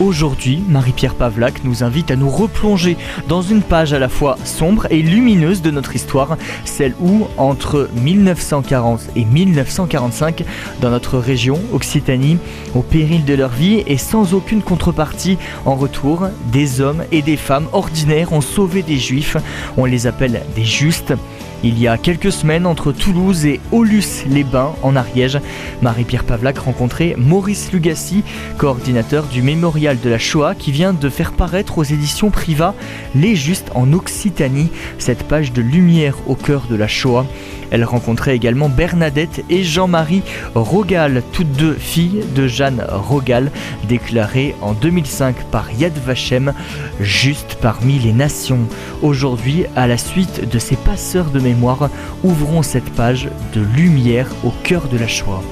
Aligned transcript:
Aujourd'hui, 0.00 0.62
Marie-Pierre 0.68 1.16
Pavlac 1.16 1.64
nous 1.64 1.82
invite 1.82 2.12
à 2.12 2.16
nous 2.16 2.30
replonger 2.30 2.96
dans 3.26 3.42
une 3.42 3.62
page 3.62 3.92
à 3.92 3.98
la 3.98 4.08
fois 4.08 4.38
sombre 4.44 4.86
et 4.90 5.02
lumineuse 5.02 5.60
de 5.60 5.72
notre 5.72 5.96
histoire, 5.96 6.36
celle 6.64 6.94
où, 7.00 7.26
entre 7.36 7.90
1940 7.96 9.00
et 9.16 9.24
1945, 9.24 10.44
dans 10.80 10.90
notre 10.90 11.18
région, 11.18 11.58
Occitanie, 11.72 12.38
au 12.76 12.82
péril 12.82 13.24
de 13.24 13.34
leur 13.34 13.50
vie 13.50 13.82
et 13.88 13.98
sans 13.98 14.34
aucune 14.34 14.62
contrepartie 14.62 15.36
en 15.64 15.74
retour, 15.74 16.28
des 16.52 16.80
hommes 16.80 17.02
et 17.10 17.22
des 17.22 17.36
femmes 17.36 17.66
ordinaires 17.72 18.32
ont 18.32 18.40
sauvé 18.40 18.82
des 18.82 18.98
juifs, 18.98 19.36
on 19.76 19.84
les 19.84 20.06
appelle 20.06 20.42
des 20.54 20.64
justes. 20.64 21.12
Il 21.64 21.76
y 21.80 21.88
a 21.88 21.98
quelques 21.98 22.30
semaines, 22.30 22.66
entre 22.66 22.92
Toulouse 22.92 23.44
et 23.44 23.60
Aulus-les-Bains, 23.72 24.76
en 24.82 24.94
Ariège, 24.94 25.40
Marie-Pierre 25.82 26.22
Pavlac 26.22 26.56
rencontrait 26.58 27.16
Maurice 27.18 27.72
Lugassi, 27.72 28.22
coordinateur 28.58 29.24
du 29.24 29.42
mémorial 29.42 29.98
de 30.00 30.08
la 30.08 30.18
Shoah, 30.18 30.54
qui 30.54 30.70
vient 30.70 30.92
de 30.92 31.08
faire 31.08 31.32
paraître 31.32 31.78
aux 31.78 31.82
éditions 31.82 32.30
Priva 32.30 32.74
Les 33.16 33.34
Justes 33.34 33.72
en 33.74 33.92
Occitanie, 33.92 34.70
cette 34.98 35.24
page 35.24 35.52
de 35.52 35.60
lumière 35.60 36.14
au 36.28 36.36
cœur 36.36 36.66
de 36.70 36.76
la 36.76 36.86
Shoah. 36.86 37.26
Elle 37.70 37.84
rencontrait 37.84 38.34
également 38.34 38.68
Bernadette 38.68 39.44
et 39.50 39.62
Jean-Marie 39.62 40.22
Rogal, 40.54 41.22
toutes 41.32 41.52
deux 41.52 41.74
filles 41.74 42.24
de 42.34 42.46
Jeanne 42.46 42.84
Rogal, 42.88 43.50
déclarées 43.88 44.54
en 44.62 44.72
2005 44.72 45.36
par 45.50 45.70
Yad 45.72 45.92
Vashem, 46.06 46.54
juste 47.00 47.58
parmi 47.60 47.98
les 47.98 48.12
nations. 48.12 48.60
Aujourd'hui, 49.02 49.64
à 49.76 49.86
la 49.86 49.98
suite 49.98 50.48
de 50.48 50.58
ces 50.58 50.76
passeurs 50.76 51.30
de 51.30 51.40
mémoire, 51.48 51.90
ouvrons 52.22 52.62
cette 52.62 52.90
page 52.90 53.28
de 53.54 53.62
lumière 53.76 54.28
au 54.44 54.52
cœur 54.62 54.88
de 54.88 54.98
la 54.98 55.08
Shoah. 55.08 55.42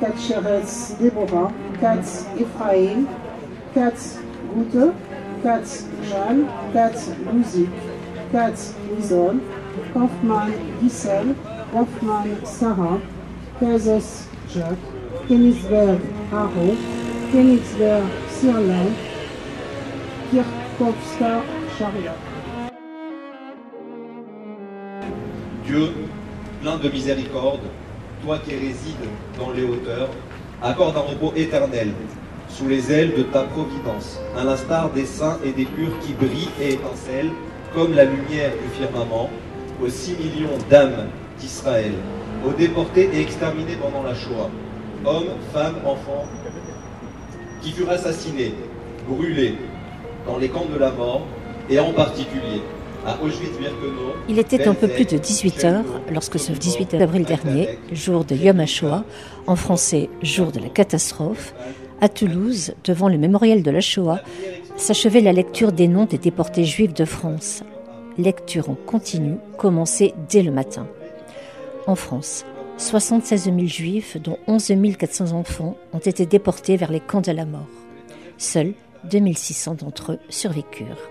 Katz 0.00 0.28
Sheretz 0.28 0.96
Deborah, 1.00 1.50
Katz 1.80 2.26
Ephraim, 2.38 3.06
Katz 3.74 4.18
Gute, 4.54 4.92
Katz 5.42 5.86
Jeanne, 6.08 6.46
Katz 6.72 7.10
Luzik, 7.32 7.68
Katz 8.32 8.74
Lison, 8.96 9.36
Kaufmann 9.92 10.52
Giselle, 10.80 11.34
Hoffmann 11.74 12.28
Sarah, 12.44 12.98
Kazes 13.60 14.27
Haro, 16.32 16.74
Chariot. 21.78 22.12
Dieu, 25.66 25.92
plein 26.62 26.78
de 26.78 26.88
miséricorde, 26.88 27.60
toi 28.24 28.38
qui 28.38 28.54
résides 28.54 28.96
dans 29.38 29.50
les 29.50 29.64
hauteurs, 29.64 30.08
accorde 30.62 30.96
un 30.96 31.00
repos 31.00 31.32
éternel 31.36 31.92
sous 32.48 32.68
les 32.68 32.90
ailes 32.90 33.14
de 33.16 33.24
ta 33.24 33.42
providence, 33.42 34.18
à 34.36 34.44
l'instar 34.44 34.90
des 34.90 35.04
saints 35.04 35.38
et 35.44 35.52
des 35.52 35.66
purs 35.66 35.98
qui 36.00 36.14
brillent 36.14 36.48
et 36.60 36.72
étincellent 36.72 37.32
comme 37.74 37.94
la 37.94 38.04
lumière 38.04 38.52
du 38.52 38.68
firmament, 38.78 39.28
aux 39.82 39.90
six 39.90 40.16
millions 40.16 40.56
d'âmes 40.70 41.08
d'Israël, 41.38 41.92
aux 42.46 42.52
déportés 42.52 43.08
et 43.12 43.20
exterminés 43.20 43.76
pendant 43.80 44.02
la 44.02 44.14
Shoah, 44.14 44.50
hommes, 45.04 45.28
femmes, 45.52 45.76
enfants, 45.84 46.24
qui 47.62 47.72
furent 47.72 47.90
assassinés, 47.90 48.54
brûlés 49.08 49.54
dans 50.26 50.38
les 50.38 50.48
camps 50.48 50.66
de 50.72 50.78
la 50.78 50.90
mort, 50.90 51.22
et 51.70 51.78
en 51.78 51.92
particulier 51.92 52.62
il 54.28 54.38
était 54.38 54.68
un 54.68 54.74
peu 54.74 54.88
plus 54.88 55.04
de 55.04 55.16
18 55.16 55.64
heures 55.64 55.84
lorsque 56.12 56.38
ce 56.38 56.52
18 56.52 56.94
avril 56.94 57.24
dernier, 57.24 57.78
jour 57.92 58.24
de 58.24 58.34
Yom 58.34 58.60
HaShoah, 58.60 59.04
en 59.46 59.56
français 59.56 60.10
jour 60.22 60.52
de 60.52 60.60
la 60.60 60.68
catastrophe, 60.68 61.54
à 62.00 62.08
Toulouse, 62.08 62.74
devant 62.84 63.08
le 63.08 63.18
mémorial 63.18 63.62
de 63.62 63.70
la 63.70 63.80
Shoah, 63.80 64.20
s'achevait 64.76 65.20
la 65.20 65.32
lecture 65.32 65.72
des 65.72 65.88
noms 65.88 66.04
des 66.04 66.18
déportés 66.18 66.64
juifs 66.64 66.94
de 66.94 67.04
France. 67.04 67.62
Lecture 68.18 68.70
en 68.70 68.74
continu 68.74 69.36
commencée 69.56 70.14
dès 70.28 70.42
le 70.42 70.50
matin. 70.50 70.86
En 71.88 71.94
France, 71.94 72.44
76 72.76 73.44
000 73.44 73.58
juifs, 73.60 74.18
dont 74.18 74.36
11 74.46 74.74
400 74.98 75.32
enfants, 75.32 75.74
ont 75.94 75.98
été 75.98 76.26
déportés 76.26 76.76
vers 76.76 76.92
les 76.92 77.00
camps 77.00 77.22
de 77.22 77.32
la 77.32 77.46
mort. 77.46 77.66
Seuls 78.36 78.74
2600 79.10 79.76
d'entre 79.76 80.12
eux 80.12 80.18
survécurent. 80.28 81.08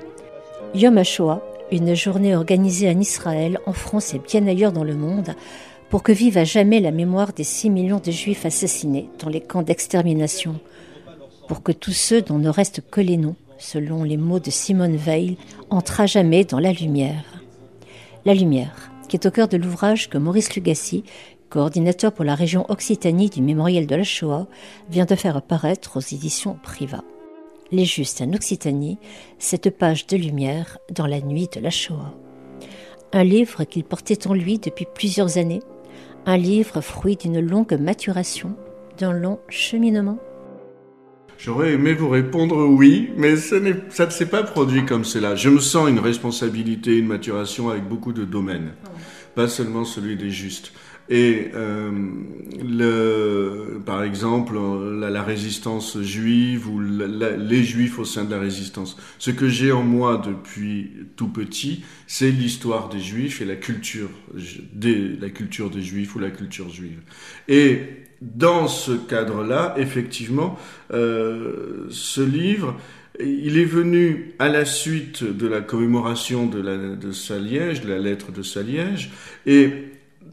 Yom 0.75 0.99
HaShoah 0.99 1.41
une 1.71 1.95
journée 1.95 2.35
organisée 2.35 2.89
en 2.91 2.99
Israël, 2.99 3.59
en 3.65 3.73
France 3.73 4.13
et 4.13 4.19
bien 4.19 4.45
ailleurs 4.45 4.71
dans 4.71 4.83
le 4.83 4.95
monde, 4.95 5.33
pour 5.89 6.03
que 6.03 6.11
vive 6.11 6.37
à 6.37 6.43
jamais 6.43 6.79
la 6.79 6.91
mémoire 6.91 7.33
des 7.33 7.43
6 7.43 7.71
millions 7.71 8.01
de 8.05 8.11
juifs 8.11 8.45
assassinés 8.45 9.09
dans 9.17 9.29
les 9.29 9.41
camps 9.41 9.63
d'extermination, 9.63 10.59
pour 11.47 11.63
que 11.63 11.71
tous 11.71 11.93
ceux 11.93 12.21
dont 12.21 12.37
ne 12.37 12.49
restent 12.49 12.83
que 12.87 13.01
les 13.01 13.17
noms, 13.17 13.35
selon 13.57 14.03
les 14.03 14.17
mots 14.17 14.39
de 14.39 14.51
Simone 14.51 14.95
Veil, 14.95 15.37
entrent 15.71 16.01
à 16.01 16.05
jamais 16.05 16.45
dans 16.45 16.59
la 16.59 16.71
lumière. 16.71 17.25
La 18.25 18.35
lumière, 18.35 18.91
qui 19.07 19.15
est 19.15 19.25
au 19.25 19.31
cœur 19.31 19.47
de 19.47 19.57
l'ouvrage 19.57 20.09
que 20.09 20.17
Maurice 20.17 20.55
Lugassi, 20.55 21.03
coordinateur 21.49 22.11
pour 22.11 22.25
la 22.25 22.35
région 22.35 22.65
Occitanie 22.69 23.29
du 23.29 23.41
Mémorial 23.41 23.87
de 23.87 23.95
la 23.95 24.03
Shoah, 24.03 24.47
vient 24.89 25.05
de 25.05 25.15
faire 25.15 25.37
apparaître 25.37 25.97
aux 25.97 26.15
éditions 26.15 26.57
Priva. 26.61 27.03
Les 27.71 27.85
Justes 27.85 28.21
en 28.21 28.33
Occitanie, 28.33 28.97
cette 29.39 29.69
page 29.69 30.07
de 30.07 30.17
lumière 30.17 30.77
dans 30.91 31.07
la 31.07 31.21
nuit 31.21 31.49
de 31.53 31.59
la 31.59 31.69
Shoah. 31.69 32.13
Un 33.13 33.23
livre 33.23 33.63
qu'il 33.63 33.83
portait 33.83 34.27
en 34.27 34.33
lui 34.33 34.59
depuis 34.59 34.85
plusieurs 34.93 35.37
années, 35.37 35.61
un 36.25 36.37
livre 36.37 36.81
fruit 36.81 37.15
d'une 37.15 37.39
longue 37.39 37.79
maturation, 37.79 38.55
d'un 38.97 39.13
long 39.13 39.39
cheminement. 39.47 40.17
J'aurais 41.37 41.73
aimé 41.73 41.93
vous 41.93 42.09
répondre 42.09 42.65
oui, 42.65 43.09
mais 43.15 43.35
ça, 43.35 43.57
ça 43.89 44.05
ne 44.05 44.11
s'est 44.11 44.25
pas 44.25 44.43
produit 44.43 44.85
comme 44.85 45.05
cela. 45.05 45.35
Je 45.35 45.49
me 45.49 45.59
sens 45.59 45.89
une 45.89 45.99
responsabilité, 45.99 46.97
une 46.97 47.07
maturation 47.07 47.69
avec 47.69 47.83
beaucoup 47.83 48.11
de 48.11 48.25
domaines, 48.25 48.71
pas 49.35 49.47
seulement 49.47 49.85
celui 49.85 50.15
des 50.15 50.31
justes. 50.31 50.73
Et 51.09 51.51
euh, 51.55 51.89
le, 52.61 53.79
par 53.85 54.03
exemple, 54.03 54.55
la, 54.99 55.09
la, 55.09 55.23
résistance 55.23 56.01
juive 56.01 56.67
ou 56.69 56.81
les 56.81 57.63
juifs 57.63 57.97
au 57.97 58.03
sein 58.03 58.25
de 58.25 58.31
la 58.31 58.41
résistance. 58.41 58.97
Ce 59.17 59.31
que 59.31 59.47
j'ai 59.47 59.71
en 59.71 59.83
moi 59.83 60.21
depuis 60.25 60.91
tout 61.15 61.29
petit, 61.29 61.85
c'est 62.07 62.29
l'histoire 62.29 62.89
des 62.89 62.99
juifs 62.99 63.41
et 63.41 63.45
la 63.45 63.55
culture 63.55 64.09
des, 64.73 65.15
la 65.15 65.29
culture 65.29 65.69
des 65.69 65.81
juifs 65.81 66.13
ou 66.15 66.19
la 66.19 66.29
culture 66.29 66.69
juive. 66.69 66.99
Et 67.47 68.06
dans 68.21 68.67
ce 68.67 68.91
cadre-là, 68.91 69.75
effectivement, 69.77 70.57
euh, 70.91 71.87
ce 71.89 72.21
livre, 72.21 72.75
il 73.19 73.57
est 73.57 73.65
venu 73.65 74.35
à 74.39 74.47
la 74.49 74.65
suite 74.65 75.23
de 75.23 75.47
la 75.47 75.61
commémoration 75.61 76.45
de, 76.45 76.61
la, 76.61 76.77
de 76.77 77.11
Saliège, 77.11 77.81
de 77.81 77.89
la 77.89 77.99
lettre 77.99 78.31
de 78.31 78.43
Saliège, 78.43 79.11
et 79.45 79.71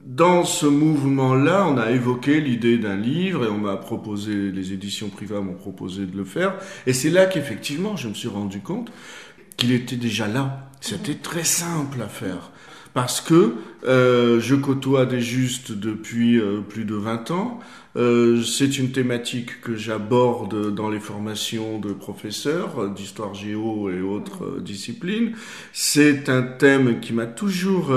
dans 0.05 0.45
ce 0.45 0.67
mouvement-là, 0.67 1.67
on 1.67 1.79
a 1.79 1.91
évoqué 1.91 2.41
l'idée 2.41 2.77
d'un 2.77 2.97
livre 2.97 3.47
et 3.47 3.49
on 3.49 3.59
m'a 3.59 3.77
proposé, 3.77 4.51
les 4.51 4.73
éditions 4.75 5.09
privées 5.09 5.41
m'ont 5.41 5.55
proposé 5.55 6.05
de 6.05 6.15
le 6.15 6.25
faire. 6.25 6.57
Et 6.87 6.93
c'est 6.93 7.09
là 7.09 7.25
qu'effectivement, 7.25 7.97
je 7.97 8.09
me 8.09 8.15
suis 8.15 8.29
rendu 8.29 8.61
compte 8.61 8.93
qu'il 9.57 9.73
était 9.73 9.97
déjà 9.97 10.29
là. 10.29 10.71
C'était 10.83 11.15
très 11.15 11.45
simple 11.45 12.03
à 12.03 12.09
faire. 12.09 12.51
Parce 12.95 13.21
que 13.21 13.55
euh, 13.87 14.41
je 14.41 14.55
côtoie 14.55 15.05
des 15.05 15.21
justes 15.21 15.73
depuis 15.73 16.39
euh, 16.39 16.61
plus 16.61 16.85
de 16.85 16.95
20 16.95 17.33
ans. 17.33 17.59
Euh, 17.97 18.43
c'est 18.43 18.79
une 18.79 18.93
thématique 18.93 19.61
que 19.61 19.77
j'aborde 19.77 20.73
dans 20.75 20.89
les 20.89 21.01
formations 21.01 21.79
de 21.79 21.93
professeurs 21.93 22.89
d'histoire 22.91 23.35
géo 23.35 23.91
et 23.91 24.01
autres 24.01 24.61
disciplines. 24.61 25.33
C'est 25.73 26.29
un 26.29 26.43
thème 26.43 27.01
qui 27.01 27.13
m'a 27.13 27.27
toujours 27.27 27.93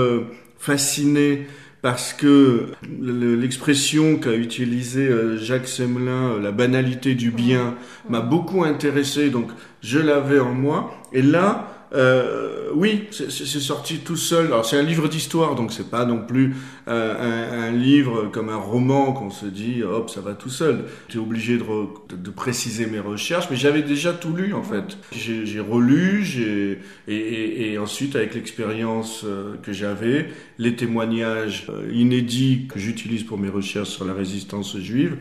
fasciné 0.57 1.47
parce 1.81 2.11
que 2.11 2.71
l'expression 3.01 4.17
qu'a 4.17 4.33
utilisée 4.33 5.07
euh, 5.07 5.38
Jacques 5.38 5.67
Semelin, 5.67 6.31
euh, 6.33 6.41
la 6.41 6.51
banalité 6.51 7.15
du 7.15 7.31
bien, 7.31 7.75
m'a 8.09 8.21
beaucoup 8.21 8.63
intéressé, 8.63 9.29
donc 9.29 9.50
je 9.81 10.00
l'avais 10.00 10.39
en 10.39 10.53
moi. 10.53 10.91
Et 11.13 11.21
là, 11.21 11.76
euh, 11.94 12.69
oui, 12.74 13.04
c'est 13.12 13.30
sorti 13.30 14.00
tout 14.00 14.18
seul. 14.18 14.48
Alors 14.48 14.66
c'est 14.66 14.78
un 14.78 14.84
livre 14.84 15.07
d'histoire, 15.07 15.56
donc 15.56 15.72
c'est 15.72 15.89
pas 15.89 16.06
non 16.06 16.19
plus 16.19 16.56
euh, 16.88 17.69
un, 17.69 17.72
livre 17.72 18.30
comme 18.31 18.50
un 18.50 18.57
roman 18.57 19.13
qu'on 19.13 19.30
se 19.30 19.45
dit 19.45 19.84
hop 19.84 20.10
ça 20.10 20.19
va 20.22 20.34
tout 20.34 20.50
seul. 20.50 20.84
J'étais 21.07 21.19
obligé 21.19 21.57
de, 21.57 22.30
préciser 22.31 22.86
mes 22.88 23.00
recherches, 23.00 23.48
mais 23.50 23.56
j'avais 23.56 23.84
déjà 23.84 24.13
tout 24.13 24.34
lu 24.34 24.54
en 24.54 24.63
fait. 24.63 24.98
J'ai 25.13 25.60
relu, 25.60 26.24
j'ai 26.24 26.80
et, 27.07 27.72
et, 27.72 27.78
ensuite 27.78 28.16
avec 28.16 28.36
l'expérience 28.36 29.24
euh, 29.24 29.56
que 29.63 29.72
j'avais, 29.72 30.30
les 30.57 30.75
témoignages 30.75 31.68
inédits 31.92 32.68
que 32.68 32.80
j'utilise 32.80 33.24
pour 33.24 33.38
mes 33.38 33.50
recherches 33.50 33.89
sur 33.89 34.06
la 34.06 34.13
résistance 34.13 34.78
juive, 34.78 35.18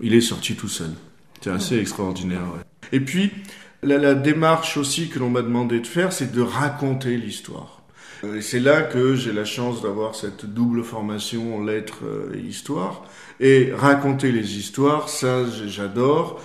il 0.00 0.14
est 0.14 0.20
sorti 0.22 0.54
tout 0.54 0.68
seul. 0.68 0.90
C'est 1.42 1.50
assez 1.50 1.78
extraordinaire. 1.78 2.42
Et 2.92 3.00
puis 3.00 3.30
la, 3.82 4.14
démarche 4.14 4.76
aussi 4.76 5.08
que 5.08 5.18
l'on 5.18 5.30
m'a 5.30 5.42
demandé 5.42 5.80
de 5.80 5.86
faire, 5.86 6.12
c'est 6.12 6.32
de 6.32 6.40
raconter 6.40 7.16
l'histoire. 7.16 7.82
Euh, 8.24 8.36
et 8.36 8.42
c'est 8.42 8.60
là 8.60 8.82
que 8.82 9.14
j'ai 9.14 9.32
la 9.32 9.44
chance 9.44 9.82
d'avoir 9.82 10.14
cette 10.14 10.46
double 10.46 10.84
formation 10.84 11.56
en 11.56 11.64
lettres 11.64 12.04
et 12.34 12.38
histoire. 12.38 13.04
Et 13.40 13.72
raconter 13.74 14.30
les 14.30 14.58
histoires, 14.58 15.08
ça 15.08 15.44
j'adore. 15.66 16.40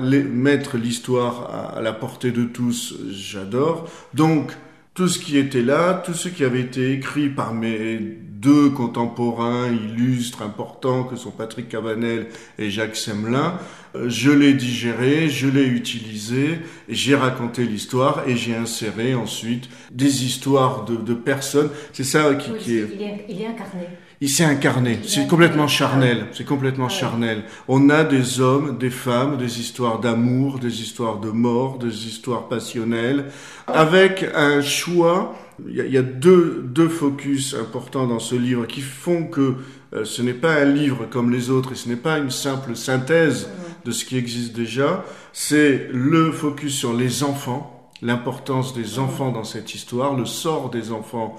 Mettre 0.00 0.76
l'histoire 0.76 1.76
à 1.76 1.80
la 1.80 1.92
portée 1.92 2.32
de 2.32 2.44
tous, 2.44 2.96
j'adore. 3.10 3.88
Donc, 4.12 4.52
tout 4.94 5.06
ce 5.06 5.20
qui 5.20 5.38
était 5.38 5.62
là, 5.62 5.94
tout 5.94 6.14
ce 6.14 6.28
qui 6.28 6.42
avait 6.42 6.62
été 6.62 6.92
écrit 6.92 7.28
par 7.28 7.54
mes 7.54 8.18
deux 8.40 8.70
contemporains 8.70 9.68
illustres, 9.68 10.42
importants, 10.42 11.04
que 11.04 11.16
sont 11.16 11.30
Patrick 11.30 11.68
Cabanel 11.68 12.28
et 12.58 12.70
Jacques 12.70 12.96
Semelin, 12.96 13.58
euh, 13.94 14.08
je 14.08 14.30
l'ai 14.30 14.54
digéré, 14.54 15.28
je 15.28 15.48
l'ai 15.48 15.66
utilisé, 15.66 16.60
j'ai 16.88 17.14
raconté 17.14 17.64
l'histoire 17.64 18.28
et 18.28 18.36
j'ai 18.36 18.54
inséré 18.54 19.14
ensuite 19.14 19.68
des 19.90 20.24
histoires 20.24 20.84
de, 20.84 20.96
de 20.96 21.14
personnes. 21.14 21.70
C'est 21.92 22.04
ça 22.04 22.34
qui, 22.34 22.52
qui 22.54 22.78
est... 22.78 22.88
Il 22.94 23.02
est, 23.02 23.26
il 23.28 23.42
est 23.42 23.46
incarné. 23.46 23.86
Il 24.20 24.28
s'est 24.28 24.44
incarné. 24.44 24.98
C'est 25.04 25.28
complètement 25.28 25.68
charnel. 25.68 26.26
C'est 26.32 26.44
complètement 26.44 26.88
charnel. 26.88 27.44
On 27.68 27.88
a 27.88 28.02
des 28.02 28.40
hommes, 28.40 28.76
des 28.76 28.90
femmes, 28.90 29.36
des 29.36 29.60
histoires 29.60 30.00
d'amour, 30.00 30.58
des 30.58 30.82
histoires 30.82 31.18
de 31.18 31.30
mort, 31.30 31.78
des 31.78 32.06
histoires 32.06 32.48
passionnelles, 32.48 33.26
avec 33.68 34.26
un 34.34 34.60
choix. 34.60 35.36
Il 35.66 35.74
y 35.74 35.98
a, 35.98 36.02
deux, 36.02 36.62
deux 36.64 36.88
focus 36.88 37.54
importants 37.54 38.06
dans 38.06 38.20
ce 38.20 38.36
livre 38.36 38.66
qui 38.66 38.80
font 38.80 39.24
que 39.24 39.54
euh, 39.92 40.04
ce 40.04 40.22
n'est 40.22 40.34
pas 40.34 40.54
un 40.54 40.64
livre 40.64 41.06
comme 41.10 41.32
les 41.32 41.50
autres 41.50 41.72
et 41.72 41.74
ce 41.74 41.88
n'est 41.88 41.96
pas 41.96 42.18
une 42.18 42.30
simple 42.30 42.76
synthèse 42.76 43.48
de 43.84 43.90
ce 43.90 44.04
qui 44.04 44.16
existe 44.16 44.54
déjà. 44.54 45.04
C'est 45.32 45.88
le 45.92 46.30
focus 46.30 46.74
sur 46.74 46.92
les 46.92 47.24
enfants, 47.24 47.90
l'importance 48.02 48.74
des 48.74 48.98
enfants 48.98 49.32
dans 49.32 49.44
cette 49.44 49.74
histoire, 49.74 50.14
le 50.14 50.26
sort 50.26 50.70
des 50.70 50.92
enfants 50.92 51.36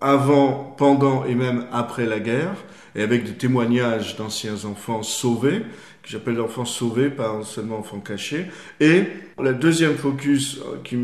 avant, 0.00 0.74
pendant 0.76 1.24
et 1.24 1.34
même 1.34 1.66
après 1.72 2.06
la 2.06 2.20
guerre, 2.20 2.56
et 2.94 3.02
avec 3.02 3.24
des 3.24 3.34
témoignages 3.34 4.16
d'anciens 4.16 4.64
enfants 4.64 5.02
sauvés, 5.02 5.62
que 6.04 6.10
j'appelle 6.10 6.38
enfants 6.40 6.66
sauvés, 6.66 7.08
pas 7.08 7.40
seulement 7.44 7.78
enfants 7.78 7.98
cachés. 7.98 8.46
Et 8.78 9.04
la 9.42 9.54
deuxième 9.54 9.94
focus, 9.94 10.60
euh, 10.60 10.76
qui, 10.84 10.98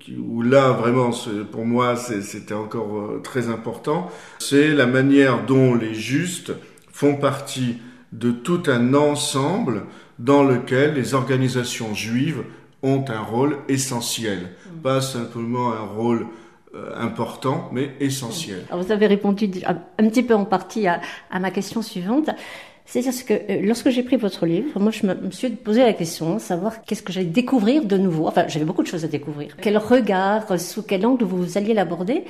qui, 0.00 0.16
où 0.16 0.42
là 0.42 0.72
vraiment, 0.72 1.10
pour 1.52 1.64
moi, 1.64 1.94
c'était 1.96 2.54
encore 2.54 2.98
euh, 2.98 3.20
très 3.22 3.48
important, 3.48 4.10
c'est 4.40 4.68
la 4.74 4.86
manière 4.86 5.46
dont 5.46 5.76
les 5.76 5.94
justes 5.94 6.52
font 6.90 7.14
partie 7.14 7.76
de 8.12 8.32
tout 8.32 8.64
un 8.66 8.92
ensemble 8.94 9.84
dans 10.18 10.42
lequel 10.42 10.94
les 10.94 11.14
organisations 11.14 11.94
juives 11.94 12.42
ont 12.82 13.04
un 13.08 13.20
rôle 13.20 13.58
essentiel, 13.68 14.50
pas 14.82 15.00
simplement 15.00 15.72
un 15.72 15.84
rôle 15.84 16.26
euh, 16.74 16.94
important, 16.96 17.68
mais 17.72 17.90
essentiel. 17.98 18.64
vous 18.70 18.92
avez 18.92 19.08
répondu 19.08 19.50
un 19.66 20.08
petit 20.08 20.22
peu 20.22 20.34
en 20.34 20.44
partie 20.44 20.86
à, 20.86 21.00
ma 21.40 21.50
question 21.50 21.82
suivante. 21.82 22.30
C'est-à-dire 22.90 23.24
que 23.24 23.34
euh, 23.34 23.60
lorsque 23.62 23.88
j'ai 23.90 24.02
pris 24.02 24.16
votre 24.16 24.46
livre, 24.46 24.80
moi 24.80 24.90
je 24.90 25.06
me, 25.06 25.30
suis 25.30 25.50
posé 25.50 25.82
la 25.82 25.92
question, 25.92 26.40
savoir 26.40 26.82
qu'est-ce 26.82 27.04
que 27.04 27.12
j'allais 27.12 27.26
découvrir 27.26 27.84
de 27.84 27.96
nouveau. 27.96 28.26
Enfin, 28.26 28.48
j'avais 28.48 28.64
beaucoup 28.64 28.82
de 28.82 28.88
choses 28.88 29.04
à 29.04 29.08
découvrir. 29.08 29.56
Quel 29.62 29.78
regard, 29.78 30.58
sous 30.58 30.82
quel 30.82 31.06
angle 31.06 31.24
vous 31.24 31.56
alliez 31.56 31.72
l'aborder. 31.72 32.24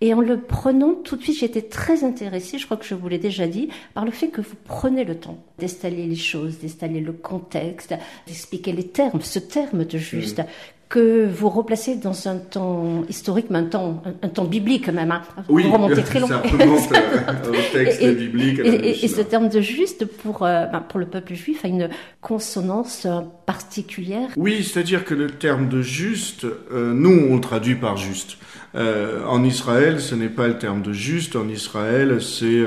Et 0.00 0.14
en 0.14 0.20
le 0.20 0.40
prenant, 0.40 0.94
tout 0.94 1.16
de 1.16 1.22
suite, 1.22 1.38
j'étais 1.38 1.62
très 1.62 2.02
intéressée, 2.02 2.58
je 2.58 2.64
crois 2.64 2.76
que 2.78 2.84
je 2.84 2.94
vous 2.94 3.08
l'ai 3.08 3.18
déjà 3.18 3.46
dit, 3.46 3.68
par 3.94 4.04
le 4.04 4.10
fait 4.10 4.28
que 4.28 4.40
vous 4.40 4.56
prenez 4.64 5.04
le 5.04 5.16
temps 5.16 5.38
d'installer 5.58 6.06
les 6.06 6.16
choses, 6.16 6.58
d'installer 6.58 7.00
le 7.00 7.12
contexte, 7.12 7.94
d'expliquer 8.26 8.72
les 8.72 8.88
termes, 8.88 9.20
ce 9.22 9.38
terme 9.38 9.84
de 9.84 9.98
juste, 9.98 10.42
que 10.88 11.28
vous 11.28 11.48
replacez 11.48 11.96
dans 11.96 12.28
un 12.28 12.36
temps 12.36 13.02
historique, 13.08 13.46
mais 13.50 13.58
un 13.58 13.64
temps, 13.64 14.02
un, 14.22 14.28
temps 14.28 14.44
biblique 14.44 14.88
même. 14.88 15.10
Hein. 15.10 15.22
Oui, 15.48 15.64
vous 15.64 15.72
remontez 15.72 16.02
très 16.04 16.20
loin. 16.20 16.28
ça 16.28 16.38
remonte 16.38 16.92
euh, 16.92 17.48
au 17.50 17.72
texte 17.72 18.02
et, 18.02 18.12
biblique. 18.12 18.60
Et, 18.60 19.04
et, 19.04 19.08
ce 19.08 19.20
terme 19.20 19.48
de 19.48 19.60
juste, 19.60 20.04
pour, 20.04 20.44
euh, 20.44 20.66
ben, 20.66 20.80
pour 20.80 21.00
le 21.00 21.06
peuple 21.06 21.34
juif, 21.34 21.64
a 21.64 21.68
une 21.68 21.88
consonance 22.20 23.04
euh, 23.04 23.20
particulière. 23.46 24.28
Oui, 24.36 24.62
c'est-à-dire 24.62 25.04
que 25.04 25.14
le 25.14 25.28
terme 25.28 25.68
de 25.68 25.82
juste, 25.82 26.46
nous, 26.72 27.26
on 27.30 27.34
le 27.34 27.40
traduit 27.40 27.74
par 27.74 27.96
juste. 27.96 28.38
en 28.74 29.42
Israël, 29.42 30.00
ce 30.00 30.14
n'est 30.14 30.28
pas 30.28 30.46
le 30.46 30.58
terme 30.58 30.82
de 30.82 30.92
juste. 30.92 31.34
En 31.34 31.48
Israël, 31.48 32.18
c'est 32.22 32.62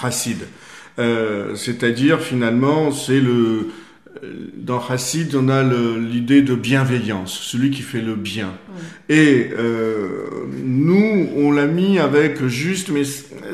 chassid. 0.00 0.38
c'est-à-dire, 0.96 2.20
finalement, 2.20 2.90
c'est 2.90 3.20
le 3.20 3.68
dans 4.56 4.80
Hassid, 4.86 5.34
on 5.34 5.48
a 5.48 5.62
l'idée 5.62 6.42
de 6.42 6.54
bienveillance, 6.54 7.32
celui 7.32 7.70
qui 7.70 7.82
fait 7.82 8.00
le 8.00 8.14
bien. 8.14 8.48
Mm. 8.48 9.12
Et 9.12 9.50
euh, 9.58 10.26
nous, 10.64 11.28
on 11.36 11.50
l'a 11.52 11.66
mis 11.66 11.98
avec 11.98 12.44
juste, 12.46 12.90
mais 12.90 13.02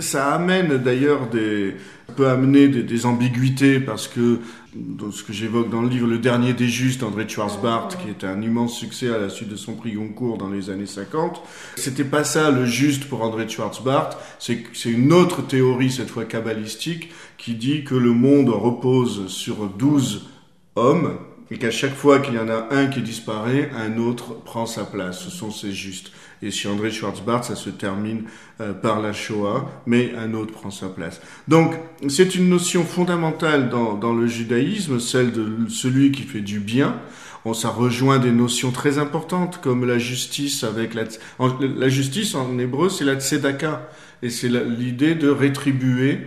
ça 0.00 0.32
amène 0.32 0.78
d'ailleurs 0.78 1.28
des 1.28 1.74
peut 2.12 2.28
amener 2.28 2.68
des, 2.68 2.82
des, 2.82 3.06
ambiguïtés 3.06 3.80
parce 3.80 4.06
que 4.06 4.38
dans 4.74 5.10
ce 5.10 5.22
que 5.22 5.32
j'évoque 5.32 5.70
dans 5.70 5.82
le 5.82 5.88
livre 5.88 6.06
Le 6.06 6.18
Dernier 6.18 6.52
des 6.52 6.68
Justes, 6.68 7.02
André 7.02 7.28
Schwarzbart, 7.28 7.88
qui 7.88 8.08
était 8.08 8.26
un 8.26 8.40
immense 8.40 8.76
succès 8.76 9.12
à 9.12 9.18
la 9.18 9.28
suite 9.28 9.48
de 9.48 9.56
son 9.56 9.74
prix 9.74 9.92
Goncourt 9.92 10.38
dans 10.38 10.48
les 10.48 10.70
années 10.70 10.86
50, 10.86 11.42
c'était 11.76 12.04
pas 12.04 12.24
ça 12.24 12.50
le 12.50 12.64
juste 12.64 13.04
pour 13.04 13.22
André 13.22 13.48
Schwarzbart, 13.48 14.10
c'est 14.38 14.62
une 14.86 15.12
autre 15.12 15.42
théorie, 15.42 15.90
cette 15.90 16.10
fois 16.10 16.24
kabbalistique, 16.24 17.10
qui 17.36 17.54
dit 17.54 17.84
que 17.84 17.94
le 17.94 18.12
monde 18.12 18.48
repose 18.48 19.26
sur 19.28 19.68
12 19.68 20.28
hommes 20.76 21.18
et 21.52 21.58
qu'à 21.58 21.70
chaque 21.70 21.94
fois 21.94 22.20
qu'il 22.20 22.34
y 22.34 22.38
en 22.38 22.48
a 22.48 22.68
un 22.70 22.86
qui 22.86 23.02
disparaît, 23.02 23.70
un 23.76 23.98
autre 23.98 24.42
prend 24.42 24.64
sa 24.64 24.84
place. 24.84 25.20
Ce 25.20 25.30
sont 25.30 25.50
ces 25.50 25.70
justes. 25.70 26.10
Et 26.40 26.50
chez 26.50 26.68
André 26.68 26.90
Schwarzbart, 26.90 27.44
ça 27.44 27.54
se 27.56 27.68
termine 27.68 28.24
euh, 28.60 28.72
par 28.72 29.00
la 29.00 29.12
Shoah, 29.12 29.70
mais 29.84 30.14
un 30.16 30.32
autre 30.32 30.52
prend 30.52 30.70
sa 30.70 30.88
place. 30.88 31.20
Donc, 31.48 31.74
c'est 32.08 32.34
une 32.34 32.48
notion 32.48 32.84
fondamentale 32.84 33.68
dans, 33.68 33.94
dans, 33.94 34.14
le 34.14 34.26
judaïsme, 34.26 34.98
celle 34.98 35.30
de 35.32 35.68
celui 35.68 36.10
qui 36.10 36.22
fait 36.22 36.40
du 36.40 36.58
bien. 36.58 36.98
On, 37.44 37.52
ça 37.52 37.68
rejoint 37.68 38.18
des 38.18 38.32
notions 38.32 38.70
très 38.70 38.98
importantes 38.98 39.60
comme 39.60 39.84
la 39.84 39.98
justice 39.98 40.64
avec 40.64 40.94
la... 40.94 41.04
En, 41.38 41.50
la 41.60 41.90
justice 41.90 42.34
en 42.34 42.58
hébreu, 42.58 42.88
c'est 42.88 43.04
la 43.04 43.20
tzedaka. 43.20 43.90
Et 44.22 44.30
c'est 44.30 44.48
l'idée 44.48 45.14
de 45.14 45.28
rétribuer 45.28 46.18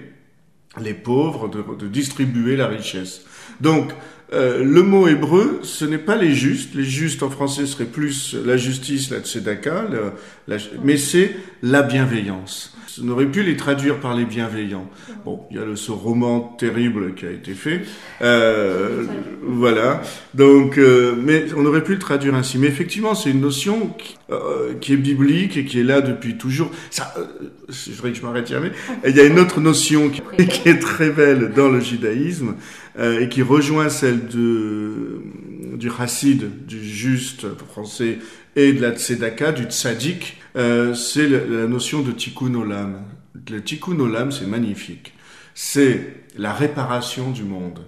les 0.80 0.94
pauvres, 0.94 1.48
de, 1.48 1.64
de 1.78 1.88
distribuer 1.88 2.56
la 2.56 2.68
richesse. 2.68 3.26
Donc, 3.60 3.92
euh, 4.34 4.64
le 4.64 4.82
mot 4.82 5.08
hébreu, 5.08 5.60
ce 5.62 5.86
n'est 5.86 6.00
pas 6.00 6.16
les 6.16 6.34
justes. 6.34 6.74
Les 6.74 6.84
justes 6.84 7.22
en 7.24 7.30
français 7.30 7.66
seraient 7.66 7.86
plus 7.86 8.36
la 8.46 8.58
justice, 8.58 9.12
la 9.12 9.20
tzedaka, 9.20 9.86
mais 10.84 10.98
c'est 10.98 11.36
la 11.62 11.84
bienveillance. 11.84 12.76
On 13.04 13.10
aurait 13.10 13.26
pu 13.26 13.44
les 13.44 13.58
traduire 13.58 14.00
par 14.00 14.16
les 14.16 14.24
bienveillants. 14.24 14.90
Bon, 15.26 15.42
il 15.52 15.58
y 15.58 15.60
a 15.60 15.66
le, 15.66 15.76
ce 15.76 15.92
roman 15.92 16.40
terrible 16.58 17.14
qui 17.14 17.26
a 17.26 17.32
été 17.32 17.54
fait. 17.54 17.82
Euh, 18.22 19.04
voilà. 19.44 20.02
Donc, 20.34 20.78
euh, 20.78 21.14
mais 21.22 21.46
on 21.58 21.66
aurait 21.66 21.84
pu 21.84 21.94
le 21.94 22.00
traduire 22.00 22.36
ainsi. 22.36 22.58
Mais 22.58 22.68
effectivement, 22.68 23.14
c'est 23.14 23.32
une 23.32 23.42
notion 23.42 23.90
qui, 23.98 24.16
qui, 24.80 24.94
est 24.94 24.98
biblique 24.98 25.58
et 25.58 25.66
qui 25.66 25.82
est 25.82 25.84
là 25.84 26.00
depuis 26.00 26.38
toujours. 26.38 26.72
Ça, 26.90 27.14
je 27.68 27.92
voudrais 27.92 28.12
que 28.12 28.18
je 28.18 28.24
m'arrête 28.24 28.48
jamais. 28.48 28.72
Il 29.06 29.16
y 29.16 29.20
a 29.20 29.26
une 29.26 29.40
autre 29.40 29.60
notion 29.60 30.10
qui 30.10 30.70
est 30.70 30.80
très 30.80 31.10
belle 31.10 31.52
dans 31.54 31.68
le 31.68 31.82
judaïsme 31.82 32.56
euh, 32.98 33.22
et 33.22 33.30
qui 33.30 33.42
rejoint 33.42 33.90
celle 33.90 34.28
de, 34.28 35.22
du 35.76 35.90
chassid, 35.90 36.66
du 36.66 36.84
juste 36.84 37.46
français, 37.56 38.20
et 38.56 38.74
de 38.74 38.82
la 38.82 38.92
tzedaka, 38.92 39.52
du 39.52 39.64
tzadik, 39.64 40.38
euh, 40.56 40.94
c'est 40.94 41.28
la, 41.28 41.68
notion 41.68 42.02
de 42.02 42.12
tikkun 42.12 42.54
olam. 42.56 43.02
Le 43.50 43.62
tikkun 43.62 44.00
olam, 44.00 44.32
c'est 44.32 44.48
magnifique. 44.48 45.14
C'est 45.54 46.26
la 46.38 46.54
réparation 46.54 47.32
du 47.32 47.44
monde. 47.44 47.82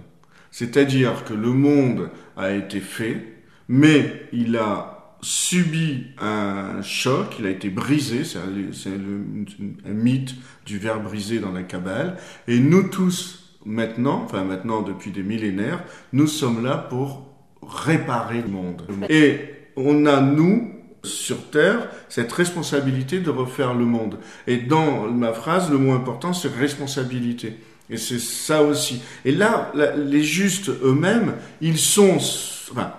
C'est-à-dire 0.50 1.24
que 1.24 1.34
le 1.34 1.50
monde 1.50 2.10
a 2.36 2.52
été 2.52 2.80
fait, 2.80 3.42
mais 3.68 4.28
il 4.32 4.56
a 4.56 5.16
subi 5.20 6.06
un 6.20 6.80
choc, 6.82 7.36
il 7.38 7.46
a 7.46 7.50
été 7.50 7.70
brisé, 7.70 8.24
c'est 8.24 8.38
un, 8.38 9.92
mythe 9.92 10.34
du 10.64 10.78
verre 10.78 11.00
brisé 11.00 11.38
dans 11.38 11.52
la 11.52 11.62
Kabbale, 11.62 12.16
et 12.46 12.58
nous 12.60 12.88
tous, 12.88 13.47
maintenant, 13.68 14.22
enfin 14.24 14.44
maintenant 14.44 14.82
depuis 14.82 15.10
des 15.10 15.22
millénaires, 15.22 15.84
nous 16.12 16.26
sommes 16.26 16.64
là 16.64 16.76
pour 16.76 17.26
réparer 17.62 18.40
le 18.40 18.48
monde. 18.48 18.82
Et 19.08 19.40
on 19.76 20.06
a, 20.06 20.20
nous, 20.20 20.72
sur 21.04 21.50
Terre 21.50 21.88
cette 22.08 22.32
responsabilité 22.32 23.20
de 23.20 23.30
refaire 23.30 23.74
le 23.74 23.84
monde. 23.84 24.18
Et 24.46 24.56
dans 24.56 25.02
ma 25.10 25.32
phrase, 25.32 25.70
le 25.70 25.78
mot 25.78 25.92
important, 25.92 26.32
c'est 26.32 26.52
responsabilité. 26.52 27.56
Et 27.90 27.96
c'est 27.96 28.18
ça 28.18 28.62
aussi. 28.62 29.00
Et 29.24 29.32
là, 29.32 29.72
les 29.96 30.22
justes 30.22 30.70
eux-mêmes, 30.82 31.34
ils 31.60 31.78
sont, 31.78 32.16
enfin, 32.70 32.92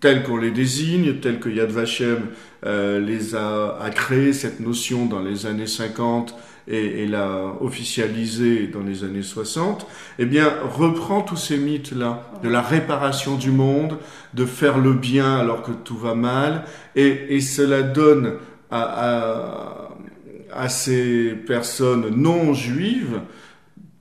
tels 0.00 0.24
qu'on 0.24 0.36
les 0.36 0.50
désigne, 0.50 1.20
tels 1.20 1.38
que 1.38 1.48
Yad 1.48 1.70
Vashem 1.70 2.26
euh, 2.64 3.00
les 3.00 3.34
a, 3.34 3.78
a 3.80 3.90
créé 3.90 4.32
cette 4.32 4.60
notion 4.60 5.06
dans 5.06 5.20
les 5.20 5.46
années 5.46 5.66
50 5.66 6.34
et, 6.68 7.06
l'a 7.06 7.54
officialisé 7.60 8.66
dans 8.66 8.82
les 8.82 9.04
années 9.04 9.22
60, 9.22 9.86
eh 10.18 10.26
bien, 10.26 10.52
reprend 10.64 11.22
tous 11.22 11.36
ces 11.36 11.58
mythes-là, 11.58 12.30
de 12.42 12.48
la 12.48 12.60
réparation 12.60 13.36
du 13.36 13.50
monde, 13.50 13.98
de 14.34 14.44
faire 14.44 14.78
le 14.78 14.92
bien 14.92 15.36
alors 15.36 15.62
que 15.62 15.72
tout 15.72 15.96
va 15.96 16.14
mal, 16.14 16.64
et, 16.94 17.40
cela 17.40 17.82
donne 17.82 18.34
à 18.70 19.88
ces 20.68 21.34
personnes 21.46 22.08
non 22.10 22.52
juives 22.52 23.20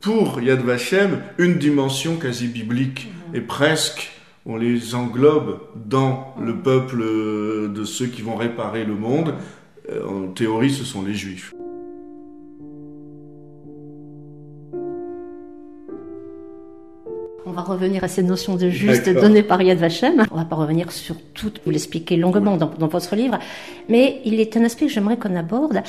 pour 0.05 0.39
Yad 0.39 0.61
Vashem 0.61 1.21
une 1.37 1.57
dimension 1.57 2.17
quasi 2.17 2.47
biblique 2.47 3.09
et 3.33 3.41
presque 3.41 4.11
on 4.45 4.55
les 4.55 4.93
englobe 4.93 5.59
dans 5.75 6.35
le 6.39 6.55
peuple 6.55 6.99
de 6.99 7.83
ceux 7.83 8.05
qui 8.05 8.21
vont 8.21 8.35
réparer 8.35 8.85
le 8.85 8.93
monde. 8.93 9.33
Euh, 9.89 10.05
en 10.07 10.27
théorie, 10.27 10.71
ce 10.71 10.83
sont 10.83 11.03
les 11.03 11.15
juifs. 11.15 11.51
Va 17.55 17.63
revenir 17.63 18.03
à 18.03 18.07
cette 18.07 18.25
notion 18.25 18.55
de 18.55 18.69
juste 18.69 19.09
donnée 19.09 19.43
par 19.43 19.61
Yad 19.61 19.79
Vashem. 19.79 20.25
On 20.31 20.37
va 20.37 20.45
pas 20.45 20.55
revenir 20.55 20.91
sur 20.91 21.15
tout, 21.33 21.51
vous 21.65 21.71
l'expliquez 21.71 22.17
longuement 22.17 22.57
dans, 22.57 22.71
dans, 22.77 22.87
votre 22.87 23.15
livre, 23.15 23.39
mais 23.89 24.21
il 24.25 24.39
est 24.39 24.55
un 24.57 24.63
aspect 24.63 24.85
que 24.85 24.91
j'aimerais 24.91 25.17
qu'on 25.17 25.35
aborde. 25.35 25.81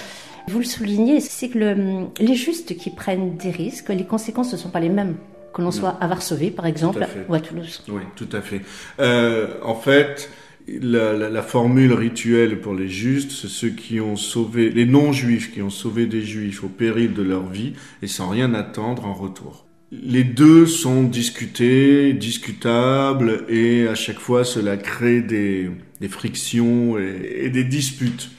Vous 0.49 0.59
le 0.59 0.65
soulignez, 0.65 1.21
c'est 1.21 1.49
que 1.49 1.59
le, 1.59 2.07
les 2.21 2.35
justes 2.35 2.77
qui 2.77 2.91
prennent 2.91 3.37
des 3.37 3.51
risques, 3.51 3.89
les 3.91 4.05
conséquences 4.05 4.53
ne 4.53 4.57
sont 4.57 4.71
pas 4.71 4.81
les 4.81 4.89
mêmes 4.89 5.17
que 5.53 5.63
l'on 5.63 5.71
soit 5.71 5.97
à 6.01 6.07
Varsovie, 6.07 6.51
par 6.51 6.67
exemple, 6.67 7.07
ou 7.29 7.35
à 7.35 7.41
Toulouse. 7.41 7.83
Oui, 7.89 8.03
tout 8.15 8.29
à 8.33 8.43
fait. 8.43 8.61
Euh, 9.01 9.55
en 9.63 9.75
fait, 9.75 10.31
la, 10.69 11.15
la, 11.15 11.31
la, 11.31 11.43
formule 11.43 11.95
rituelle 11.95 12.61
pour 12.61 12.75
les 12.75 12.89
justes, 12.89 13.33
c'est 13.33 13.49
ceux 13.49 13.71
qui 13.71 14.01
ont 14.01 14.17
sauvé, 14.17 14.71
les 14.71 14.85
non-juifs 14.85 15.53
qui 15.53 15.63
ont 15.63 15.71
sauvé 15.71 16.07
des 16.07 16.23
juifs 16.23 16.63
au 16.63 16.69
péril 16.69 17.15
de 17.15 17.23
leur 17.23 17.47
vie 17.47 17.73
et 18.03 18.07
sans 18.07 18.29
rien 18.29 18.53
attendre 18.53 19.07
en 19.07 19.15
retour. 19.15 19.66
Les 19.93 20.25
deux 20.25 20.67
sont 20.67 21.05
discutés, 21.05 22.13
discutables, 22.13 23.45
et 23.49 23.87
à 23.87 23.95
chaque 23.95 24.19
fois 24.19 24.45
cela 24.45 24.77
crée 24.77 25.21
des, 25.21 25.71
frictions 26.09 26.99
et, 26.99 27.45
et 27.45 27.51
des 27.51 27.65
disputes 27.65 28.31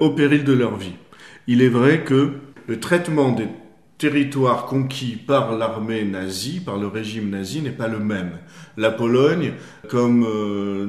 au 0.00 0.10
péril 0.10 0.44
de 0.44 0.52
leur 0.52 0.76
vie 0.76 0.94
il 1.48 1.62
est 1.62 1.68
vrai 1.68 2.04
que 2.04 2.34
le 2.68 2.78
traitement 2.78 3.32
des 3.32 3.48
territoires 3.96 4.66
conquis 4.66 5.16
par 5.16 5.56
l'armée 5.56 6.04
nazie, 6.04 6.60
par 6.60 6.76
le 6.76 6.86
régime 6.86 7.30
nazi, 7.30 7.62
n'est 7.62 7.70
pas 7.70 7.88
le 7.88 7.98
même. 7.98 8.32
La 8.76 8.90
Pologne, 8.90 9.54
comme 9.88 10.24
euh, 10.24 10.86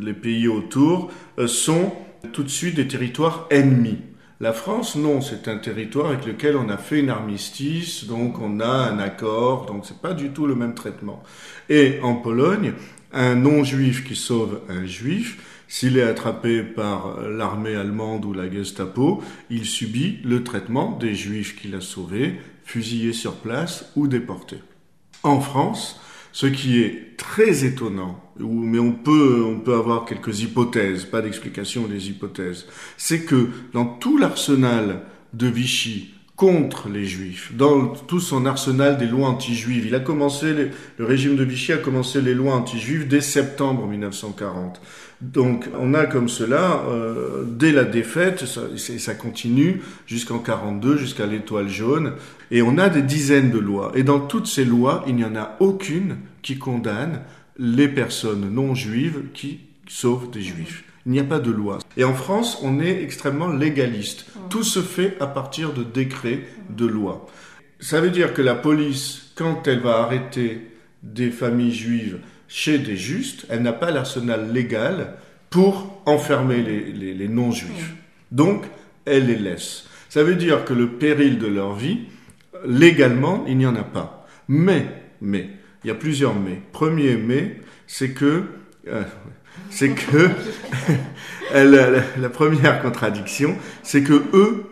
les 0.00 0.14
pays 0.14 0.46
autour, 0.46 1.10
euh, 1.38 1.48
sont 1.48 1.92
tout 2.32 2.44
de 2.44 2.48
suite 2.48 2.76
des 2.76 2.86
territoires 2.86 3.48
ennemis. 3.50 3.98
La 4.38 4.52
France, 4.52 4.96
non, 4.96 5.22
c'est 5.22 5.48
un 5.48 5.56
territoire 5.56 6.08
avec 6.08 6.26
lequel 6.26 6.56
on 6.56 6.68
a 6.68 6.76
fait 6.76 7.00
une 7.00 7.08
armistice, 7.08 8.04
donc 8.04 8.38
on 8.38 8.60
a 8.60 8.66
un 8.66 8.98
accord, 8.98 9.64
donc 9.64 9.86
c'est 9.86 9.98
pas 9.98 10.12
du 10.12 10.28
tout 10.28 10.46
le 10.46 10.54
même 10.54 10.74
traitement. 10.74 11.22
Et 11.70 12.00
en 12.02 12.16
Pologne, 12.16 12.74
un 13.14 13.34
non-juif 13.34 14.04
qui 14.04 14.14
sauve 14.14 14.60
un 14.68 14.84
juif, 14.84 15.38
s'il 15.68 15.96
est 15.96 16.02
attrapé 16.02 16.62
par 16.62 17.18
l'armée 17.22 17.76
allemande 17.76 18.26
ou 18.26 18.34
la 18.34 18.50
Gestapo, 18.50 19.22
il 19.48 19.64
subit 19.64 20.18
le 20.22 20.44
traitement 20.44 20.98
des 20.98 21.14
juifs 21.14 21.56
qu'il 21.56 21.74
a 21.74 21.80
sauvés, 21.80 22.38
fusillés 22.62 23.14
sur 23.14 23.36
place 23.36 23.90
ou 23.96 24.06
déportés. 24.06 24.60
En 25.22 25.40
France, 25.40 25.98
ce 26.36 26.44
qui 26.44 26.82
est 26.82 27.16
très 27.16 27.64
étonnant, 27.64 28.22
mais 28.38 28.78
on 28.78 28.92
peut, 28.92 29.42
on 29.42 29.58
peut 29.58 29.72
avoir 29.72 30.04
quelques 30.04 30.42
hypothèses, 30.42 31.06
pas 31.06 31.22
d'explication 31.22 31.86
des 31.86 32.10
hypothèses, 32.10 32.66
c'est 32.98 33.20
que 33.20 33.48
dans 33.72 33.86
tout 33.86 34.18
l'arsenal 34.18 35.00
de 35.32 35.46
Vichy 35.46 36.12
contre 36.36 36.90
les 36.90 37.06
juifs, 37.06 37.52
dans 37.56 37.86
tout 37.86 38.20
son 38.20 38.44
arsenal 38.44 38.98
des 38.98 39.06
lois 39.06 39.28
anti-juives. 39.28 39.86
Il 39.86 39.94
a 39.94 40.00
commencé, 40.00 40.52
le 40.98 41.04
régime 41.06 41.36
de 41.36 41.42
Vichy 41.42 41.72
a 41.72 41.78
commencé 41.78 42.20
les 42.20 42.34
lois 42.34 42.54
anti-juives 42.54 43.08
dès 43.08 43.22
septembre 43.22 43.86
1940. 43.86 44.78
Donc 45.20 45.66
on 45.78 45.94
a 45.94 46.06
comme 46.06 46.28
cela, 46.28 46.82
euh, 46.88 47.44
dès 47.46 47.72
la 47.72 47.84
défaite, 47.84 48.44
ça, 48.44 48.62
ça 48.76 49.14
continue 49.14 49.80
jusqu'en 50.06 50.38
42, 50.38 50.98
jusqu'à 50.98 51.26
l'étoile 51.26 51.68
jaune, 51.68 52.12
et 52.50 52.60
on 52.62 52.76
a 52.76 52.88
des 52.88 53.02
dizaines 53.02 53.50
de 53.50 53.58
lois. 53.58 53.92
Et 53.94 54.02
dans 54.02 54.20
toutes 54.20 54.46
ces 54.46 54.64
lois, 54.64 55.04
il 55.06 55.16
n'y 55.16 55.24
en 55.24 55.36
a 55.36 55.56
aucune 55.60 56.18
qui 56.42 56.58
condamne 56.58 57.22
les 57.58 57.88
personnes 57.88 58.50
non 58.52 58.74
juives 58.74 59.24
qui 59.32 59.60
sauvent 59.88 60.30
des 60.30 60.42
juifs. 60.42 60.84
Il 61.06 61.12
n'y 61.12 61.20
a 61.20 61.24
pas 61.24 61.38
de 61.38 61.50
loi. 61.50 61.78
Et 61.96 62.04
en 62.04 62.14
France, 62.14 62.58
on 62.62 62.80
est 62.80 63.02
extrêmement 63.02 63.48
légaliste. 63.48 64.26
Tout 64.50 64.64
se 64.64 64.80
fait 64.80 65.16
à 65.20 65.26
partir 65.26 65.72
de 65.72 65.84
décrets, 65.84 66.42
de 66.68 66.84
lois. 66.84 67.26
Ça 67.78 68.00
veut 68.00 68.10
dire 68.10 68.34
que 68.34 68.42
la 68.42 68.54
police, 68.54 69.32
quand 69.36 69.68
elle 69.68 69.80
va 69.80 69.98
arrêter 69.98 70.70
des 71.02 71.30
familles 71.30 71.74
juives, 71.74 72.18
chez 72.48 72.78
des 72.78 72.96
justes, 72.96 73.46
elle 73.48 73.62
n'a 73.62 73.72
pas 73.72 73.90
l'arsenal 73.90 74.52
légal 74.52 75.14
pour 75.50 76.02
enfermer 76.06 76.62
les, 76.62 77.14
les, 77.14 77.28
non-juifs. 77.28 77.94
Donc, 78.30 78.64
elle 79.04 79.26
les 79.26 79.36
laisse. 79.36 79.86
Ça 80.08 80.22
veut 80.22 80.34
dire 80.34 80.64
que 80.64 80.74
le 80.74 80.90
péril 80.90 81.38
de 81.38 81.46
leur 81.46 81.74
vie, 81.74 82.00
légalement, 82.64 83.44
il 83.46 83.58
n'y 83.58 83.66
en 83.66 83.76
a 83.76 83.82
pas. 83.82 84.26
Mais, 84.48 84.86
mais, 85.20 85.50
il 85.84 85.88
y 85.88 85.90
a 85.90 85.94
plusieurs 85.94 86.34
mais. 86.34 86.60
Premier 86.72 87.16
mais, 87.16 87.60
c'est 87.86 88.10
que, 88.10 88.44
euh, 88.88 89.02
c'est 89.70 89.90
que, 89.90 90.28
la, 91.54 91.90
la, 92.18 92.28
première 92.28 92.82
contradiction, 92.82 93.56
c'est 93.82 94.02
que 94.02 94.24
eux, 94.32 94.64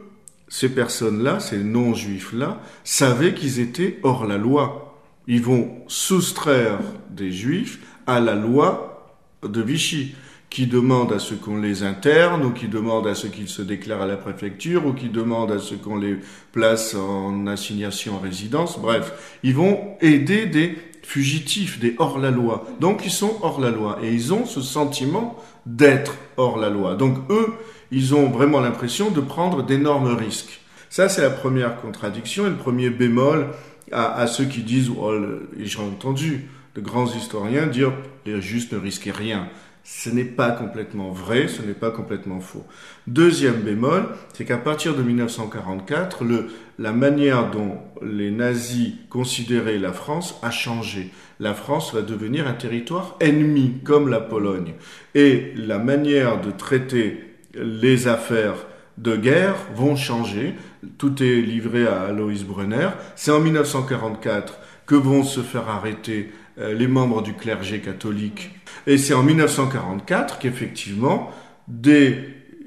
ces 0.49 0.69
personnes-là, 0.69 1.41
ces 1.41 1.59
non-juifs-là, 1.59 2.61
savaient 2.85 3.35
qu'ils 3.35 3.61
étaient 3.61 3.99
hors 4.03 4.27
la 4.27 4.39
loi. 4.39 4.94
Ils 5.27 5.43
vont 5.43 5.71
soustraire 5.87 6.79
des 7.11 7.33
juifs 7.33 7.81
à 8.07 8.21
la 8.21 8.35
loi 8.35 9.17
de 9.43 9.63
Vichy, 9.63 10.15
qui 10.51 10.67
demande 10.67 11.13
à 11.13 11.19
ce 11.19 11.35
qu'on 11.35 11.57
les 11.57 11.83
interne, 11.83 12.45
ou 12.45 12.51
qui 12.53 12.69
demande 12.69 13.09
à 13.09 13.15
ce 13.17 13.27
qu'ils 13.27 13.49
se 13.49 13.61
déclarent 13.61 14.03
à 14.03 14.07
la 14.07 14.17
préfecture, 14.17 14.87
ou 14.87 14.93
qui 14.93 15.09
demande 15.09 15.51
à 15.51 15.59
ce 15.59 15.75
qu'on 15.75 15.97
les 15.97 16.17
place 16.53 16.95
en 16.95 17.47
assignation 17.49 18.17
en 18.17 18.21
résidence. 18.21 18.79
Bref, 18.79 19.39
ils 19.43 19.55
vont 19.55 19.97
aider 20.01 20.47
des 20.47 20.77
fugitifs, 21.03 21.81
des 21.81 21.97
hors-la-loi. 21.99 22.67
Donc 22.81 23.03
ils 23.05 23.11
sont 23.11 23.37
hors-la-loi, 23.43 23.99
et 24.03 24.13
ils 24.13 24.33
ont 24.33 24.47
ce 24.47 24.61
sentiment 24.61 25.37
d'être 25.67 26.15
hors-la-loi. 26.37 26.95
Donc 26.95 27.19
eux, 27.31 27.53
ils 27.91 28.15
ont 28.15 28.31
vraiment 28.31 28.61
l'impression 28.61 29.11
de 29.11 29.21
prendre 29.21 29.65
d'énormes 29.65 30.15
risques. 30.15 30.61
Ça, 30.89 31.09
c'est 31.09 31.23
la 31.23 31.31
première 31.31 31.81
contradiction, 31.81 32.47
et 32.47 32.51
le 32.51 32.57
premier 32.57 32.91
bémol 32.91 33.49
à, 33.93 34.27
ceux 34.27 34.45
qui 34.45 34.63
disent, 34.63 34.91
oh, 34.91 35.13
j'ai 35.59 35.81
entendu 35.81 36.49
de 36.75 36.81
grands 36.81 37.07
historiens 37.07 37.67
dire, 37.67 37.93
les 38.27 38.41
justes 38.41 38.73
ne 38.73 38.79
risquaient 38.79 39.11
rien. 39.11 39.49
Ce 39.87 40.09
n'est 40.09 40.25
pas 40.25 40.51
complètement 40.51 41.11
vrai, 41.11 41.47
ce 41.47 41.61
n'est 41.61 41.75
pas 41.75 41.91
complètement 41.91 42.41
faux. 42.41 42.65
Deuxième 43.07 43.61
bémol, 43.61 44.09
c'est 44.33 44.47
qu'à 44.47 44.57
partir 44.57 44.97
de 44.97 45.03
1944, 45.03 46.25
le, 46.25 46.47
la 46.79 46.93
manière 46.93 47.51
dont 47.51 47.79
les 48.03 48.31
nazis 48.31 48.95
considéraient 49.11 49.79
la 49.79 49.93
France 49.93 50.39
a 50.43 50.51
changé. 50.51 51.11
La 51.39 51.53
France 51.53 51.93
va 51.93 52.01
devenir 52.01 52.49
un 52.49 52.55
territoire 52.55 53.17
ennemi, 53.21 53.75
comme 53.85 54.09
la 54.09 54.21
Pologne. 54.21 54.73
Et 55.15 55.53
la 55.55 55.79
manière 55.79 56.41
de 56.41 56.51
traiter 56.51 57.21
les 57.55 58.09
affaires 58.09 58.67
de 58.97 59.17
guerre 59.17 59.57
vont 59.75 59.97
changer. 59.97 60.55
Tout 60.99 61.23
est 61.23 61.41
livré 61.41 61.87
à 61.87 62.03
Alois 62.03 62.33
Brunner. 62.47 62.91
C'est 63.17 63.31
en 63.31 63.41
1944 63.41 64.59
que 64.87 64.95
vont 64.95 65.25
se 65.25 65.41
faire 65.41 65.69
arrêter 65.69 66.33
euh, 66.59 66.75
les 66.75 66.87
membres 66.87 67.23
du 67.23 67.35
clergé 67.35 67.81
catholique. 67.81 68.51
Et 68.87 68.99
c'est 68.99 69.15
en 69.15 69.23
1944 69.23 70.39
qu'effectivement, 70.39 71.31
des 71.69 72.19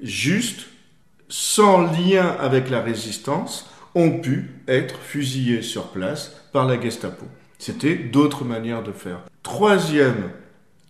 justes, 0.01 0.67
sans 1.29 1.81
lien 1.81 2.35
avec 2.39 2.69
la 2.69 2.81
résistance, 2.81 3.69
ont 3.95 4.19
pu 4.19 4.51
être 4.67 4.99
fusillés 4.99 5.61
sur 5.61 5.89
place 5.89 6.35
par 6.51 6.65
la 6.65 6.79
Gestapo. 6.79 7.25
C'était 7.59 7.95
d'autres 7.95 8.45
manières 8.45 8.83
de 8.83 8.91
faire. 8.91 9.21
Troisième 9.43 10.29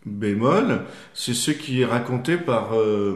bémol, 0.05 0.84
c'est 1.13 1.34
ce 1.34 1.51
qui 1.51 1.81
est 1.81 1.86
raconté 1.86 2.38
par 2.38 2.75
euh, 2.75 3.15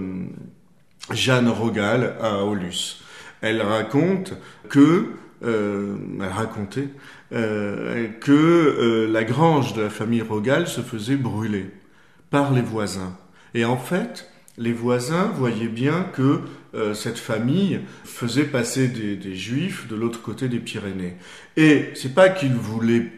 Jeanne 1.11 1.49
Rogal 1.49 2.15
à 2.21 2.43
Aulus. 2.43 3.01
Elle 3.41 3.61
raconte 3.61 4.33
que, 4.69 5.07
euh, 5.43 5.95
elle 6.19 6.27
racontait 6.27 6.89
euh, 7.33 8.07
que 8.19 8.31
euh, 8.31 9.11
la 9.11 9.23
grange 9.23 9.73
de 9.73 9.81
la 9.81 9.89
famille 9.89 10.21
Rogal 10.21 10.67
se 10.67 10.81
faisait 10.81 11.15
brûler 11.15 11.69
par 12.29 12.53
les 12.53 12.61
voisins. 12.61 13.17
Et 13.53 13.65
en 13.65 13.77
fait, 13.77 14.31
Les 14.57 14.73
voisins 14.73 15.31
voyaient 15.33 15.67
bien 15.67 16.03
que 16.13 16.41
euh, 16.75 16.93
cette 16.93 17.17
famille 17.17 17.79
faisait 18.03 18.43
passer 18.43 18.89
des, 18.89 19.35
juifs 19.35 19.87
de 19.87 19.95
l'autre 19.95 20.21
côté 20.21 20.49
des 20.49 20.59
Pyrénées. 20.59 21.15
Et 21.55 21.89
c'est 21.95 22.13
pas 22.13 22.29
qu'ils 22.29 22.53
voulaient 22.53 23.11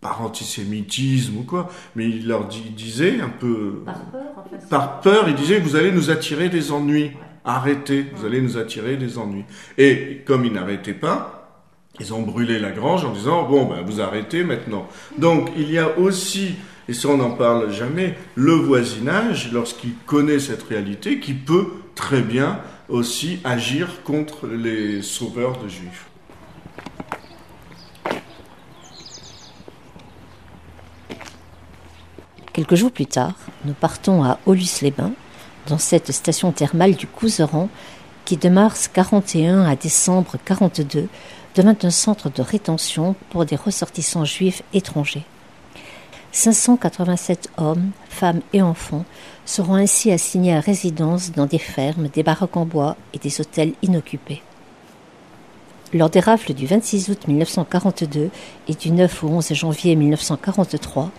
par 0.00 0.20
antisémitisme 0.22 1.36
ou 1.38 1.42
quoi, 1.44 1.70
mais 1.94 2.08
il 2.08 2.26
leur 2.26 2.48
disait 2.48 3.20
un 3.20 3.28
peu... 3.28 3.82
Par 3.86 4.04
peur, 4.06 4.68
Par 4.68 5.00
peur, 5.00 5.28
il 5.28 5.36
disait, 5.36 5.60
vous 5.60 5.76
allez 5.76 5.92
nous 5.92 6.10
attirer 6.10 6.48
des 6.48 6.72
ennuis. 6.72 7.12
Arrêtez, 7.44 8.06
vous 8.14 8.24
allez 8.24 8.40
nous 8.40 8.56
attirer 8.56 8.96
des 8.96 9.18
ennuis. 9.18 9.44
Et 9.78 10.22
comme 10.26 10.44
ils 10.44 10.52
n'arrêtaient 10.52 10.92
pas, 10.92 11.60
ils 12.00 12.14
ont 12.14 12.22
brûlé 12.22 12.58
la 12.58 12.70
grange 12.70 13.04
en 13.04 13.12
disant, 13.12 13.48
bon, 13.48 13.66
ben, 13.66 13.82
vous 13.82 14.00
arrêtez 14.00 14.44
maintenant. 14.44 14.88
Donc, 15.18 15.50
il 15.56 15.70
y 15.70 15.78
a 15.78 15.98
aussi 15.98 16.54
et 16.88 16.94
ça 16.94 17.08
on 17.08 17.16
n'en 17.16 17.30
parle 17.30 17.72
jamais, 17.72 18.16
le 18.34 18.52
voisinage, 18.52 19.52
lorsqu'il 19.52 19.94
connaît 20.06 20.38
cette 20.38 20.62
réalité, 20.64 21.20
qui 21.20 21.34
peut 21.34 21.68
très 21.94 22.22
bien 22.22 22.60
aussi 22.88 23.38
agir 23.44 24.02
contre 24.02 24.46
les 24.46 25.02
sauveurs 25.02 25.62
de 25.62 25.68
juifs. 25.68 26.06
Quelques 32.52 32.74
jours 32.74 32.92
plus 32.92 33.06
tard, 33.06 33.34
nous 33.64 33.72
partons 33.72 34.22
à 34.24 34.38
Aulus-les-Bains, 34.44 35.12
dans 35.66 35.78
cette 35.78 36.12
station 36.12 36.52
thermale 36.52 36.94
du 36.94 37.06
Couseran, 37.06 37.68
qui 38.24 38.36
de 38.36 38.48
mars 38.48 38.88
41 38.88 39.64
à 39.64 39.76
décembre 39.76 40.36
42 40.44 41.08
devint 41.54 41.76
un 41.82 41.90
centre 41.90 42.30
de 42.30 42.42
rétention 42.42 43.14
pour 43.30 43.44
des 43.44 43.56
ressortissants 43.56 44.24
juifs 44.24 44.62
étrangers. 44.72 45.24
587 46.32 47.50
hommes, 47.58 47.90
femmes 48.08 48.40
et 48.54 48.62
enfants 48.62 49.04
seront 49.44 49.74
ainsi 49.74 50.10
assignés 50.10 50.54
à 50.54 50.60
résidence 50.60 51.30
dans 51.32 51.46
des 51.46 51.58
fermes, 51.58 52.08
des 52.08 52.22
baraques 52.22 52.56
en 52.56 52.64
bois 52.64 52.96
et 53.12 53.18
des 53.18 53.40
hôtels 53.40 53.74
inoccupés. 53.82 54.42
Lors 55.92 56.08
des 56.08 56.20
rafles 56.20 56.54
du 56.54 56.66
26 56.66 57.10
août 57.10 57.28
1942 57.28 58.30
et 58.66 58.74
du 58.74 58.90
9 58.92 59.24
au 59.24 59.28
11 59.28 59.52
janvier 59.52 59.94
1943, 59.94 61.10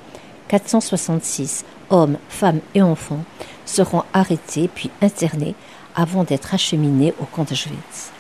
466 0.47 1.63
hommes, 1.91 2.17
femmes 2.27 2.59
et 2.73 2.81
enfants 2.81 3.23
seront 3.65 4.03
arrêtés 4.13 4.70
puis 4.74 4.89
internés 5.01 5.55
avant 5.96 6.24
d'être 6.24 6.53
acheminés 6.53 7.13
au 7.20 7.25
camp 7.25 7.43
d'Auschwitz. 7.43 8.12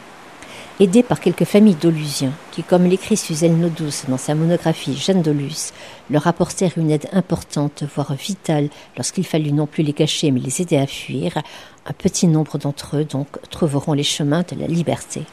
Aidé 0.79 1.03
par 1.03 1.19
quelques 1.19 1.45
familles 1.45 1.75
d'Olusiens, 1.75 2.33
qui, 2.51 2.63
comme 2.63 2.85
l'écrit 2.85 3.15
Suzanne 3.15 3.59
Nodous 3.59 4.07
dans 4.07 4.17
sa 4.17 4.33
monographie 4.33 4.97
Jeanne 4.97 5.21
d'Olus, 5.21 5.71
leur 6.09 6.25
apportèrent 6.25 6.77
une 6.77 6.89
aide 6.89 7.07
importante, 7.13 7.83
voire 7.95 8.13
vitale, 8.15 8.69
lorsqu'il 8.97 9.23
fallut 9.23 9.51
non 9.51 9.67
plus 9.67 9.83
les 9.83 9.93
cacher 9.93 10.31
mais 10.31 10.39
les 10.39 10.63
aider 10.63 10.77
à 10.77 10.87
fuir, 10.87 11.37
un 11.85 11.93
petit 11.93 12.25
nombre 12.27 12.57
d'entre 12.57 12.97
eux 12.97 13.03
donc 13.05 13.27
trouveront 13.51 13.93
les 13.93 14.03
chemins 14.03 14.43
de 14.49 14.59
la 14.59 14.65
liberté. 14.65 15.23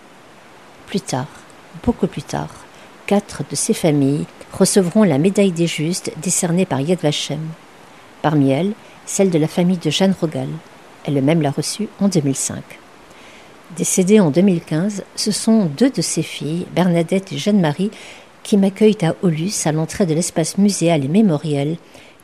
Plus 0.86 1.00
tard, 1.00 1.28
beaucoup 1.84 2.06
plus 2.06 2.22
tard, 2.22 2.50
quatre 3.06 3.42
de 3.50 3.56
ces 3.56 3.74
familles 3.74 4.26
recevront 4.52 5.04
la 5.04 5.18
médaille 5.18 5.52
des 5.52 5.66
justes 5.66 6.12
décernée 6.20 6.66
par 6.66 6.82
Yad 6.82 7.00
Vashem. 7.00 7.40
Parmi 8.20 8.50
elles, 8.50 8.74
celle 9.10 9.30
de 9.30 9.38
la 9.38 9.48
famille 9.48 9.78
de 9.78 9.90
Jeanne 9.90 10.14
Rogal. 10.18 10.48
Elle-même 11.04 11.42
l'a 11.42 11.50
reçue 11.50 11.88
en 12.00 12.06
2005. 12.06 12.62
Décédée 13.76 14.20
en 14.20 14.30
2015, 14.30 15.02
ce 15.16 15.32
sont 15.32 15.64
deux 15.64 15.90
de 15.90 16.00
ses 16.00 16.22
filles, 16.22 16.66
Bernadette 16.74 17.32
et 17.32 17.38
Jeanne-Marie, 17.38 17.90
qui 18.44 18.56
m'accueillent 18.56 19.04
à 19.04 19.16
Aulus 19.22 19.66
à 19.66 19.72
l'entrée 19.72 20.06
de 20.06 20.14
l'espace 20.14 20.58
muséal 20.58 21.04
et 21.04 21.08
mémoriel 21.08 21.76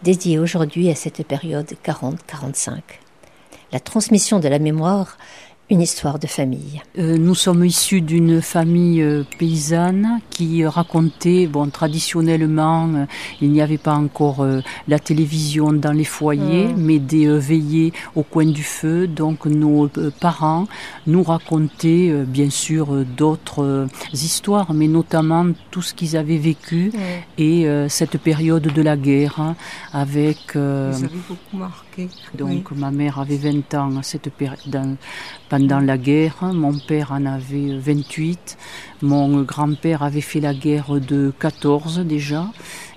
dédié 0.05 0.39
aujourd'hui 0.39 0.89
à 0.89 0.95
cette 0.95 1.27
période 1.27 1.73
40-45. 1.85 2.79
La 3.73 3.81
transmission 3.81 4.39
de 4.39 4.47
la 4.47 4.61
mémoire 4.61 5.19
une 5.69 5.83
histoire 5.83 6.19
de 6.19 6.27
famille. 6.27 6.81
Euh, 6.99 7.17
nous 7.19 7.35
sommes 7.35 7.65
issus 7.65 8.01
d'une 8.01 8.41
famille 8.41 9.03
euh, 9.03 9.25
paysanne 9.39 10.21
qui 10.31 10.65
racontait, 10.65 11.47
bon, 11.49 11.69
traditionnellement, 11.71 12.89
euh, 12.89 13.05
il 13.41 13.51
n'y 13.51 13.61
avait 13.61 13.79
pas 13.79 13.95
encore 13.95 14.47
la 14.87 14.99
télévision 14.99 15.73
dans 15.73 15.93
les 15.93 16.05
foyers, 16.05 16.69
mm. 16.69 16.77
mais 16.77 16.99
des 16.99 17.27
veillées 17.27 17.93
au 18.15 18.23
coin 18.23 18.47
du 18.47 18.63
feu. 18.63 19.09
Donc 19.09 19.47
nos 19.47 19.89
parents 20.21 20.67
nous 21.07 21.23
racontaient, 21.23 22.13
bien 22.27 22.51
sûr, 22.51 23.05
d'autres 23.17 23.89
histoires, 24.13 24.73
mais 24.73 24.89
notamment 24.89 25.47
tout 25.71 25.83
ce 25.83 25.95
qu'ils 25.95 26.17
avaient 26.17 26.39
vécu 26.39 26.93
mm. 26.93 27.43
et 27.43 27.67
cette 27.89 28.19
période 28.19 28.63
de 28.63 28.83
la 28.83 28.97
guerre 28.97 29.41
hein, 29.41 29.57
avec. 29.93 30.55
Vous 30.55 30.61
avez 31.05 31.21
beaucoup 31.29 31.57
marqué. 31.57 31.86
Donc 32.35 32.73
ma 32.73 32.91
mère 32.91 33.19
avait 33.19 33.37
20 33.37 33.75
ans 33.75 33.97
à 33.97 34.03
cette 34.03 34.31
période 34.31 34.97
pendant 35.49 35.81
la 35.81 35.99
guerre. 35.99 36.37
Mon 36.43 36.79
père 36.79 37.13
en 37.13 37.25
avait 37.27 37.79
28. 37.79 38.59
Mon 39.03 39.43
grand-père 39.43 40.03
avait 40.03 40.21
fait 40.21 40.41
la 40.41 40.55
guerre 40.55 41.01
de 41.01 41.33
14 41.39 42.01
déjà. 42.01 42.47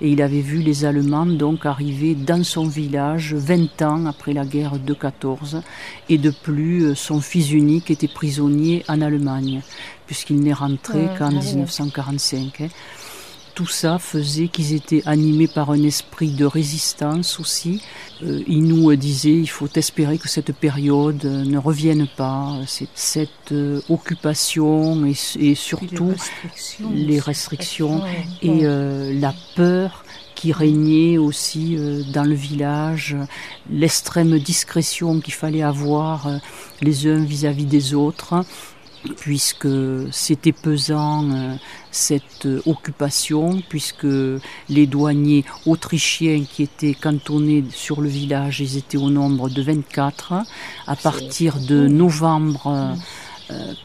Et 0.01 0.11
il 0.11 0.21
avait 0.21 0.41
vu 0.41 0.59
les 0.59 0.85
Allemands 0.85 1.25
donc 1.25 1.65
arriver 1.65 2.15
dans 2.15 2.43
son 2.43 2.65
village 2.67 3.33
20 3.33 3.81
ans 3.81 4.05
après 4.05 4.33
la 4.33 4.45
guerre 4.45 4.79
de 4.79 4.93
14. 4.93 5.61
Et 6.09 6.17
de 6.17 6.31
plus, 6.31 6.95
son 6.95 7.21
fils 7.21 7.51
unique 7.51 7.91
était 7.91 8.07
prisonnier 8.07 8.83
en 8.87 9.01
Allemagne, 9.01 9.61
puisqu'il 10.07 10.39
n'est 10.39 10.53
rentré 10.53 11.07
qu'en 11.17 11.31
1945 11.31 12.69
tout 13.59 13.67
ça 13.67 13.99
faisait 13.99 14.47
qu'ils 14.47 14.73
étaient 14.73 15.03
animés 15.05 15.49
par 15.49 15.69
un 15.69 15.83
esprit 15.83 16.31
de 16.31 16.45
résistance 16.45 17.41
aussi. 17.41 17.83
Euh, 18.23 18.41
ils 18.47 18.63
nous 18.63 18.95
disaient 18.95 19.33
il 19.33 19.49
faut 19.49 19.67
espérer 19.75 20.17
que 20.17 20.29
cette 20.29 20.53
période 20.53 21.25
ne 21.25 21.57
revienne 21.57 22.07
pas, 22.15 22.55
cette 22.95 23.51
euh, 23.51 23.81
occupation 23.89 25.05
et, 25.05 25.55
surtout 25.55 26.13
les 26.93 27.19
restrictions, 27.19 28.01
et 28.41 28.61
euh, 28.63 29.11
la 29.19 29.33
peur 29.57 30.05
qui 30.35 30.53
régnait 30.53 31.17
aussi 31.17 31.77
dans 32.13 32.23
le 32.23 32.35
village, 32.35 33.17
l'extrême 33.69 34.39
discrétion 34.39 35.19
qu'il 35.19 35.33
fallait 35.33 35.63
avoir 35.63 36.29
les 36.81 37.07
uns 37.07 37.25
vis 37.25 37.45
à 37.45 37.51
-vis 37.51 37.67
des 37.67 37.93
autres 37.93 38.45
puisque 39.17 39.67
c'était 40.11 40.51
pesant 40.51 41.29
euh, 41.31 41.55
cette 41.91 42.45
euh, 42.45 42.61
occupation, 42.65 43.61
puisque 43.69 44.07
les 44.69 44.87
douaniers 44.87 45.45
autrichiens 45.65 46.43
qui 46.49 46.63
étaient 46.63 46.93
cantonnés 46.93 47.63
sur 47.71 48.01
le 48.01 48.09
village, 48.09 48.59
ils 48.59 48.77
étaient 48.77 48.97
au 48.97 49.09
nombre 49.09 49.49
de 49.49 49.61
24. 49.61 50.33
À 50.87 50.95
partir 50.95 51.59
de 51.59 51.87
novembre 51.87 52.95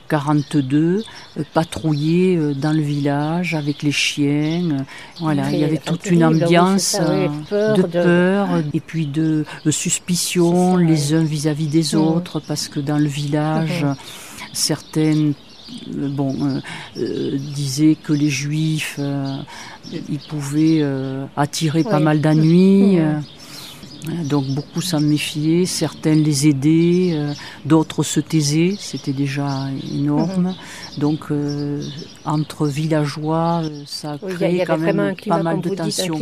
42, 0.08 1.02
euh, 1.38 1.42
patrouillaient 1.54 2.54
dans 2.54 2.72
le 2.72 2.82
village 2.82 3.54
avec 3.54 3.82
les 3.82 3.92
chiens. 3.92 4.84
Voilà, 5.20 5.50
il 5.50 5.58
y 5.58 5.64
avait 5.64 5.78
toute 5.78 6.06
une 6.10 6.24
ambiance 6.24 6.96
de 7.50 7.82
peur 7.82 8.48
et 8.72 8.80
puis 8.80 9.06
de, 9.06 9.44
suspicion 9.70 10.76
les 10.76 11.14
uns 11.14 11.24
vis-à-vis 11.24 11.68
des 11.68 11.94
autres, 11.94 12.40
parce 12.40 12.68
que 12.68 12.80
dans 12.80 12.98
le 12.98 13.06
village, 13.06 13.86
certaines 14.54 15.34
euh, 15.88 16.08
bon, 16.08 16.34
euh, 16.42 16.60
euh, 16.98 17.38
disaient 17.54 17.96
que 18.00 18.12
les 18.12 18.30
juifs, 18.30 18.98
ils 19.92 20.18
pouvaient 20.28 20.84
attirer 21.36 21.84
pas 21.84 22.00
mal 22.00 22.20
d'ennuis. 22.20 22.98
Donc 24.24 24.46
beaucoup 24.48 24.82
s'en 24.82 25.00
méfiaient, 25.00 25.64
certains 25.64 26.14
les 26.14 26.48
aidaient, 26.48 27.12
euh, 27.14 27.32
d'autres 27.64 28.02
se 28.02 28.20
taisaient, 28.20 28.74
c'était 28.78 29.12
déjà 29.12 29.68
énorme. 29.92 30.48
Mhm. 30.48 30.54
Donc 30.98 31.30
euh, 31.30 31.82
entre 32.24 32.66
villageois, 32.66 33.62
euh, 33.64 33.82
ça 33.86 34.12
a 34.12 34.18
créé 34.18 34.64
quand 34.66 34.78
même 34.78 35.14
pas 35.26 35.42
mal 35.42 35.60
de 35.60 35.70
tensions. 35.70 36.18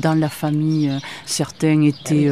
dans 0.00 0.18
la 0.18 0.28
famille, 0.28 0.90
certains 1.26 1.82
étaient 1.82 2.30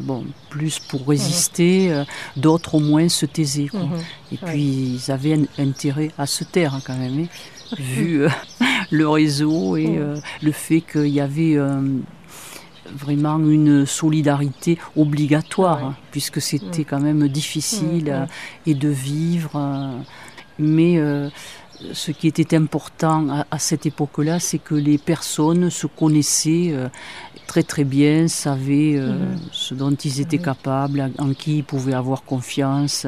bon 0.00 0.24
plus 0.48 0.78
pour 0.78 1.00
mhm. 1.00 1.08
résister, 1.08 2.04
d'autres 2.36 2.76
au 2.76 2.80
moins 2.80 3.08
se 3.08 3.26
taisaient. 3.26 3.70
Mhm. 3.72 3.98
Et 4.32 4.36
puis 4.36 5.00
ils 5.06 5.10
avaient 5.10 5.40
intérêt 5.58 6.10
à 6.18 6.26
se 6.26 6.44
taire 6.44 6.80
quand 6.86 6.96
même, 6.96 7.24
hein, 7.24 7.76
vu 7.78 8.26
le 8.90 9.08
réseau 9.08 9.76
et 9.76 9.98
le 10.42 10.52
fait 10.52 10.82
qu'il 10.82 11.08
y 11.08 11.20
avait 11.20 11.58
vraiment 12.92 13.38
une 13.38 13.86
solidarité 13.86 14.78
obligatoire, 14.96 15.94
puisque 16.10 16.40
c'était 16.40 16.84
quand 16.84 17.00
même 17.00 17.28
difficile 17.28 18.26
mm. 18.66 18.70
et 18.70 18.74
de 18.74 18.88
vivre. 18.88 19.52
Euh, 19.56 19.98
mais 20.58 20.98
euh, 20.98 21.28
ce 21.92 22.12
qui 22.12 22.28
était 22.28 22.56
important 22.56 23.44
à, 23.50 23.58
cette 23.58 23.86
époque-là, 23.86 24.38
c'est 24.38 24.58
que 24.58 24.74
les 24.74 24.98
personnes 24.98 25.70
se 25.70 25.86
connaissaient 25.86 26.70
euh, 26.70 26.88
très 27.46 27.62
très 27.62 27.84
bien, 27.84 28.28
savaient 28.28 29.00
ce 29.50 29.74
dont 29.74 29.92
ils 29.92 30.20
étaient 30.20 30.38
capables, 30.38 31.10
en 31.18 31.34
qui 31.34 31.58
ils 31.58 31.64
pouvaient 31.64 31.94
avoir 31.94 32.22
confiance. 32.22 33.06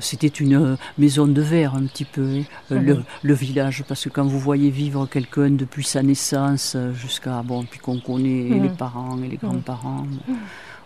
C'était 0.00 0.26
une 0.26 0.54
euh, 0.54 0.76
maison 0.98 1.26
de 1.26 1.42
verre 1.42 1.74
un 1.74 1.84
petit 1.84 2.04
peu, 2.04 2.40
hein, 2.40 2.42
le, 2.70 3.02
le, 3.22 3.34
village, 3.34 3.84
parce 3.86 4.04
que 4.04 4.08
quand 4.08 4.24
vous 4.24 4.38
voyez 4.38 4.70
vivre 4.70 5.06
quelqu'un 5.06 5.50
depuis 5.50 5.84
sa 5.84 6.02
naissance 6.02 6.76
jusqu'à, 6.94 7.42
bon, 7.42 7.64
puis 7.64 7.78
qu'on 7.78 8.00
connaît 8.00 8.60
les 8.60 8.68
parents 8.68 9.18
et 9.22 9.28
les 9.28 9.36
grands-parents, 9.36 10.06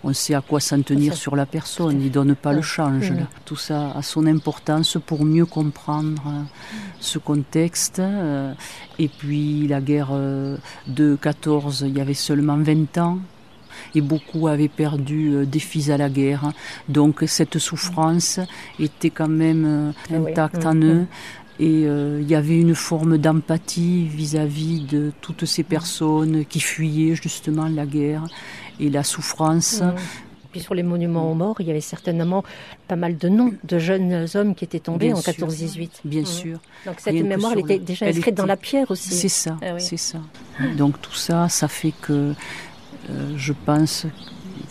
on 0.05 0.13
sait 0.13 0.35
à 0.35 0.41
quoi 0.41 0.61
s'en 0.61 0.83
tenir 0.83 1.17
sur 1.17 1.35
la 1.35 1.47
personne. 1.47 2.01
Il 2.01 2.11
donne 2.11 2.35
pas 2.35 2.53
le 2.53 2.63
change. 2.63 3.11
Là. 3.11 3.27
Tout 3.45 3.57
ça 3.57 3.93
a 3.97 4.03
son 4.03 4.27
importance 4.27 4.97
pour 5.05 5.25
mieux 5.25 5.47
comprendre 5.47 6.23
euh, 6.27 6.43
ce 7.01 7.19
contexte. 7.19 7.99
Euh, 7.99 8.53
et 8.99 9.09
puis 9.09 9.67
la 9.67 9.81
guerre 9.81 10.11
euh, 10.13 10.57
de 10.87 11.17
14, 11.21 11.85
il 11.87 11.97
y 11.97 12.01
avait 12.01 12.15
seulement 12.15 12.57
20 12.57 12.99
ans. 12.99 13.19
Et 13.95 14.01
beaucoup 14.01 14.49
avaient 14.49 14.69
perdu 14.69 15.47
des 15.47 15.59
fils 15.59 15.91
à 15.91 15.97
la 15.97 16.09
guerre. 16.09 16.53
Donc 16.89 17.25
cette 17.27 17.59
souffrance 17.59 18.41
était 18.79 19.11
quand 19.11 19.29
même 19.29 19.93
ah 20.11 20.15
intacte 20.15 20.65
en 20.67 20.77
eux. 20.77 21.07
Et 21.61 21.83
il 21.83 22.29
y 22.29 22.35
avait 22.35 22.61
une 22.61 22.75
forme 22.75 23.19
d'empathie 23.19 24.05
vis-à-vis 24.05 24.81
de 24.81 25.13
toutes 25.21 25.45
ces 25.45 25.65
personnes 25.65 26.45
qui 26.45 26.61
fuyaient 26.61 27.17
justement 27.17 27.69
la 27.69 27.87
guerre 27.87 28.25
et 28.79 28.91
la 28.91 29.03
souffrance. 29.03 29.83
Puis 30.51 30.61
sur 30.61 30.73
les 30.75 30.83
monuments 30.83 31.31
aux 31.31 31.35
morts, 31.35 31.57
il 31.61 31.67
y 31.67 31.71
avait 31.71 31.83
certainement 31.83 32.43
pas 32.87 32.97
mal 32.97 33.19
de 33.19 33.29
noms 33.29 33.53
de 33.65 33.79
jeunes 33.79 34.27
hommes 34.35 34.55
qui 34.55 34.65
étaient 34.65 34.81
tombés 34.81 35.13
en 35.13 35.19
14-18. 35.19 35.91
Bien 36.05 36.25
sûr. 36.25 36.59
Donc 36.87 36.97
cette 37.01 37.15
mémoire, 37.15 37.53
elle 37.53 37.61
était 37.61 37.79
déjà 37.79 38.07
inscrite 38.07 38.35
dans 38.35 38.47
la 38.47 38.57
pierre 38.57 38.91
aussi. 38.91 39.13
C'est 39.13 39.29
ça, 39.29 39.59
ah 39.61 39.79
c'est 39.79 39.99
ça. 39.99 40.19
Donc 40.77 41.01
tout 41.03 41.15
ça, 41.15 41.49
ça 41.51 41.69
fait 41.69 41.93
que 42.01 42.13
euh, 42.13 42.33
je 43.37 43.53
pense 43.53 44.07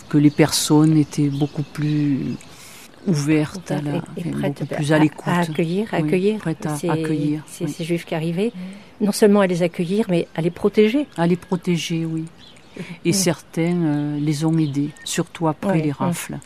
que 0.10 0.17
les 0.17 0.30
personnes 0.30 0.97
étaient 0.97 1.30
beaucoup 1.30 1.63
plus 1.63 2.36
ouvertes 3.08 3.71
à 3.71 3.82
la, 3.82 3.95
et, 4.17 4.23
beaucoup 4.23 4.65
plus 4.65 4.93
à 4.93 5.00
l'écoute. 5.00 5.28
À, 5.28 5.39
accueillir, 5.39 5.93
à 5.93 5.97
accueillir. 5.97 6.39
Prêtes 6.39 6.65
à 6.65 6.91
accueillir. 6.91 7.43
Ces, 7.47 7.84
juifs 7.84 8.06
qui 8.06 8.15
arrivaient, 8.15 8.52
non 9.02 9.12
seulement 9.12 9.41
à 9.41 9.47
les 9.47 9.63
accueillir, 9.63 10.06
mais 10.10 10.28
à 10.36 10.41
les 10.41 10.52
protéger. 10.52 11.08
À 11.17 11.28
les 11.28 11.36
protéger, 11.36 12.06
oui 12.06 12.26
et 13.06 13.13
certains 13.13 13.76
euh, 13.76 14.19
les 14.19 14.45
ont 14.45 14.58
aidés, 14.58 14.89
surtout 15.04 15.47
après 15.47 15.82
les 15.82 15.91
rafles. 15.91 16.38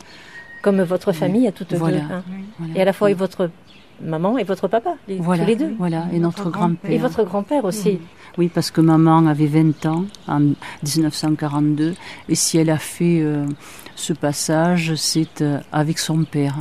Comme 0.61 0.81
votre 0.81 1.11
famille 1.11 1.47
à 1.47 1.51
toutes 1.51 1.73
voilà. 1.73 1.99
deux. 1.99 2.13
Hein. 2.13 2.23
Et 2.75 2.81
à 2.81 2.85
la 2.85 2.93
fois 2.93 3.11
votre 3.13 3.49
maman 4.03 4.37
et 4.37 4.43
votre 4.43 4.67
papa, 4.67 4.95
les, 5.07 5.17
voilà, 5.17 5.43
tous 5.43 5.49
les 5.49 5.55
deux. 5.55 5.73
Voilà, 5.77 6.05
et 6.13 6.19
notre 6.19 6.49
grand-père. 6.49 6.91
et 6.91 6.97
votre 6.97 7.23
grand-père 7.23 7.65
aussi. 7.65 7.99
Oui, 8.37 8.49
parce 8.53 8.71
que 8.71 8.81
maman 8.81 9.27
avait 9.27 9.47
20 9.47 9.85
ans 9.85 10.05
en 10.27 10.39
1942, 10.39 11.95
et 12.29 12.35
si 12.35 12.57
elle 12.57 12.69
a 12.69 12.77
fait 12.77 13.21
euh, 13.21 13.45
ce 13.95 14.13
passage, 14.13 14.95
c'est 14.95 15.41
euh, 15.41 15.59
avec 15.71 15.99
son 15.99 16.23
père 16.23 16.55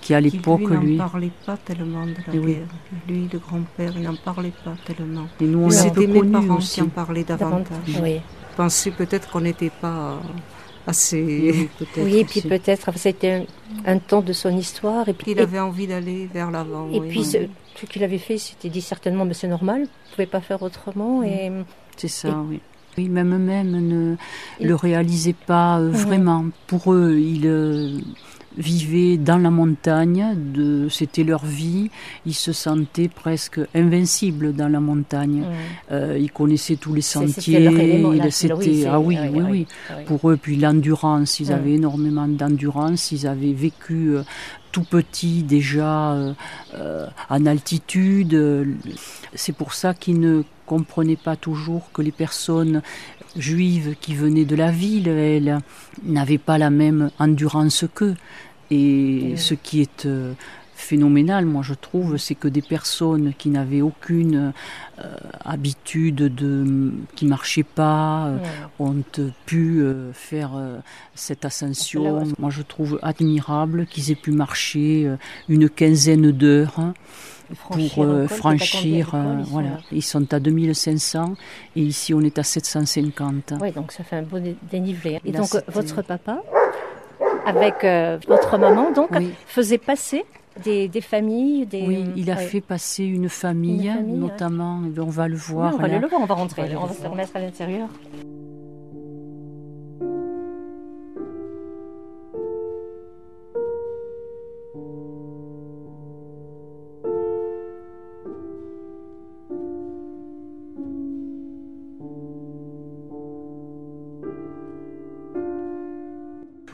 qui 0.00 0.14
à 0.14 0.20
l'époque 0.20 0.60
lui 0.70 0.96
n'en 0.96 1.08
parlait 1.08 1.32
pas 1.44 1.56
tellement 1.56 2.06
de 2.06 2.14
la 2.26 2.32
guerre. 2.32 2.68
Lui, 3.08 3.28
le 3.32 3.38
grand-père, 3.40 3.92
il 3.96 4.02
n'en 4.02 4.14
parlait 4.14 4.52
pas 4.64 4.74
tellement. 4.84 5.26
Et 5.40 5.44
nous, 5.44 5.64
on 5.64 5.70
C'était 5.70 6.06
mes 6.06 6.22
parents 6.22 6.58
qui 6.58 6.80
en 6.80 6.86
parlaient 6.86 7.24
davantage. 7.24 8.00
Oui 8.02 8.20
pensais 8.56 8.90
peut-être 8.90 9.30
qu'on 9.30 9.42
n'était 9.42 9.70
pas 9.70 10.18
assez. 10.86 11.68
Oui, 11.96 12.18
et 12.18 12.24
puis 12.24 12.40
peut-être 12.40 12.90
c'était 12.96 13.46
un, 13.84 13.98
temps 13.98 14.22
de 14.22 14.32
son 14.32 14.56
histoire. 14.56 15.08
Et 15.08 15.12
puis 15.12 15.32
il 15.32 15.40
avait 15.40 15.58
envie 15.58 15.86
d'aller 15.86 16.28
vers 16.32 16.50
l'avant. 16.50 16.88
Et 16.92 17.00
puis 17.00 17.24
ce, 17.24 17.38
qu'il 17.86 18.04
avait 18.04 18.18
fait, 18.18 18.38
c'était 18.38 18.68
dit 18.68 18.80
certainement, 18.80 19.24
mais 19.24 19.34
c'est 19.34 19.48
normal, 19.48 19.82
vous 19.82 20.10
pouvez 20.14 20.26
pas 20.26 20.40
faire 20.40 20.62
autrement. 20.62 21.22
Et 21.22 21.50
c'est 21.96 22.08
ça, 22.08 22.42
oui. 22.48 22.60
Oui, 22.98 23.10
même 23.10 23.36
même 23.36 23.72
ne 23.72 24.16
le 24.58 24.74
réalisait 24.74 25.34
pas 25.34 25.78
euh, 25.78 25.90
vraiment. 25.90 26.46
Pour 26.66 26.94
eux, 26.94 27.18
il 27.18 27.46
euh, 27.46 27.98
vivaient 28.56 29.16
dans 29.16 29.38
la 29.38 29.50
montagne, 29.50 30.34
de, 30.36 30.88
c'était 30.88 31.24
leur 31.24 31.44
vie, 31.44 31.90
ils 32.24 32.34
se 32.34 32.52
sentaient 32.52 33.08
presque 33.08 33.60
invincibles 33.74 34.54
dans 34.54 34.68
la 34.68 34.80
montagne. 34.80 35.44
Euh, 35.90 36.18
ils 36.18 36.32
connaissaient 36.32 36.76
tous 36.76 36.94
les 36.94 37.02
sentiers. 37.02 37.68
C'était 38.30 38.86
ah 38.86 39.00
oui, 39.00 39.18
oui, 39.32 39.42
oui, 39.48 39.66
Pour 40.06 40.30
eux, 40.30 40.38
puis 40.40 40.56
l'endurance, 40.56 41.40
ils 41.40 41.52
avaient 41.52 41.74
énormément 41.74 42.28
d'endurance, 42.28 43.12
ils 43.12 43.26
avaient 43.26 43.52
vécu 43.52 44.16
euh, 44.16 44.22
tout 44.72 44.84
petit 44.84 45.42
déjà 45.42 46.12
euh, 46.12 47.06
en 47.30 47.46
altitude. 47.46 48.76
C'est 49.34 49.54
pour 49.54 49.74
ça 49.74 49.94
qu'ils 49.94 50.20
ne 50.20 50.42
comprenaient 50.66 51.16
pas 51.16 51.36
toujours 51.36 51.90
que 51.92 52.02
les 52.02 52.12
personnes 52.12 52.82
juives 53.38 53.96
qui 54.00 54.14
venaient 54.14 54.44
de 54.44 54.56
la 54.56 54.70
ville, 54.70 55.08
elles 55.08 55.58
n'avaient 56.04 56.38
pas 56.38 56.58
la 56.58 56.70
même 56.70 57.10
endurance 57.18 57.84
qu'eux. 57.94 58.16
Et 58.70 59.34
ce 59.36 59.54
qui 59.54 59.80
est 59.80 60.06
euh, 60.06 60.32
phénoménal, 60.74 61.46
moi 61.46 61.62
je 61.62 61.74
trouve, 61.74 62.16
c'est 62.16 62.34
que 62.34 62.48
des 62.48 62.62
personnes 62.62 63.32
qui 63.38 63.48
n'avaient 63.48 63.80
aucune 63.80 64.52
euh, 64.98 65.16
habitude 65.44 66.16
de, 66.16 66.92
qui 67.14 67.26
marchaient 67.26 67.62
pas, 67.62 68.26
euh, 68.26 68.38
ont 68.80 69.04
pu 69.46 69.84
faire 70.12 70.50
cette 71.14 71.44
ascension. 71.44 72.24
Moi 72.38 72.50
je 72.50 72.62
trouve 72.62 72.98
admirable 73.02 73.86
qu'ils 73.86 74.10
aient 74.10 74.16
pu 74.16 74.32
marcher 74.32 75.08
une 75.48 75.68
quinzaine 75.68 76.32
d'heures. 76.32 76.92
Hein, 77.50 77.54
pour 77.94 78.28
franchir, 78.28 79.16
voilà. 79.44 79.78
Ils 79.92 80.02
sont 80.02 80.32
à 80.32 80.40
2500 80.40 81.34
et 81.76 81.80
ici 81.80 82.14
on 82.14 82.20
est 82.20 82.38
à 82.38 82.42
750. 82.42 83.54
Oui, 83.60 83.70
donc 83.72 83.92
ça 83.92 84.04
fait 84.04 84.16
un 84.16 84.22
beau 84.22 84.38
dénivelé. 84.70 85.20
Et 85.24 85.32
donc 85.32 85.48
votre 85.68 86.02
papa, 86.02 86.42
avec 87.44 87.84
euh, 87.84 88.18
votre 88.26 88.58
maman, 88.58 88.90
donc, 88.92 89.10
faisait 89.46 89.78
passer 89.78 90.24
des, 90.64 90.88
familles 91.00 91.66
des... 91.66 91.82
Oui, 91.86 92.04
il 92.16 92.30
a 92.30 92.36
fait 92.36 92.60
passer 92.60 93.04
une 93.04 93.28
famille, 93.28 93.92
notamment, 94.06 94.82
on 94.98 95.04
va 95.04 95.28
le 95.28 95.36
voir. 95.36 95.74
on 95.74 95.78
va 95.78 95.88
le 95.88 96.06
voir, 96.08 96.20
on 96.20 96.26
va 96.26 96.34
rentrer, 96.34 96.76
on 96.76 96.86
va 96.86 96.94
se 96.94 97.06
remettre 97.06 97.36
à 97.36 97.40
l'intérieur. 97.40 97.88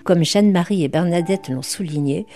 Comme 0.05 0.25
Jeanne-Marie 0.25 0.83
et 0.83 0.89
Bernadette 0.89 1.49
l'ont 1.49 1.63
souligné, 1.63 2.27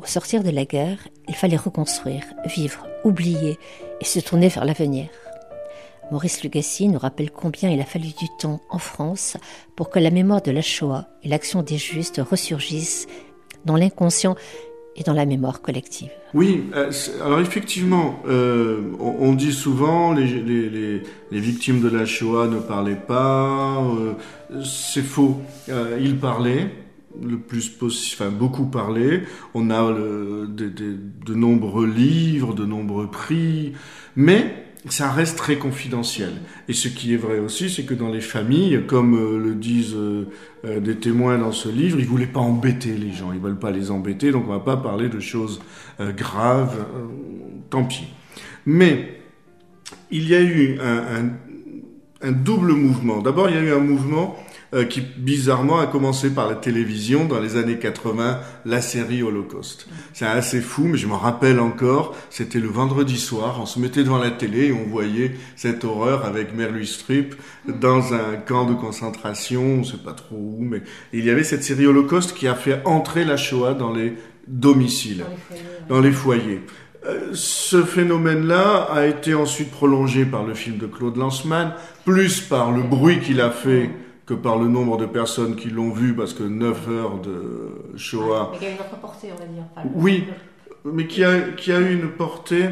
au 0.00 0.06
sortir 0.06 0.42
de 0.42 0.50
la 0.50 0.64
guerre, 0.64 0.98
il 1.28 1.34
fallait 1.34 1.56
reconstruire, 1.56 2.24
vivre, 2.46 2.86
oublier 3.04 3.58
et 4.00 4.04
se 4.04 4.18
tourner 4.18 4.48
vers 4.48 4.64
l'avenir. 4.64 5.06
Maurice 6.10 6.42
Lugassi 6.42 6.88
nous 6.88 6.98
rappelle 6.98 7.30
combien 7.30 7.70
il 7.70 7.80
a 7.80 7.84
fallu 7.84 8.08
du 8.08 8.26
temps 8.38 8.60
en 8.70 8.78
France 8.78 9.36
pour 9.76 9.88
que 9.88 9.98
la 9.98 10.10
mémoire 10.10 10.42
de 10.42 10.50
la 10.50 10.62
Shoah 10.62 11.06
et 11.22 11.28
l'action 11.28 11.62
des 11.62 11.78
justes 11.78 12.20
ressurgissent 12.28 13.06
dans 13.64 13.76
l'inconscient 13.76 14.34
et 14.96 15.04
dans 15.04 15.14
la 15.14 15.24
mémoire 15.24 15.62
collective. 15.62 16.10
Oui, 16.34 16.64
euh, 16.74 16.90
alors 17.24 17.40
effectivement, 17.40 18.20
euh, 18.28 18.92
on, 19.00 19.32
dit 19.32 19.52
souvent 19.52 20.12
les, 20.12 20.26
les, 20.26 21.40
victimes 21.40 21.80
de 21.80 21.88
la 21.88 22.04
Shoah 22.04 22.46
ne 22.48 22.58
parlaient 22.58 22.94
pas, 22.94 23.82
euh, 23.82 24.62
c'est 24.62 25.02
faux, 25.02 25.40
ils 25.68 26.18
parlaient, 26.18 26.70
le 27.20 27.38
plus 27.38 27.68
possible, 27.68 28.22
enfin 28.22 28.30
beaucoup 28.30 28.66
parlé. 28.66 29.22
On 29.54 29.70
a 29.70 29.92
de, 29.92 31.34
nombreux 31.34 31.86
livres, 31.86 32.54
de 32.54 32.64
nombreux 32.64 33.10
prix, 33.10 33.72
mais 34.16 34.62
ça 34.88 35.10
reste 35.10 35.38
très 35.38 35.56
confidentiel. 35.56 36.32
Et 36.68 36.72
ce 36.72 36.88
qui 36.88 37.14
est 37.14 37.16
vrai 37.16 37.38
aussi, 37.38 37.70
c'est 37.70 37.84
que 37.84 37.94
dans 37.94 38.08
les 38.08 38.20
familles, 38.20 38.82
comme 38.86 39.14
euh, 39.14 39.38
le 39.38 39.54
disent 39.54 39.94
euh, 39.94 40.28
euh, 40.64 40.80
des 40.80 40.96
témoins 40.96 41.38
dans 41.38 41.52
ce 41.52 41.68
livre, 41.68 42.00
ils 42.00 42.06
voulaient 42.06 42.26
pas 42.26 42.40
embêter 42.40 42.94
les 42.94 43.12
gens, 43.12 43.32
ils 43.32 43.38
veulent 43.38 43.58
pas 43.58 43.70
les 43.70 43.90
embêter, 43.90 44.32
donc 44.32 44.44
on 44.48 44.52
va 44.52 44.60
pas 44.60 44.76
parler 44.76 45.08
de 45.08 45.20
choses 45.20 45.60
graves, 46.00 46.84
tant 47.70 47.84
pis. 47.84 48.06
Mais 48.66 49.20
il 50.10 50.28
y 50.28 50.34
a 50.34 50.42
eu 50.42 50.78
un 50.80 52.32
double 52.32 52.72
mouvement. 52.72 53.20
D'abord, 53.20 53.48
il 53.50 53.54
y 53.54 53.58
a 53.58 53.62
eu 53.62 53.72
un 53.72 53.80
mouvement 53.80 54.36
euh, 54.74 54.84
qui 54.84 55.00
bizarrement 55.00 55.78
a 55.78 55.86
commencé 55.86 56.30
par 56.30 56.48
la 56.48 56.54
télévision 56.54 57.26
dans 57.26 57.40
les 57.40 57.56
années 57.56 57.78
80, 57.78 58.40
la 58.64 58.80
série 58.80 59.22
Holocauste. 59.22 59.86
C'est 60.12 60.24
assez 60.24 60.60
fou, 60.60 60.84
mais 60.84 60.96
je 60.96 61.06
m'en 61.06 61.18
rappelle 61.18 61.60
encore, 61.60 62.16
c'était 62.30 62.58
le 62.58 62.68
vendredi 62.68 63.18
soir, 63.18 63.58
on 63.60 63.66
se 63.66 63.78
mettait 63.78 64.02
devant 64.02 64.18
la 64.18 64.30
télé 64.30 64.68
et 64.68 64.72
on 64.72 64.88
voyait 64.88 65.32
cette 65.56 65.84
horreur 65.84 66.24
avec 66.24 66.54
Meryl 66.54 66.86
Streep 66.86 67.34
dans 67.66 68.14
un 68.14 68.36
camp 68.46 68.64
de 68.64 68.74
concentration, 68.74 69.62
on 69.80 69.84
sait 69.84 69.98
pas 69.98 70.14
trop 70.14 70.36
où, 70.36 70.58
mais 70.60 70.82
il 71.12 71.24
y 71.24 71.30
avait 71.30 71.44
cette 71.44 71.64
série 71.64 71.86
Holocauste 71.86 72.32
qui 72.32 72.48
a 72.48 72.54
fait 72.54 72.80
entrer 72.86 73.24
la 73.24 73.36
Shoah 73.36 73.74
dans 73.74 73.92
les 73.92 74.14
domiciles, 74.46 75.24
dans 75.88 76.00
les 76.00 76.12
foyers. 76.12 76.62
Euh, 77.04 77.30
ce 77.32 77.82
phénomène-là 77.82 78.88
a 78.90 79.06
été 79.06 79.34
ensuite 79.34 79.70
prolongé 79.70 80.24
par 80.24 80.44
le 80.44 80.54
film 80.54 80.78
de 80.78 80.86
Claude 80.86 81.16
Lanzmann, 81.16 81.74
plus 82.04 82.40
par 82.40 82.70
le 82.70 82.82
bruit 82.82 83.18
qu'il 83.20 83.40
a 83.40 83.50
fait 83.50 83.90
que 84.32 84.40
par 84.40 84.58
le 84.58 84.68
nombre 84.68 84.96
de 84.96 85.06
personnes 85.06 85.56
qui 85.56 85.68
l'ont 85.68 85.90
vu, 85.90 86.14
parce 86.14 86.32
que 86.32 86.42
9 86.42 86.88
heures 86.90 87.18
de 87.18 87.98
Shoah. 87.98 88.50
Mais 88.52 88.58
qui 88.58 88.66
a 88.66 88.70
une 88.70 88.80
autre 88.80 89.00
portée, 89.00 89.28
on 89.32 89.38
va 89.38 89.46
dire. 89.46 89.92
oui, 89.94 90.24
mais 90.84 91.06
qui 91.06 91.22
a, 91.22 91.40
qui 91.40 91.72
a 91.72 91.78
eu 91.78 91.92
une 91.92 92.10
portée. 92.10 92.64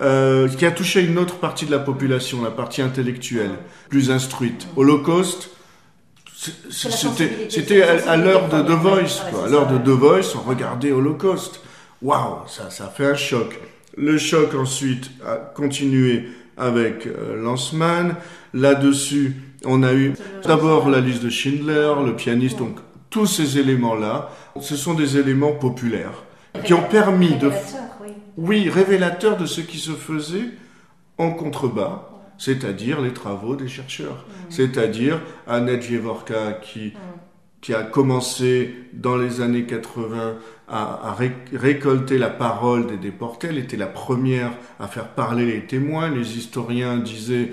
Euh, 0.00 0.46
qui 0.46 0.64
a 0.64 0.70
touché 0.70 1.04
une 1.04 1.18
autre 1.18 1.38
partie 1.38 1.66
de 1.66 1.72
la 1.72 1.80
population, 1.80 2.40
la 2.44 2.52
partie 2.52 2.82
intellectuelle, 2.82 3.50
plus 3.88 4.12
instruite. 4.12 4.68
Holocauste, 4.76 5.50
C'était 6.70 7.82
à, 7.82 8.16
l'heure 8.16 8.48
de 8.48 8.62
The 8.62 8.78
Voice, 8.78 9.28
quoi. 9.28 9.46
À 9.46 9.48
l'heure 9.48 9.66
de 9.66 9.78
The 9.78 9.96
Voice, 9.96 10.36
on 10.36 10.48
regardait 10.48 10.92
Holocauste. 10.92 11.60
Waouh, 12.00 12.46
ça, 12.46 12.70
ça 12.70 12.86
fait 12.86 13.06
un 13.06 13.16
choc. 13.16 13.58
Le 13.96 14.18
choc 14.18 14.54
ensuite 14.54 15.10
a 15.26 15.34
continué 15.34 16.28
avec 16.56 17.08
euh, 17.08 17.42
Lanceman. 17.42 18.14
Là-dessus, 18.54 19.34
on 19.64 19.82
a 19.82 19.92
eu 19.94 20.14
d'abord 20.44 20.88
la 20.88 21.00
liste 21.00 21.22
de 21.22 21.30
Schindler, 21.30 21.94
le 22.04 22.14
pianiste, 22.14 22.58
donc 22.58 22.76
tous 23.10 23.26
ces 23.26 23.58
éléments-là, 23.58 24.30
ce 24.60 24.76
sont 24.76 24.94
des 24.94 25.16
éléments 25.16 25.52
populaires 25.52 26.24
qui 26.64 26.74
ont 26.74 26.82
permis 26.82 27.36
de... 27.36 27.50
Oui, 28.36 28.68
révélateurs 28.68 29.36
de 29.36 29.46
ce 29.46 29.60
qui 29.60 29.78
se 29.78 29.92
faisait 29.92 30.50
en 31.18 31.32
contrebas, 31.32 32.08
c'est-à-dire 32.38 33.00
les 33.00 33.12
travaux 33.12 33.56
des 33.56 33.66
chercheurs, 33.66 34.26
mm. 34.28 34.50
c'est-à-dire 34.50 35.20
Annette 35.48 35.82
Jevorka 35.82 36.52
qui, 36.52 36.88
mm. 36.88 36.92
qui 37.60 37.74
a 37.74 37.82
commencé 37.82 38.74
dans 38.92 39.16
les 39.16 39.40
années 39.40 39.64
80 39.64 40.36
à, 40.68 41.16
récolter 41.52 42.18
la 42.18 42.30
parole 42.30 42.86
des 42.86 42.96
déportés. 42.96 43.48
Elle 43.50 43.58
était 43.58 43.76
la 43.76 43.86
première 43.86 44.52
à 44.78 44.86
faire 44.86 45.08
parler 45.08 45.46
les 45.46 45.66
témoins. 45.66 46.10
Les 46.10 46.36
historiens 46.36 46.98
disaient 46.98 47.50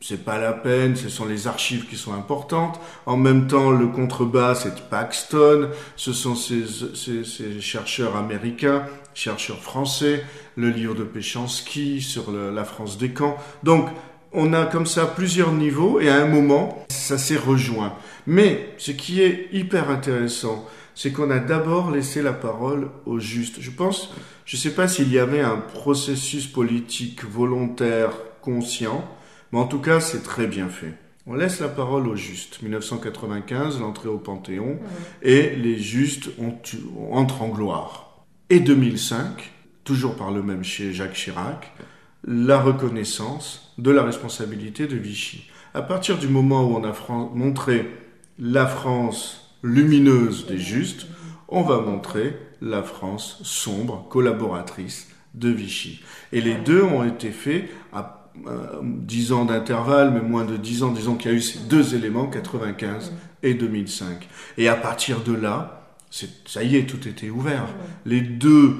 c'est 0.00 0.24
pas 0.24 0.38
la 0.38 0.52
peine, 0.52 0.94
ce 0.94 1.08
sont 1.08 1.24
les 1.24 1.46
archives 1.46 1.86
qui 1.86 1.96
sont 1.96 2.12
importantes. 2.12 2.78
En 3.06 3.16
même 3.16 3.46
temps, 3.46 3.70
le 3.70 3.86
contrebas, 3.86 4.54
c'est 4.54 4.88
Paxton, 4.88 5.70
ce 5.96 6.12
sont 6.12 6.34
ces, 6.34 6.64
ces, 6.94 7.60
chercheurs 7.60 8.16
américains, 8.16 8.84
chercheurs 9.14 9.62
français, 9.62 10.24
le 10.56 10.68
livre 10.68 10.94
de 10.94 11.04
Péchanski 11.04 12.02
sur 12.02 12.30
la 12.30 12.64
France 12.64 12.98
des 12.98 13.10
camps. 13.10 13.36
Donc, 13.62 13.88
on 14.32 14.52
a 14.52 14.66
comme 14.66 14.86
ça 14.86 15.06
plusieurs 15.06 15.52
niveaux 15.52 15.98
et 15.98 16.10
à 16.10 16.16
un 16.16 16.26
moment, 16.26 16.84
ça 16.88 17.16
s'est 17.16 17.38
rejoint. 17.38 17.94
Mais 18.26 18.74
ce 18.76 18.90
qui 18.90 19.22
est 19.22 19.48
hyper 19.52 19.88
intéressant, 19.88 20.68
c'est 20.94 21.12
qu'on 21.12 21.30
a 21.30 21.38
d'abord 21.38 21.90
laissé 21.90 22.22
la 22.22 22.32
parole 22.32 22.88
au 23.06 23.18
juste. 23.18 23.60
Je 23.60 23.70
pense, 23.70 24.12
je 24.44 24.56
ne 24.56 24.60
sais 24.60 24.74
pas 24.74 24.88
s'il 24.88 25.12
y 25.12 25.18
avait 25.18 25.40
un 25.40 25.56
processus 25.56 26.46
politique 26.46 27.24
volontaire, 27.24 28.10
conscient, 28.42 29.08
mais 29.52 29.58
en 29.58 29.66
tout 29.66 29.80
cas, 29.80 30.00
c'est 30.00 30.22
très 30.22 30.46
bien 30.46 30.68
fait. 30.68 30.94
On 31.26 31.34
laisse 31.34 31.60
la 31.60 31.68
parole 31.68 32.06
au 32.06 32.14
juste. 32.14 32.62
1995, 32.62 33.80
l'entrée 33.80 34.08
au 34.08 34.18
Panthéon, 34.18 34.78
et 35.22 35.56
les 35.56 35.78
justes 35.78 36.30
entrent 37.10 37.42
en 37.42 37.48
gloire. 37.48 38.24
Et 38.48 38.60
2005, 38.60 39.52
toujours 39.82 40.14
par 40.14 40.30
le 40.30 40.42
même 40.42 40.62
chez 40.62 40.92
Jacques 40.92 41.14
Chirac, 41.14 41.72
la 42.24 42.60
reconnaissance 42.60 43.72
de 43.78 43.90
la 43.90 44.02
responsabilité 44.02 44.86
de 44.86 44.96
Vichy. 44.96 45.48
À 45.74 45.82
partir 45.82 46.16
du 46.18 46.28
moment 46.28 46.64
où 46.64 46.76
on 46.76 46.84
a 46.84 46.94
montré 47.34 47.90
la 48.38 48.66
France 48.66 49.54
lumineuse 49.62 50.46
des 50.46 50.58
justes, 50.58 51.06
on 51.48 51.62
va 51.62 51.80
montrer 51.80 52.36
la 52.60 52.82
France 52.82 53.40
sombre, 53.42 54.06
collaboratrice 54.08 55.08
de 55.34 55.50
Vichy. 55.50 56.02
Et 56.32 56.40
les 56.40 56.54
deux 56.54 56.82
ont 56.82 57.04
été 57.04 57.30
faits 57.30 57.68
à 57.92 58.15
euh, 58.46 58.80
dix 58.82 59.32
ans 59.32 59.44
d'intervalle, 59.44 60.12
mais 60.12 60.20
moins 60.20 60.44
de 60.44 60.56
dix 60.56 60.82
ans, 60.82 60.92
disons 60.92 61.16
qu'il 61.16 61.30
y 61.30 61.34
a 61.34 61.36
eu 61.36 61.42
ces 61.42 61.58
deux 61.60 61.94
éléments, 61.94 62.26
95 62.26 63.12
et 63.42 63.54
2005. 63.54 64.28
Et 64.58 64.68
à 64.68 64.74
partir 64.74 65.20
de 65.22 65.34
là, 65.34 65.82
ça 66.46 66.62
y 66.62 66.76
est, 66.76 66.86
tout 66.86 67.06
était 67.08 67.30
ouvert. 67.30 67.66
Les 68.04 68.20
deux 68.20 68.76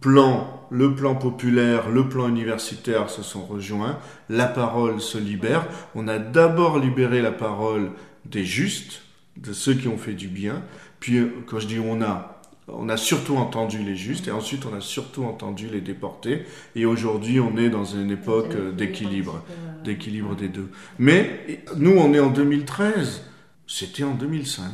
plans, 0.00 0.66
le 0.70 0.94
plan 0.94 1.14
populaire, 1.14 1.88
le 1.88 2.08
plan 2.08 2.28
universitaire 2.28 3.10
se 3.10 3.22
sont 3.22 3.44
rejoints, 3.44 3.98
la 4.28 4.46
parole 4.46 5.00
se 5.00 5.18
libère. 5.18 5.66
On 5.94 6.08
a 6.08 6.18
d'abord 6.18 6.78
libéré 6.78 7.22
la 7.22 7.32
parole 7.32 7.90
des 8.24 8.44
justes, 8.44 9.02
de 9.36 9.52
ceux 9.52 9.74
qui 9.74 9.88
ont 9.88 9.98
fait 9.98 10.14
du 10.14 10.28
bien. 10.28 10.62
Puis, 11.00 11.18
euh, 11.18 11.32
quand 11.46 11.58
je 11.58 11.66
dis 11.66 11.78
on 11.78 12.02
a, 12.02 12.41
on 12.74 12.88
a 12.88 12.96
surtout 12.96 13.36
entendu 13.36 13.78
les 13.78 13.96
justes 13.96 14.28
et 14.28 14.30
ensuite 14.30 14.64
on 14.70 14.76
a 14.76 14.80
surtout 14.80 15.24
entendu 15.24 15.68
les 15.68 15.80
déportés. 15.80 16.44
Et 16.74 16.86
aujourd'hui, 16.86 17.40
on 17.40 17.56
est 17.56 17.70
dans 17.70 17.84
une 17.84 18.10
époque 18.10 18.54
euh, 18.54 18.72
d'équilibre, 18.72 19.44
d'équilibre 19.84 20.34
des 20.34 20.48
deux. 20.48 20.70
Mais 20.98 21.60
nous, 21.76 21.92
on 21.96 22.12
est 22.14 22.20
en 22.20 22.30
2013. 22.30 23.24
C'était 23.66 24.04
en 24.04 24.14
2005. 24.14 24.64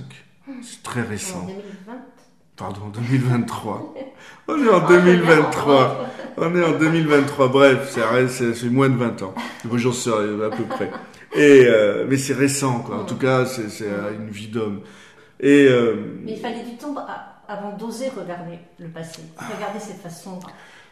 C'est 0.63 0.83
très 0.83 1.03
récent. 1.03 1.47
Pardon, 2.57 2.89
2023. 2.93 3.95
On 4.49 4.65
est 4.65 4.69
en 4.69 4.89
2023. 4.89 6.07
On 6.39 6.57
est 6.57 6.65
en 6.65 6.79
2023. 6.79 7.49
Bref, 7.49 7.97
c'est 8.29 8.71
moins 8.71 8.89
de 8.89 8.97
20 8.97 9.23
ans. 9.23 9.35
Sais 9.93 10.11
à 10.11 10.57
peu 10.57 10.65
près. 10.65 10.91
Et, 11.37 11.67
euh, 11.67 12.07
mais 12.09 12.17
c'est 12.17 12.33
récent, 12.33 12.81
quoi. 12.81 12.97
En 13.03 13.05
tout 13.05 13.17
cas, 13.17 13.45
c'est 13.45 13.85
une 14.19 14.31
vie 14.31 14.49
d'homme. 14.49 14.81
Et, 15.39 15.67
euh, 15.69 15.95
mais 16.25 16.33
il 16.33 16.41
fallait 16.41 16.65
du 16.65 16.77
temps 16.77 16.95
avant 17.49 17.77
d'oser 17.77 18.11
regarder 18.11 18.59
le 18.79 18.89
passé, 18.89 19.23
regarder 19.39 19.81
cette 19.81 20.01
façon. 20.01 20.39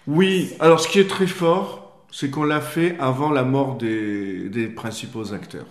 Oui, 0.06 0.54
alors 0.58 0.80
ce 0.80 0.88
qui 0.88 0.98
est 0.98 1.08
très 1.08 1.26
fort, 1.26 2.02
c'est 2.10 2.30
qu'on 2.30 2.44
l'a 2.44 2.60
fait 2.60 2.96
avant 2.98 3.30
la 3.30 3.44
mort 3.44 3.76
des, 3.76 4.48
des 4.48 4.66
principaux 4.66 5.32
acteurs. 5.34 5.66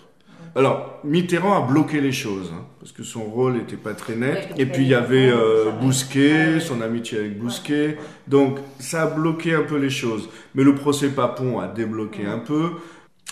Alors, 0.58 1.00
Mitterrand 1.04 1.54
a 1.54 1.68
bloqué 1.68 2.00
les 2.00 2.14
choses, 2.14 2.54
hein, 2.56 2.64
parce 2.80 2.94
que 2.94 3.04
son 3.04 3.24
rôle 3.24 3.56
n'était 3.56 3.76
pas 3.76 3.94
très 3.94 4.16
net. 4.16 4.52
Et 4.58 4.66
puis 4.66 4.84
il 4.84 4.88
y 4.88 4.94
avait 4.94 5.30
euh, 5.30 5.72
Bousquet, 5.72 6.62
son 6.62 6.80
amitié 6.80 7.18
avec 7.18 7.38
Bousquet. 7.38 7.98
Donc, 8.28 8.60
ça 8.80 9.04
a 9.04 9.08
bloqué 9.08 9.54
un 9.54 9.64
peu 9.64 9.78
les 9.78 9.90
choses. 9.90 10.30
Mais 10.54 10.64
le 10.64 10.74
procès 10.74 11.10
Papon 11.10 11.60
a 11.60 11.68
débloqué 11.68 12.26
un 12.26 12.40
peu 12.40 12.70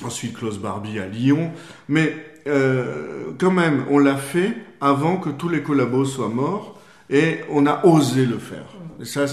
ensuite 0.04 0.36
Klaus 0.36 0.58
Barbie 0.58 1.00
à 1.00 1.08
Lyon. 1.08 1.52
Mais 1.88 2.14
euh, 2.48 3.32
quand 3.40 3.52
même, 3.52 3.86
on 3.90 4.00
l'a 4.00 4.18
fait 4.18 4.54
avant 4.82 5.16
que 5.16 5.30
tous 5.30 5.48
les 5.48 5.64
collabos 5.64 6.04
soient 6.04 6.28
morts 6.28 6.73
et 7.14 7.42
on 7.50 7.66
a 7.68 7.86
osé 7.86 8.26
le 8.26 8.40
faire. 8.40 8.66
Et, 9.00 9.06
ça, 9.06 9.26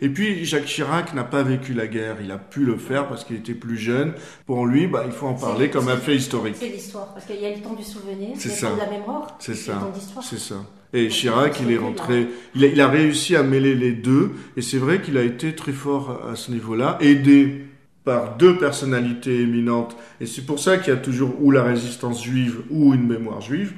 et, 0.00 0.08
puis 0.08 0.44
Jacques 0.44 0.64
Chirac 0.64 1.14
n'a 1.14 1.24
pas 1.24 1.42
vécu 1.42 1.72
la 1.72 1.86
guerre, 1.86 2.16
il 2.22 2.30
a 2.30 2.38
pu 2.38 2.64
le 2.64 2.76
faire 2.76 3.08
parce 3.08 3.24
qu'il 3.24 3.36
était 3.36 3.54
plus 3.54 3.76
jeune. 3.76 4.12
Pour 4.44 4.66
lui, 4.66 4.86
bah, 4.86 5.04
il 5.06 5.12
faut 5.12 5.26
en 5.26 5.34
parler 5.34 5.70
comme 5.70 5.88
un 5.88 5.96
fait 5.96 6.16
historique. 6.16 6.56
C'est 6.58 6.68
l'histoire, 6.68 7.14
parce 7.14 7.26
qu'il 7.26 7.40
y 7.40 7.46
a 7.46 7.54
le 7.54 7.62
temps 7.62 7.74
du 7.74 7.84
souvenir, 7.84 8.30
il 8.34 8.40
y 8.40 8.52
a 8.52 8.54
le 8.54 8.60
temps 8.60 8.74
de 8.74 8.80
la 8.80 8.98
mémoire, 8.98 9.36
c'est 9.38 9.54
ça. 9.54 9.90
C'est 10.22 10.38
ça. 10.38 10.56
Et 10.92 11.08
Chirac, 11.08 11.60
il 11.60 11.70
est 11.70 11.78
rentré, 11.78 12.28
il 12.54 12.64
a, 12.64 12.68
il 12.68 12.80
a 12.80 12.88
réussi 12.88 13.36
à 13.36 13.42
mêler 13.42 13.74
les 13.74 13.92
deux, 13.92 14.32
et 14.56 14.62
c'est 14.62 14.78
vrai 14.78 15.00
qu'il 15.00 15.18
a 15.18 15.22
été 15.22 15.54
très 15.54 15.72
fort 15.72 16.22
à 16.30 16.34
ce 16.34 16.50
niveau-là, 16.50 16.96
aidé 17.00 17.66
par 18.04 18.36
deux 18.36 18.56
personnalités 18.56 19.42
éminentes, 19.42 19.96
et 20.20 20.26
c'est 20.26 20.46
pour 20.46 20.58
ça 20.58 20.78
qu'il 20.78 20.94
y 20.94 20.96
a 20.96 21.00
toujours 21.00 21.34
ou 21.42 21.50
la 21.50 21.62
résistance 21.62 22.24
juive 22.24 22.62
ou 22.70 22.94
une 22.94 23.06
mémoire 23.06 23.42
juive, 23.42 23.74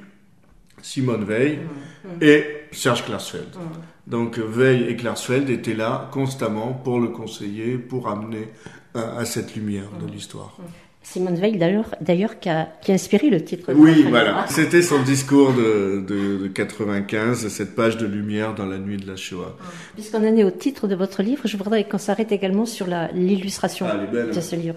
Simone 0.82 1.24
Veil 1.24 1.56
mmh, 1.56 2.08
mmh. 2.08 2.22
et 2.22 2.59
Serge 2.72 3.04
Klarsfeld. 3.04 3.54
Mmh. 3.54 4.10
Donc 4.10 4.38
Veil 4.38 4.84
et 4.84 4.96
Klarsfeld 4.96 5.50
étaient 5.50 5.74
là 5.74 6.08
constamment 6.12 6.72
pour 6.72 7.00
le 7.00 7.08
conseiller, 7.08 7.78
pour 7.78 8.08
amener 8.08 8.48
à 8.94 9.24
cette 9.24 9.54
lumière 9.54 9.88
de 10.00 10.10
l'histoire. 10.10 10.56
Simone 11.02 11.34
Veil, 11.34 11.56
d'ailleurs, 11.56 12.38
qui 12.40 12.50
a, 12.50 12.68
qui 12.82 12.92
a 12.92 12.94
inspiré 12.94 13.30
le 13.30 13.42
titre. 13.42 13.72
Oui, 13.74 14.04
voilà. 14.08 14.44
C'était 14.48 14.82
son 14.82 15.02
discours 15.02 15.52
de, 15.54 16.04
de, 16.06 16.36
de, 16.36 16.48
95, 16.48 17.48
cette 17.48 17.74
page 17.74 17.96
de 17.96 18.06
lumière 18.06 18.54
dans 18.54 18.66
la 18.66 18.78
nuit 18.78 18.98
de 18.98 19.06
la 19.06 19.16
Shoah. 19.16 19.56
Puisqu'on 19.94 20.18
en 20.18 20.36
est 20.36 20.44
au 20.44 20.50
titre 20.50 20.86
de 20.88 20.94
votre 20.94 21.22
livre, 21.22 21.42
je 21.46 21.56
voudrais 21.56 21.84
qu'on 21.84 21.98
s'arrête 21.98 22.32
également 22.32 22.66
sur 22.66 22.86
l'illustration 23.14 23.86
ah, 23.90 23.96
de 23.96 24.40
ce 24.40 24.54
livre. 24.54 24.76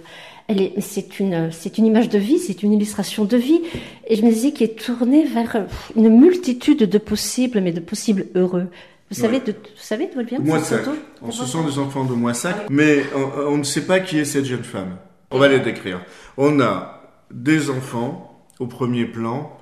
C'est 0.80 1.20
une, 1.20 1.52
c'est 1.52 1.78
une 1.78 1.86
image 1.86 2.10
de 2.10 2.20
vie, 2.20 2.38
c'est 2.38 2.64
une 2.64 2.74
illustration 2.74 3.26
de 3.26 3.38
vie. 3.38 3.62
Et 4.08 4.16
je 4.16 4.24
me 4.24 4.30
disais 4.30 4.52
qui 4.52 4.64
est 4.64 4.80
tournée 4.80 5.26
vers 5.26 5.66
une 5.96 6.10
multitude 6.10 6.80
de 6.80 6.98
possibles, 6.98 7.62
mais 7.62 7.72
de 7.72 7.80
possibles 7.80 8.28
heureux. 8.36 8.68
Vous 9.10 9.20
savez, 9.20 9.40
de, 9.40 9.52
vous 9.52 9.58
savez 9.78 10.10
d'où 10.12 10.20
elle 10.20 10.26
vient 10.26 10.40
Moissac. 10.40 10.82
Ce 11.30 11.46
sont 11.46 11.64
des 11.64 11.78
enfants 11.78 12.04
de 12.04 12.14
Moissac, 12.14 12.56
mais 12.70 13.04
on 13.48 13.58
ne 13.58 13.64
sait 13.64 13.86
pas 13.86 14.00
qui 14.00 14.20
est 14.20 14.26
cette 14.26 14.46
jeune 14.46 14.64
femme. 14.64 14.98
On 15.32 15.40
va 15.40 15.48
les 15.48 15.60
décrire. 15.60 16.02
On 16.38 16.60
a 16.60 17.02
des 17.32 17.70
enfants 17.70 18.44
au 18.60 18.68
premier 18.68 19.06
plan 19.06 19.58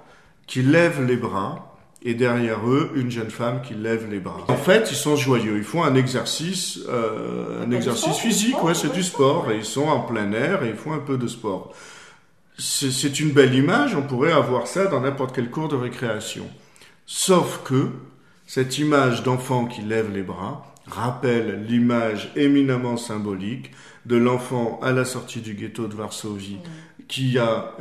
qui 0.47 0.61
lèvent 0.61 1.05
les 1.05 1.15
bras 1.15 1.70
et 2.03 2.13
derrière 2.15 2.67
eux 2.67 2.91
une 2.95 3.11
jeune 3.11 3.29
femme 3.29 3.61
qui 3.61 3.73
lève 3.73 4.09
les 4.09 4.19
bras. 4.19 4.45
En 4.47 4.55
fait, 4.55 4.89
ils 4.91 4.97
sont 4.97 5.15
joyeux. 5.15 5.57
Ils 5.57 5.63
font 5.63 5.83
un 5.83 5.95
exercice, 5.95 6.79
euh, 6.89 7.63
un 7.63 7.71
exercice 7.71 8.17
physique. 8.17 8.61
Ouais, 8.63 8.73
c'est 8.73 8.91
du 8.91 9.03
sport. 9.03 9.51
Et 9.51 9.57
ils 9.57 9.65
sont 9.65 9.87
en 9.87 10.01
plein 10.01 10.31
air 10.31 10.63
et 10.63 10.69
ils 10.69 10.75
font 10.75 10.93
un 10.93 10.99
peu 10.99 11.17
de 11.17 11.27
sport. 11.27 11.73
C'est 12.57 13.19
une 13.19 13.31
belle 13.31 13.53
image. 13.53 13.95
On 13.95 14.01
pourrait 14.01 14.31
avoir 14.31 14.67
ça 14.67 14.85
dans 14.85 15.01
n'importe 15.01 15.35
quel 15.35 15.49
cours 15.49 15.67
de 15.67 15.75
récréation. 15.75 16.47
Sauf 17.05 17.61
que 17.63 17.89
cette 18.47 18.77
image 18.79 19.23
d'enfant 19.23 19.65
qui 19.65 19.81
lève 19.81 20.11
les 20.11 20.23
bras 20.23 20.65
rappelle 20.87 21.65
l'image 21.67 22.31
éminemment 22.35 22.97
symbolique 22.97 23.71
de 24.05 24.17
l'enfant 24.17 24.79
à 24.81 24.91
la 24.91 25.05
sortie 25.05 25.41
du 25.41 25.53
ghetto 25.53 25.87
de 25.87 25.93
Varsovie 25.93 26.57
qui 27.11 27.37
a 27.37 27.73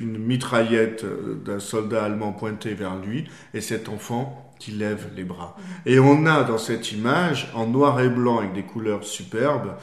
une 0.00 0.16
mitraillette 0.16 1.04
d'un 1.44 1.58
soldat 1.58 2.04
allemand 2.04 2.32
pointée 2.32 2.74
vers 2.74 2.96
lui 2.96 3.24
et 3.52 3.60
cet 3.60 3.88
enfant 3.88 4.50
qui 4.60 4.70
lève 4.70 5.08
les 5.16 5.24
bras. 5.24 5.56
Et 5.86 5.98
on 5.98 6.24
a 6.26 6.44
dans 6.44 6.58
cette 6.58 6.92
image, 6.92 7.50
en 7.54 7.66
noir 7.66 8.00
et 8.00 8.08
blanc 8.08 8.38
avec 8.38 8.52
des 8.52 8.62
couleurs 8.62 9.02
superbes, 9.02 9.74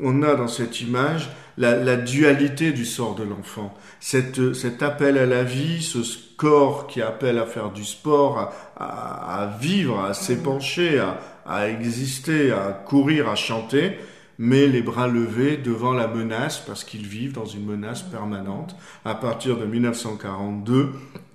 on 0.00 0.22
a 0.22 0.36
dans 0.36 0.46
cette 0.46 0.80
image 0.80 1.30
la, 1.58 1.96
dualité 1.96 2.70
du 2.70 2.84
sort 2.84 3.16
de 3.16 3.24
l'enfant. 3.24 3.74
Cet 3.98 4.82
appel 4.82 5.18
à 5.18 5.26
la 5.26 5.42
vie, 5.42 5.82
ce 5.82 5.98
corps 6.36 6.86
qui 6.86 7.02
appelle 7.02 7.38
à 7.38 7.46
faire 7.46 7.70
du 7.70 7.84
sport, 7.84 8.52
à, 8.76 9.56
vivre, 9.58 9.98
à 10.04 10.14
s'épancher, 10.14 11.02
à 11.46 11.68
exister, 11.68 12.52
à 12.52 12.72
courir, 12.72 13.28
à 13.28 13.34
chanter, 13.34 13.98
mais 14.38 14.66
les 14.66 14.82
bras 14.82 15.08
levés 15.08 15.56
devant 15.56 15.92
la 15.92 16.06
menace, 16.06 16.58
parce 16.58 16.84
qu'ils 16.84 17.06
vivent 17.06 17.32
dans 17.32 17.46
une 17.46 17.64
menace 17.64 18.02
permanente. 18.02 18.76
À 19.04 19.14
partir 19.14 19.56
de 19.56 19.64
1942, 19.64 20.92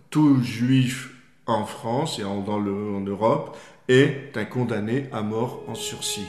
tout 0.10 0.42
juif 0.44 1.16
en 1.46 1.66
France 1.66 2.20
et 2.20 2.24
en, 2.24 2.42
Europe 2.42 3.58
est 3.88 4.36
un 4.36 4.46
condamné 4.46 5.08
à 5.12 5.22
mort 5.22 5.64
en 5.68 5.76
sursis. 5.76 6.28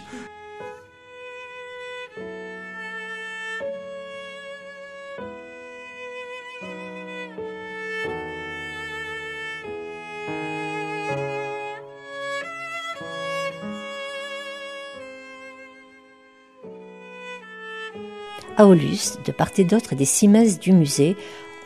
Aulus, 18.58 19.18
de 19.24 19.32
part 19.32 19.50
et 19.58 19.64
d'autre 19.64 19.94
des 19.94 20.04
six 20.04 20.28
messes 20.28 20.58
du 20.58 20.72
musée, 20.72 21.16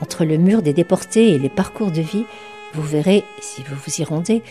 entre 0.01 0.25
le 0.25 0.37
mur 0.37 0.63
des 0.63 0.73
déportés 0.73 1.31
et 1.31 1.39
les 1.39 1.49
parcours 1.49 1.91
de 1.91 2.01
vie, 2.01 2.25
vous 2.75 2.83
verrez, 2.83 3.25
si 3.41 3.63
vous 3.63 3.75
vous 3.75 4.01
y 4.01 4.05
rendez, 4.05 4.43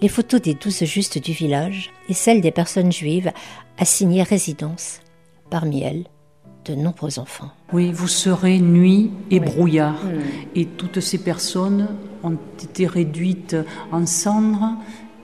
les 0.00 0.08
photos 0.08 0.40
des 0.40 0.54
douze 0.54 0.84
justes 0.84 1.18
du 1.18 1.32
village 1.32 1.90
et 2.08 2.14
celles 2.14 2.40
des 2.40 2.50
personnes 2.50 2.92
juives 2.92 3.30
assignées 3.78 4.22
résidence. 4.22 5.00
Parmi 5.50 5.82
elles, 5.82 6.04
de 6.64 6.74
nombreux 6.74 7.18
enfants. 7.18 7.50
Oui, 7.72 7.92
vous 7.92 8.08
serez 8.08 8.58
nuit 8.58 9.10
et 9.30 9.40
brouillard. 9.40 10.02
Hmm. 10.04 10.20
Et 10.54 10.66
toutes 10.66 11.00
ces 11.00 11.18
personnes 11.18 11.88
ont 12.22 12.38
été 12.62 12.86
réduites 12.86 13.56
en 13.92 14.06
cendres. 14.06 14.72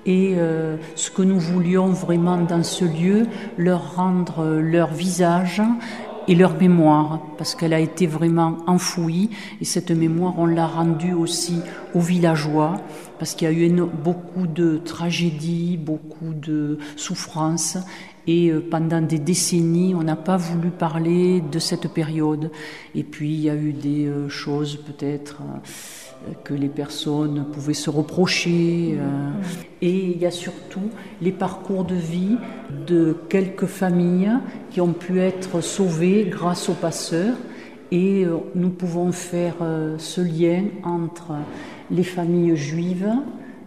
Et 0.06 0.34
euh, 0.36 0.76
ce 0.94 1.10
que 1.10 1.22
nous 1.22 1.38
voulions 1.38 1.88
vraiment 1.88 2.38
dans 2.38 2.62
ce 2.62 2.84
lieu, 2.84 3.26
leur 3.58 3.96
rendre 3.96 4.44
leur 4.44 4.92
visage 4.92 5.62
et 6.28 6.34
leur 6.34 6.56
mémoire, 6.56 7.20
parce 7.38 7.54
qu'elle 7.54 7.72
a 7.72 7.80
été 7.80 8.06
vraiment 8.06 8.58
enfouie. 8.66 9.30
Et 9.60 9.64
cette 9.64 9.90
mémoire, 9.90 10.34
on 10.38 10.46
l'a 10.46 10.66
rendue 10.66 11.12
aussi 11.12 11.60
aux 11.94 12.00
villageois, 12.00 12.80
parce 13.18 13.34
qu'il 13.34 13.48
y 13.48 13.50
a 13.50 13.54
eu 13.54 13.70
beaucoup 13.70 14.46
de 14.46 14.78
tragédies, 14.78 15.76
beaucoup 15.76 16.32
de 16.34 16.78
souffrances. 16.96 17.78
Et 18.26 18.50
euh, 18.50 18.60
pendant 18.60 19.00
des 19.00 19.18
décennies, 19.18 19.94
on 19.94 20.02
n'a 20.02 20.16
pas 20.16 20.36
voulu 20.36 20.70
parler 20.70 21.40
de 21.40 21.58
cette 21.58 21.88
période. 21.88 22.50
Et 22.94 23.02
puis, 23.02 23.32
il 23.32 23.40
y 23.40 23.50
a 23.50 23.56
eu 23.56 23.72
des 23.72 24.06
euh, 24.06 24.28
choses 24.28 24.76
peut-être 24.76 25.40
euh, 25.40 25.58
que 26.44 26.54
les 26.54 26.68
personnes 26.68 27.46
pouvaient 27.52 27.74
se 27.74 27.90
reprocher. 27.90 28.98
Et 29.82 30.10
il 30.10 30.18
y 30.18 30.26
a 30.26 30.30
surtout 30.30 30.90
les 31.20 31.32
parcours 31.32 31.84
de 31.84 31.94
vie 31.94 32.36
de 32.86 33.16
quelques 33.28 33.66
familles 33.66 34.32
qui 34.70 34.80
ont 34.80 34.92
pu 34.92 35.20
être 35.20 35.60
sauvées 35.60 36.26
grâce 36.28 36.68
aux 36.68 36.74
passeurs. 36.74 37.36
Et 37.92 38.24
nous 38.54 38.70
pouvons 38.70 39.12
faire 39.12 39.56
ce 39.98 40.20
lien 40.20 40.64
entre 40.84 41.32
les 41.90 42.04
familles 42.04 42.56
juives 42.56 43.10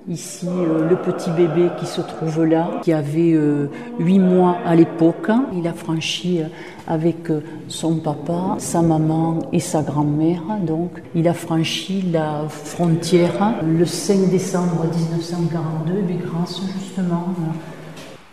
Ici, 0.10 0.48
euh, 0.50 0.90
le 0.90 0.98
petit 0.98 1.32
bébé 1.32 1.70
qui 1.80 1.86
se 1.86 2.02
trouve 2.02 2.44
là, 2.44 2.82
qui 2.84 2.92
avait 2.92 3.32
euh, 3.32 3.70
huit 4.00 4.20
mois 4.20 4.58
à 4.66 4.76
l'époque, 4.76 5.30
il 5.56 5.66
a 5.66 5.72
franchi 5.72 6.42
euh, 6.42 6.48
avec 6.88 7.32
son 7.70 7.96
papa, 7.96 8.56
sa 8.58 8.82
maman 8.82 9.40
et 9.54 9.62
sa 9.62 9.82
grand-mère. 9.82 10.42
Donc, 10.62 11.02
il 11.16 11.26
a 11.30 11.34
franchi 11.34 12.02
la 12.02 12.42
frontière 12.50 13.54
le 13.66 13.86
5 13.86 14.30
décembre 14.30 14.84
1942, 14.94 15.94
mais 16.06 16.16
grâce 16.16 16.62
justement 16.78 17.28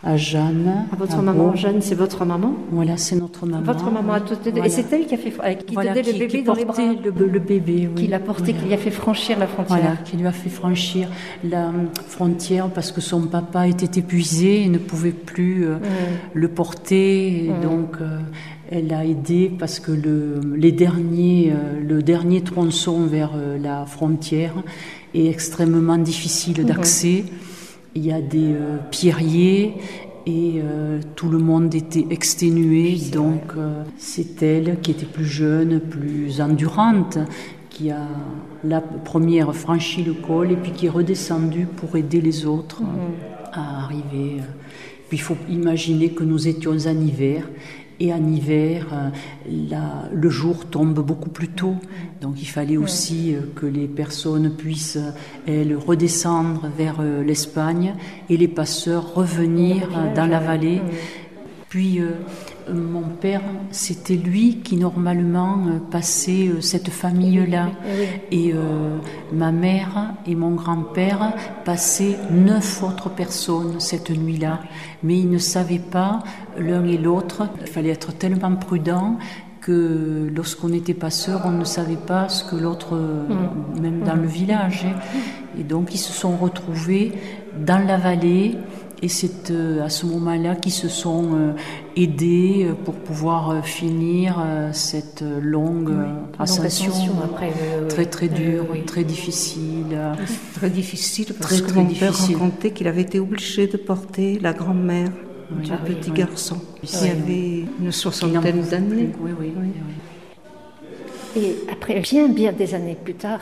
à 0.02 0.16
Jeanne. 0.16 0.86
À 0.92 0.96
votre 0.96 1.20
maman, 1.20 1.54
Jeanne, 1.54 1.82
c'est 1.82 1.94
votre 1.94 2.24
maman 2.24 2.54
Voilà, 2.70 2.96
c'est 2.96 3.16
notre 3.16 3.44
maman. 3.46 3.62
Votre 3.62 3.90
maman 3.90 4.14
a 4.14 4.20
tout 4.20 4.34
Et 4.46 4.68
c'est 4.70 4.90
elle 4.92 5.06
qui 5.06 5.14
a 5.14 5.18
fait, 5.18 5.30
qui 5.64 5.74
voilà, 5.74 5.94
le 5.94 6.02
bébé 6.02 6.42
dans 6.42 6.54
les 6.54 6.64
bras 6.64 6.82
le, 6.82 7.38
bébé, 7.38 7.88
oui. 7.94 8.02
Qui 8.02 8.06
l'a 8.06 8.18
porté, 8.18 8.54
qui 8.54 8.64
lui 8.64 8.74
a 8.74 8.78
fait 8.78 8.90
franchir 8.90 9.38
la 9.38 9.46
frontière. 9.46 9.78
Voilà, 9.78 9.96
qui 9.96 10.16
lui 10.16 10.26
a 10.26 10.32
fait 10.32 10.48
franchir 10.48 11.08
la 11.44 11.70
frontière 12.08 12.70
parce 12.70 12.92
que 12.92 13.00
son 13.00 13.22
papa 13.22 13.68
était 13.68 14.00
épuisé 14.00 14.62
et 14.62 14.68
ne 14.68 14.78
pouvait 14.78 15.12
plus 15.12 15.66
euh, 15.66 15.76
le 16.32 16.48
porter. 16.48 17.44
Et 17.44 17.52
Donc, 17.62 17.96
euh, 18.00 18.20
elle 18.70 18.94
a 18.94 19.04
aidé 19.04 19.52
parce 19.58 19.80
que 19.80 19.92
le, 19.92 20.40
les 20.56 20.72
derniers, 20.72 21.52
euh, 21.52 21.78
le 21.78 22.02
dernier 22.02 22.40
tronçon 22.40 23.04
vers 23.04 23.32
la 23.62 23.84
frontière 23.84 24.54
est 25.14 25.26
extrêmement 25.26 25.98
difficile 25.98 26.64
d'accès. 26.64 27.24
Il 27.94 28.07
y 28.07 28.12
a 28.12 28.20
des 28.20 28.53
euh, 28.53 28.79
pierriers 28.90 29.74
et 30.26 30.61
euh, 30.62 31.00
tout 31.16 31.29
le 31.29 31.38
monde 31.38 31.74
était 31.74 32.07
exténué. 32.11 32.96
Donc 33.12 33.53
euh, 33.57 33.83
c'est 33.98 34.42
elle 34.42 34.81
qui 34.81 34.92
était 34.92 35.07
plus 35.07 35.24
jeune, 35.24 35.81
plus 35.81 36.40
endurante, 36.40 37.18
qui 37.68 37.90
a 37.90 38.07
la 38.62 38.81
première 38.81 39.55
franchi 39.55 40.05
le 40.05 40.12
col 40.12 40.53
et 40.53 40.57
puis 40.57 40.72
qui 40.72 40.87
est 40.87 40.90
redescendue 40.90 41.66
pour 41.66 41.96
aider 41.96 42.20
les 42.20 42.46
autres 42.46 42.83
mhm. 42.83 42.88
à 43.53 43.85
arriver. 43.85 44.37
Puis 45.09 45.18
il 45.18 45.22
faut 45.22 45.37
imaginer 45.48 46.11
que 46.11 46.22
nous 46.22 46.46
étions 46.46 46.72
en 46.72 47.00
hiver 47.00 47.48
et 48.00 48.14
en 48.14 48.26
hiver, 48.26 48.86
euh, 48.92 49.74
le 50.12 50.30
jour 50.30 50.64
tombe 50.66 50.98
beaucoup 51.00 51.28
plus 51.28 51.48
tôt. 51.48 51.76
Donc 52.22 52.40
il 52.40 52.46
fallait 52.46 52.78
aussi 52.78 53.34
euh, 53.34 53.40
que 53.54 53.66
les 53.66 53.86
personnes 53.86 54.56
puissent, 54.56 54.98
elles, 55.46 55.76
redescendre 55.76 56.68
vers 56.76 56.96
euh, 57.00 57.22
l'Espagne 57.22 57.94
et 58.30 58.38
les 58.38 58.48
passeurs 58.48 59.14
revenir 59.14 59.88
dans 60.16 60.26
la 60.26 60.40
vallée. 60.40 60.80
Puis 61.68 62.00
mon 62.68 63.02
père, 63.02 63.42
c'était 63.70 64.16
lui 64.16 64.58
qui 64.58 64.76
normalement 64.76 65.58
euh, 65.66 65.78
passait 65.90 66.48
euh, 66.48 66.60
cette 66.60 66.90
famille-là. 66.90 67.70
Et 68.30 68.52
euh, 68.52 68.98
ma 69.32 69.52
mère 69.52 70.14
et 70.26 70.34
mon 70.34 70.52
grand-père 70.52 71.34
passaient 71.64 72.16
neuf 72.30 72.82
autres 72.82 73.10
personnes 73.10 73.80
cette 73.80 74.10
nuit-là. 74.10 74.60
Mais 75.02 75.18
ils 75.18 75.30
ne 75.30 75.38
savaient 75.38 75.78
pas 75.78 76.20
l'un 76.58 76.84
et 76.84 76.98
l'autre. 76.98 77.48
Il 77.60 77.66
fallait 77.66 77.90
être 77.90 78.12
tellement 78.12 78.54
prudent 78.54 79.18
que 79.60 80.30
lorsqu'on 80.34 80.68
n'était 80.70 80.94
pas 80.94 81.10
sœurs, 81.10 81.42
on 81.44 81.50
ne 81.50 81.64
savait 81.64 81.96
pas 81.96 82.28
ce 82.28 82.44
que 82.44 82.56
l'autre, 82.56 82.96
mm. 82.96 83.80
même 83.80 84.00
dans 84.00 84.16
le 84.16 84.26
village. 84.26 84.86
Hein. 84.86 84.98
Et 85.58 85.64
donc 85.64 85.94
ils 85.94 85.98
se 85.98 86.12
sont 86.12 86.36
retrouvés 86.36 87.12
dans 87.58 87.84
la 87.86 87.98
vallée 87.98 88.56
et 89.02 89.08
c'est 89.08 89.50
euh, 89.50 89.82
à 89.82 89.88
ce 89.88 90.06
moment-là 90.06 90.56
qu'ils 90.56 90.72
se 90.72 90.88
sont 90.88 91.34
euh, 91.34 91.52
aidés 91.96 92.66
euh, 92.66 92.74
pour 92.74 92.94
pouvoir 92.94 93.64
finir 93.64 94.44
cette 94.72 95.22
longue 95.22 95.92
ascension, 96.38 96.92
après, 97.22 97.52
très 97.88 98.06
très 98.06 98.28
dure, 98.28 98.66
très 98.86 99.04
difficile. 99.04 99.98
Très 100.54 100.70
difficile 100.70 101.34
parce 101.38 101.60
que 101.60 101.72
mon 101.72 101.86
père 101.86 102.14
racontait 102.14 102.70
qu'il 102.72 102.88
avait 102.88 103.02
été 103.02 103.18
obligé 103.18 103.66
de 103.66 103.76
porter 103.76 104.38
la 104.40 104.52
grand-mère 104.52 105.10
du 105.50 105.70
petit 105.70 106.10
garçon. 106.10 106.60
Il 106.82 107.06
y 107.06 107.10
avait 107.10 107.64
une 107.80 107.92
soixantaine 107.92 108.62
d'années. 108.62 109.10
Oui, 109.20 109.30
oui, 109.38 109.52
oui. 109.56 109.68
Et 111.36 111.56
après, 111.70 112.00
bien, 112.00 112.28
bien 112.28 112.52
des 112.52 112.74
années 112.74 112.96
plus 113.02 113.14
tard, 113.14 113.40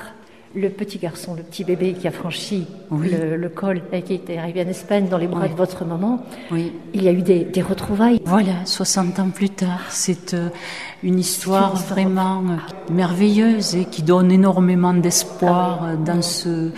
le 0.55 0.71
petit 0.71 0.99
garçon, 0.99 1.35
le 1.35 1.43
petit 1.43 1.65
bébé 1.65 1.93
qui 1.93 2.09
a 2.09 2.11
franchi 2.11 2.67
le, 2.91 3.49
col 3.49 3.83
et 3.93 4.03
qui 4.03 4.15
était 4.15 4.39
arrivé 4.39 4.65
en 4.65 4.69
Espagne 4.69 5.09
dans 5.09 5.19
les 5.19 5.27
bras 5.27 5.49
de 5.49 5.55
votre 5.55 5.85
maman, 5.85 6.25
oui. 6.51 6.73
il 6.95 7.03
y 7.03 7.09
a 7.09 7.13
eu 7.13 7.23
des, 7.23 7.63
retrouvailles. 7.63 8.21
Voilà, 8.25 8.65
60 8.65 9.19
ans 9.19 9.31
plus 9.31 9.51
tard, 9.51 9.83
c'est 9.91 10.35
euh, 10.35 10.49
une 11.03 11.19
histoire 11.19 11.77
vraiment 11.77 12.41
euh, 12.41 12.93
merveilleuse 12.93 13.75
et 13.75 13.85
qui 13.85 14.03
donne 14.03 14.31
énormément 14.31 14.95
d'espoir 14.95 15.81
ah 15.83 15.87
euh, 15.89 15.97
dans, 15.97 16.23
ce, 16.23 16.71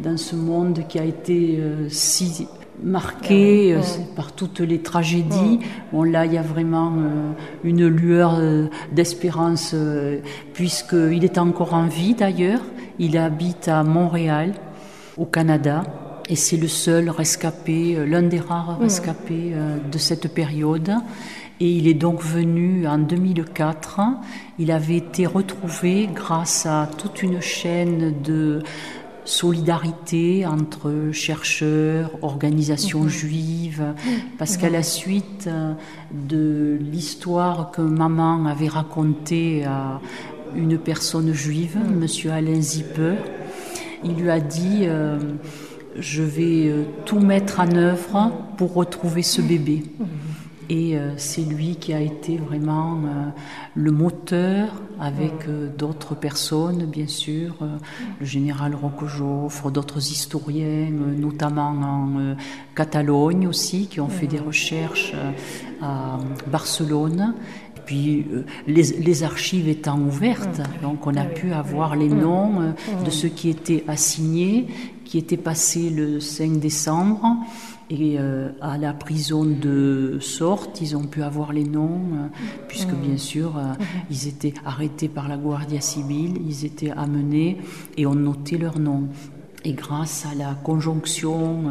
dans 0.00 0.16
ce 0.16 0.34
monde 0.34 0.84
qui 0.88 0.98
a 0.98 1.04
été 1.04 1.60
si 1.88 2.48
marqué 2.82 3.76
par 4.16 4.32
toutes 4.32 4.60
les 4.60 4.80
tragédies. 4.80 5.60
Bon, 5.92 6.02
là, 6.02 6.26
il 6.26 6.32
y 6.32 6.38
a 6.38 6.42
vraiment 6.42 6.92
une 7.64 7.86
lueur 7.86 8.40
d'espérance, 8.92 9.74
puisqu'il 10.52 11.24
est 11.24 11.38
encore 11.38 11.74
en 11.74 11.86
vie 11.86 12.14
d'ailleurs. 12.14 12.60
Il 12.98 13.16
habite 13.16 13.68
à 13.68 13.82
Montréal, 13.82 14.54
au 15.16 15.24
Canada, 15.24 15.82
et 16.28 16.36
c'est 16.36 16.56
le 16.56 16.68
seul 16.68 17.10
rescapé, 17.10 17.96
euh, 17.96 18.06
l'un 18.06 18.22
des 18.22 18.40
rares 18.40 18.78
rescapés 18.78 19.52
euh, 19.52 19.76
de 19.90 19.98
cette 19.98 20.32
période. 20.32 20.94
Et 21.60 21.70
il 21.70 21.86
est 21.86 21.94
donc 21.94 22.22
venu 22.22 22.86
en 22.86 22.98
2004. 22.98 24.00
Il 24.58 24.70
avait 24.70 24.96
été 24.96 25.26
retrouvé 25.26 26.08
grâce 26.12 26.66
à 26.66 26.88
toute 26.96 27.22
une 27.22 27.40
chaîne 27.40 28.22
de 28.22 28.62
solidarité 29.24 30.46
entre 30.46 31.10
chercheurs, 31.12 32.10
organisations 32.22 33.02
mhm. 33.02 33.08
juives, 33.08 33.94
parce 34.38 34.56
qu'à 34.56 34.70
la 34.70 34.82
suite 34.82 35.46
euh, 35.46 35.72
de 36.12 36.78
l'histoire 36.80 37.70
que 37.70 37.82
maman 37.82 38.46
avait 38.46 38.68
racontée 38.68 39.64
à 39.64 40.00
une 40.54 40.78
personne 40.78 41.32
juive, 41.32 41.76
mhm. 41.76 41.98
Monsieur 41.98 42.32
Alain 42.32 42.60
Zipper, 42.60 43.14
il 44.04 44.14
lui 44.14 44.30
a 44.30 44.40
dit 44.40 44.80
euh, 44.82 45.18
je 45.98 46.22
vais 46.22 46.66
euh, 46.66 46.84
tout 47.04 47.20
mettre 47.20 47.60
en 47.60 47.74
œuvre 47.74 48.32
pour 48.56 48.74
retrouver 48.74 49.22
ce 49.22 49.40
bébé. 49.40 49.82
Et 50.72 50.96
euh, 50.96 51.12
c'est 51.18 51.42
lui 51.42 51.76
qui 51.76 51.92
a 51.92 52.00
été 52.00 52.38
vraiment 52.38 52.96
euh, 52.96 53.28
le 53.74 53.90
moteur 53.90 54.80
avec 54.98 55.46
euh, 55.46 55.68
d'autres 55.68 56.14
personnes, 56.14 56.86
bien 56.86 57.06
sûr, 57.06 57.56
le 58.18 58.24
général 58.24 58.74
Roquejoffre, 58.74 59.70
d'autres 59.70 59.98
historiens, 59.98 60.88
notamment 60.90 61.72
en 61.72 62.36
Catalogne 62.74 63.46
aussi, 63.46 63.86
qui 63.86 64.00
ont 64.00 64.08
fait 64.08 64.26
des 64.26 64.38
recherches 64.38 65.12
à 65.82 66.18
Barcelone. 66.50 67.34
Puis 67.84 68.26
les, 68.66 69.22
archives 69.24 69.68
étant 69.68 69.98
ouvertes, 69.98 70.62
donc 70.82 71.06
on 71.06 71.16
a 71.16 71.24
pu 71.24 71.52
avoir 71.52 71.96
les 71.96 72.08
noms 72.08 72.74
de 73.04 73.10
ceux 73.10 73.28
qui 73.28 73.50
étaient 73.50 73.84
assignés, 73.88 74.68
qui 75.04 75.18
étaient 75.18 75.36
passés 75.36 75.90
le 75.90 76.20
5 76.20 76.58
décembre 76.58 77.26
et 77.92 78.16
euh, 78.18 78.48
à 78.62 78.78
la 78.78 78.94
prison 78.94 79.44
de 79.44 80.16
Sorte, 80.18 80.80
ils 80.80 80.96
ont 80.96 81.04
pu 81.04 81.22
avoir 81.22 81.52
les 81.52 81.64
noms, 81.64 82.00
euh, 82.14 82.28
puisque 82.66 82.94
bien 82.94 83.18
sûr, 83.18 83.58
euh, 83.58 83.74
ils 84.10 84.28
étaient 84.28 84.54
arrêtés 84.64 85.08
par 85.08 85.28
la 85.28 85.36
Guardia 85.36 85.82
Civile, 85.82 86.38
ils 86.48 86.64
étaient 86.64 86.90
amenés 86.90 87.58
et 87.98 88.06
on 88.06 88.14
notait 88.14 88.56
leurs 88.56 88.78
noms. 88.78 89.08
Et 89.64 89.74
grâce 89.74 90.26
à 90.26 90.34
la 90.34 90.54
conjonction 90.54 91.64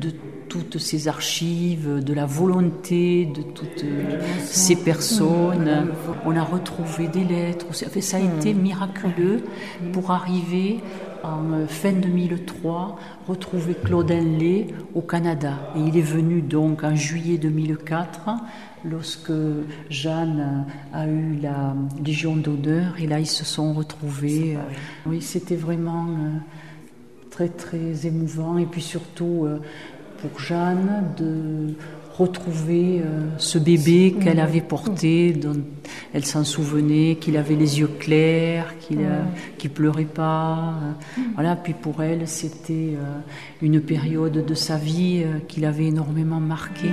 de 0.00 0.10
toutes 0.48 0.78
ces 0.78 1.06
archives, 1.06 2.02
de 2.02 2.12
la 2.14 2.26
volonté 2.26 3.26
de 3.26 3.42
toutes 3.42 3.84
ces 4.40 4.74
personnes, 4.74 5.92
on 6.26 6.34
a 6.34 6.42
retrouvé 6.42 7.06
des 7.06 7.22
lettres. 7.22 7.66
Ça 7.72 8.16
a 8.16 8.20
été 8.20 8.54
miraculeux 8.54 9.44
pour 9.92 10.10
arriver 10.10 10.80
en 11.22 11.52
euh, 11.52 11.66
fin 11.66 11.92
2003 11.92 12.98
retrouvé 13.28 13.74
Claude 13.74 14.10
Henley 14.10 14.68
au 14.94 15.00
Canada. 15.00 15.72
Et 15.76 15.80
il 15.80 15.96
est 15.96 16.00
venu 16.00 16.42
donc 16.42 16.84
en 16.84 16.94
juillet 16.94 17.38
2004 17.38 18.30
lorsque 18.84 19.32
Jeanne 19.90 20.66
a 20.92 21.06
eu 21.06 21.38
la 21.40 21.74
Légion 22.04 22.36
d'honneur 22.36 22.94
et 22.98 23.06
là 23.06 23.20
ils 23.20 23.26
se 23.26 23.44
sont 23.44 23.72
retrouvés. 23.72 24.58
Oui, 25.06 25.22
c'était 25.22 25.56
vraiment 25.56 26.06
euh, 26.08 26.38
très 27.30 27.48
très 27.48 28.06
émouvant 28.06 28.58
et 28.58 28.66
puis 28.66 28.82
surtout 28.82 29.44
euh, 29.44 29.60
pour 30.18 30.40
Jeanne 30.40 31.04
de 31.16 31.74
retrouver 32.22 33.00
euh, 33.00 33.28
ce 33.38 33.58
bébé 33.58 34.14
qu'elle 34.20 34.40
avait 34.40 34.60
porté, 34.60 35.32
dont 35.32 35.60
elle 36.12 36.24
s'en 36.24 36.44
souvenait, 36.44 37.16
qu'il 37.20 37.36
avait 37.36 37.54
les 37.54 37.80
yeux 37.80 37.90
clairs, 37.98 38.74
qu'il 38.80 38.98
ne 38.98 39.68
pleurait 39.68 40.04
pas. 40.04 40.74
voilà, 41.34 41.56
puis 41.56 41.74
pour 41.74 42.02
elle, 42.02 42.26
c'était 42.28 42.94
euh, 42.96 43.18
une 43.60 43.80
période 43.80 44.44
de 44.44 44.54
sa 44.54 44.76
vie 44.76 45.22
euh, 45.24 45.38
qui 45.48 45.60
l'avait 45.60 45.86
énormément 45.86 46.40
marquée. 46.40 46.90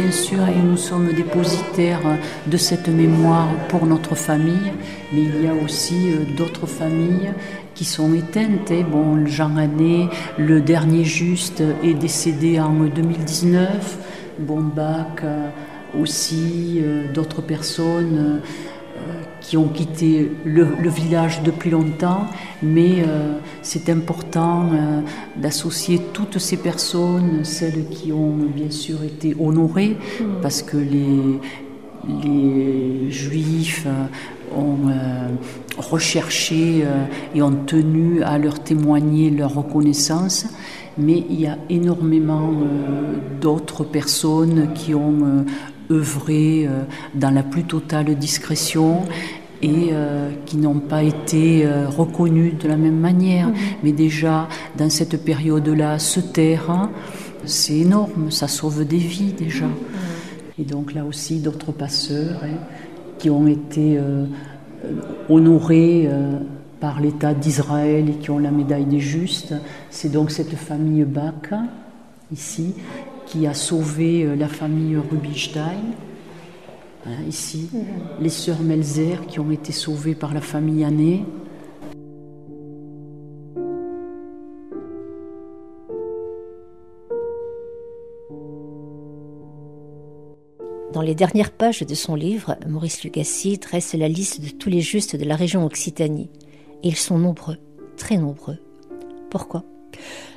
Bien 0.00 0.12
sûr, 0.12 0.48
et 0.48 0.62
nous 0.62 0.76
sommes 0.76 1.12
dépositaires 1.12 2.18
de 2.46 2.56
cette 2.56 2.86
mémoire 2.88 3.48
pour 3.68 3.84
notre 3.84 4.14
famille, 4.14 4.72
mais 5.12 5.22
il 5.22 5.42
y 5.42 5.48
a 5.48 5.52
aussi 5.52 6.12
euh, 6.12 6.36
d'autres 6.36 6.68
familles 6.68 7.32
qui 7.74 7.84
sont 7.84 8.14
éteintes. 8.14 8.72
Bon, 8.92 9.26
Jean 9.26 9.56
Anné, 9.56 10.08
le 10.38 10.60
dernier 10.60 11.02
juste, 11.02 11.64
est 11.82 11.94
décédé 11.94 12.60
en 12.60 12.74
2019. 12.74 13.98
Bombac 14.38 15.24
euh, 15.24 15.48
aussi, 16.00 16.78
euh, 16.80 17.12
d'autres 17.12 17.42
personnes 17.42 18.40
qui 19.48 19.56
ont 19.56 19.68
quitté 19.68 20.30
le, 20.44 20.66
village 20.90 21.42
depuis 21.42 21.70
longtemps, 21.70 22.26
mais 22.62 22.96
euh, 22.98 23.38
c'est 23.62 23.88
important 23.88 24.66
euh, 24.70 25.00
d'associer 25.36 26.02
toutes 26.12 26.38
ces 26.38 26.58
personnes, 26.58 27.44
celles 27.44 27.88
qui 27.88 28.12
ont 28.12 28.36
bien 28.36 28.70
sûr 28.70 29.02
été 29.04 29.34
honorées, 29.40 29.96
mm. 30.20 30.24
parce 30.42 30.60
que 30.60 30.76
les, 30.76 31.40
les 32.24 33.10
juifs 33.10 33.86
euh, 33.86 34.54
ont 34.54 34.90
recherché 35.78 36.84
et 37.34 37.42
ont 37.42 37.64
tenu 37.66 38.22
à 38.22 38.38
leur 38.38 38.60
témoigner 38.60 39.30
leur 39.30 39.54
reconnaissance, 39.54 40.46
mais 40.98 41.24
il 41.30 41.40
y 41.40 41.46
a 41.46 41.58
énormément 41.70 42.52
d'autres 43.40 43.84
personnes 43.84 44.72
qui 44.74 44.94
ont 44.94 45.44
œuvré 45.90 46.66
euh, 46.66 46.82
dans 47.14 47.30
la 47.30 47.42
plus 47.42 47.64
totale 47.64 48.14
discrétion 48.16 49.04
et 49.62 49.88
euh, 49.92 50.30
qui 50.46 50.56
n'ont 50.56 50.78
pas 50.78 51.02
été 51.02 51.66
euh, 51.66 51.88
reconnus 51.88 52.54
de 52.58 52.68
la 52.68 52.76
même 52.76 52.98
manière. 52.98 53.48
Mhm. 53.48 53.54
Mais 53.82 53.92
déjà, 53.92 54.48
dans 54.76 54.90
cette 54.90 55.24
période-là, 55.24 55.98
se 55.98 56.20
taire, 56.20 56.88
c'est 57.44 57.78
énorme, 57.78 58.30
ça 58.30 58.48
sauve 58.48 58.86
des 58.86 58.98
vies 58.98 59.32
déjà. 59.32 59.66
Mhm. 59.66 59.74
Et 60.60 60.64
donc 60.64 60.94
là 60.94 61.04
aussi, 61.04 61.38
d'autres 61.38 61.72
passeurs 61.72 62.40
hein, 62.42 62.58
qui 63.18 63.30
ont 63.30 63.46
été 63.46 63.98
honorés 65.28 66.08
par 66.80 67.00
l'État 67.00 67.34
d'Israël 67.34 68.08
et 68.08 68.14
qui 68.14 68.30
ont 68.30 68.38
la 68.38 68.50
médaille 68.50 68.84
des 68.84 69.00
justes. 69.00 69.54
C'est 69.90 70.10
donc 70.10 70.30
cette 70.30 70.54
famille 70.54 71.04
Bach, 71.04 71.52
ici, 72.32 72.74
qui 73.26 73.46
a 73.46 73.54
sauvé 73.54 74.24
euh, 74.24 74.36
la 74.36 74.48
famille 74.48 74.96
Rubinstein. 74.96 75.94
Hein, 77.06 77.10
ici, 77.28 77.68
mhm. 77.72 77.82
les 78.20 78.28
sœurs 78.28 78.60
Melzer 78.60 79.26
qui 79.26 79.40
ont 79.40 79.50
été 79.50 79.72
sauvées 79.72 80.14
par 80.14 80.34
la 80.34 80.40
famille 80.40 80.84
Année. 80.84 81.24
Dans 90.92 91.02
les 91.02 91.14
dernières 91.14 91.52
pages 91.52 91.82
de 91.82 91.94
son 91.94 92.16
livre, 92.16 92.56
Maurice 92.66 93.04
Lugassi 93.04 93.58
dresse 93.58 93.94
la 93.94 94.08
liste 94.08 94.40
de 94.40 94.48
tous 94.48 94.68
les 94.68 94.80
justes 94.80 95.14
de 95.14 95.24
la 95.24 95.36
région 95.36 95.64
Occitanie. 95.64 96.28
Ils 96.82 96.96
sont 96.96 97.18
nombreux, 97.18 97.56
très 97.96 98.16
nombreux. 98.16 98.58
Pourquoi? 99.30 99.64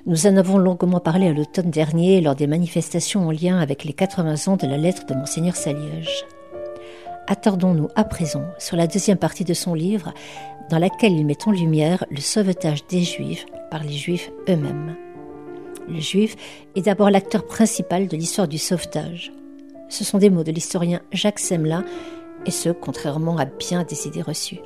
Nous 0.08 0.26
en 0.26 0.38
avons 0.38 0.58
longuement 0.58 1.00
parlé 1.00 1.28
à 1.28 1.34
l'automne 1.34 1.70
dernier 1.70 2.20
lors 2.20 2.36
des 2.36 2.48
manifestations 2.48 3.28
en 3.28 3.32
lien 3.32 3.60
avec 3.60 3.84
les 3.84 3.94
80 3.94 4.48
ans 4.48 4.58
de 4.58 4.66
la 4.66 4.78
lettre 4.78 5.06
de 5.06 5.14
Monseigneur 5.14 5.56
Saliège. 5.56 6.26
Attardons-nous 7.28 7.90
à 7.96 8.04
présent 8.04 8.44
sur 8.58 8.76
la 8.76 8.88
deuxième 8.88 9.20
partie 9.20 9.46
de 9.46 9.54
son 9.54 9.76
livre, 9.76 10.14
dans 10.72 10.80
laquelle 10.80 11.14
il 11.14 11.26
met 11.26 11.38
en 11.46 11.52
lumière 11.52 12.06
le 12.10 12.22
sauvetage 12.22 12.88
des 12.88 13.04
Juifs 13.04 13.46
par 13.70 13.84
les 13.84 13.94
Juifs 13.94 14.32
eux-mêmes. 14.50 14.96
Le 15.88 16.00
Juif 16.00 16.36
est 16.76 16.82
d'abord 16.84 17.12
l'acteur 17.12 17.46
principal 17.46 18.08
de 18.08 18.18
l'histoire 18.18 18.48
du 18.48 18.58
sauvetage. 18.58 19.32
Ce 19.90 20.04
sont 20.04 20.18
des 20.18 20.32
mots 20.32 20.44
de 20.44 20.52
l'historien 20.52 21.02
Jacques 21.12 21.40
Semelin, 21.40 21.86
et 22.48 22.52
ce, 22.52 22.70
contrairement 22.70 23.38
à 23.38 23.46
bien 23.46 23.84
des 23.84 24.08
idées 24.08 24.24
reçues. 24.24 24.62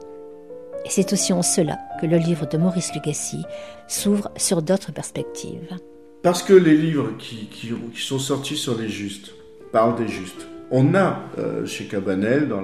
Et 0.85 0.89
c'est 0.89 1.13
aussi 1.13 1.33
en 1.33 1.41
cela 1.41 1.79
que 1.99 2.05
le 2.05 2.17
livre 2.17 2.47
de 2.47 2.57
Maurice 2.57 2.93
Lugassi 2.93 3.43
s'ouvre 3.87 4.29
sur 4.37 4.61
d'autres 4.61 4.91
perspectives. 4.91 5.75
Parce 6.21 6.43
que 6.43 6.53
les 6.53 6.75
livres 6.77 7.11
qui, 7.17 7.49
sont 7.97 8.19
sortis 8.19 8.55
sur 8.55 8.77
les 8.77 8.87
justes 8.87 9.31
parlent 9.71 9.95
des 9.95 10.07
justes. 10.07 10.47
On 10.69 10.93
a 10.93 11.19
euh, 11.37 11.65
chez 11.65 11.85
Cabanel, 11.85 12.47
dans 12.47 12.61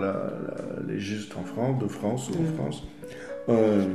les 0.88 1.00
justes 1.00 1.36
en 1.36 1.44
France, 1.44 1.82
de 1.82 1.88
France 1.88 2.30
ou 2.30 2.40
en 2.40 2.42
mm. 2.42 2.56
France, 2.56 2.84
euh, 3.50 3.86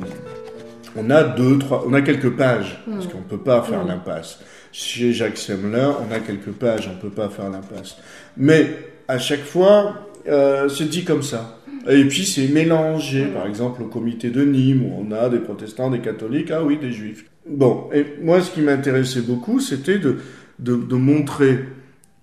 on 0.97 1.11
a 1.11 1.23
deux, 1.23 1.59
trois, 1.59 1.85
on 1.87 1.93
a 1.95 2.03
quelques 2.03 2.31
pages, 2.37 2.81
mm. 2.87 2.93
parce 2.95 3.07
qu'on 3.07 3.19
ne 3.19 3.25
peut 3.25 3.39
pas 3.39 3.63
faire 3.63 3.85
mm. 3.85 3.89
l'impasse. 3.89 4.41
Chez 4.73 5.13
Jacques 5.13 5.39
Semmelin, 5.39 5.97
on 6.07 6.13
a 6.13 6.21
quelques 6.21 6.53
pages, 6.53 6.89
on 6.89 6.97
ne 6.97 7.01
peut 7.01 7.15
pas 7.15 7.29
faire 7.29 7.49
l'impasse. 7.49 7.97
Mais 8.37 8.71
à 9.09 9.19
chaque 9.19 9.45
fois, 9.45 10.09
euh, 10.29 10.69
c'est 10.69 10.89
dit 10.89 11.05
comme 11.05 11.23
ça. 11.23 11.56
Et 11.89 12.05
puis 12.05 12.25
c'est 12.25 12.49
mélangé, 12.49 13.27
par 13.27 13.47
exemple 13.47 13.83
au 13.83 13.87
comité 13.87 14.31
de 14.31 14.45
Nîmes, 14.45 14.85
où 14.85 15.07
on 15.07 15.13
a 15.13 15.29
des 15.29 15.39
protestants, 15.39 15.91
des 15.91 16.01
catholiques, 16.01 16.51
ah 16.51 16.65
oui, 16.65 16.79
des 16.79 16.93
juifs. 16.93 17.27
Bon, 17.49 17.89
et 17.93 18.05
moi 18.23 18.41
ce 18.41 18.51
qui 18.51 18.61
m'intéressait 18.61 19.21
beaucoup, 19.21 19.61
c'était 19.61 19.99
de, 19.99 20.19
de, 20.59 20.97
montrer, 20.97 21.61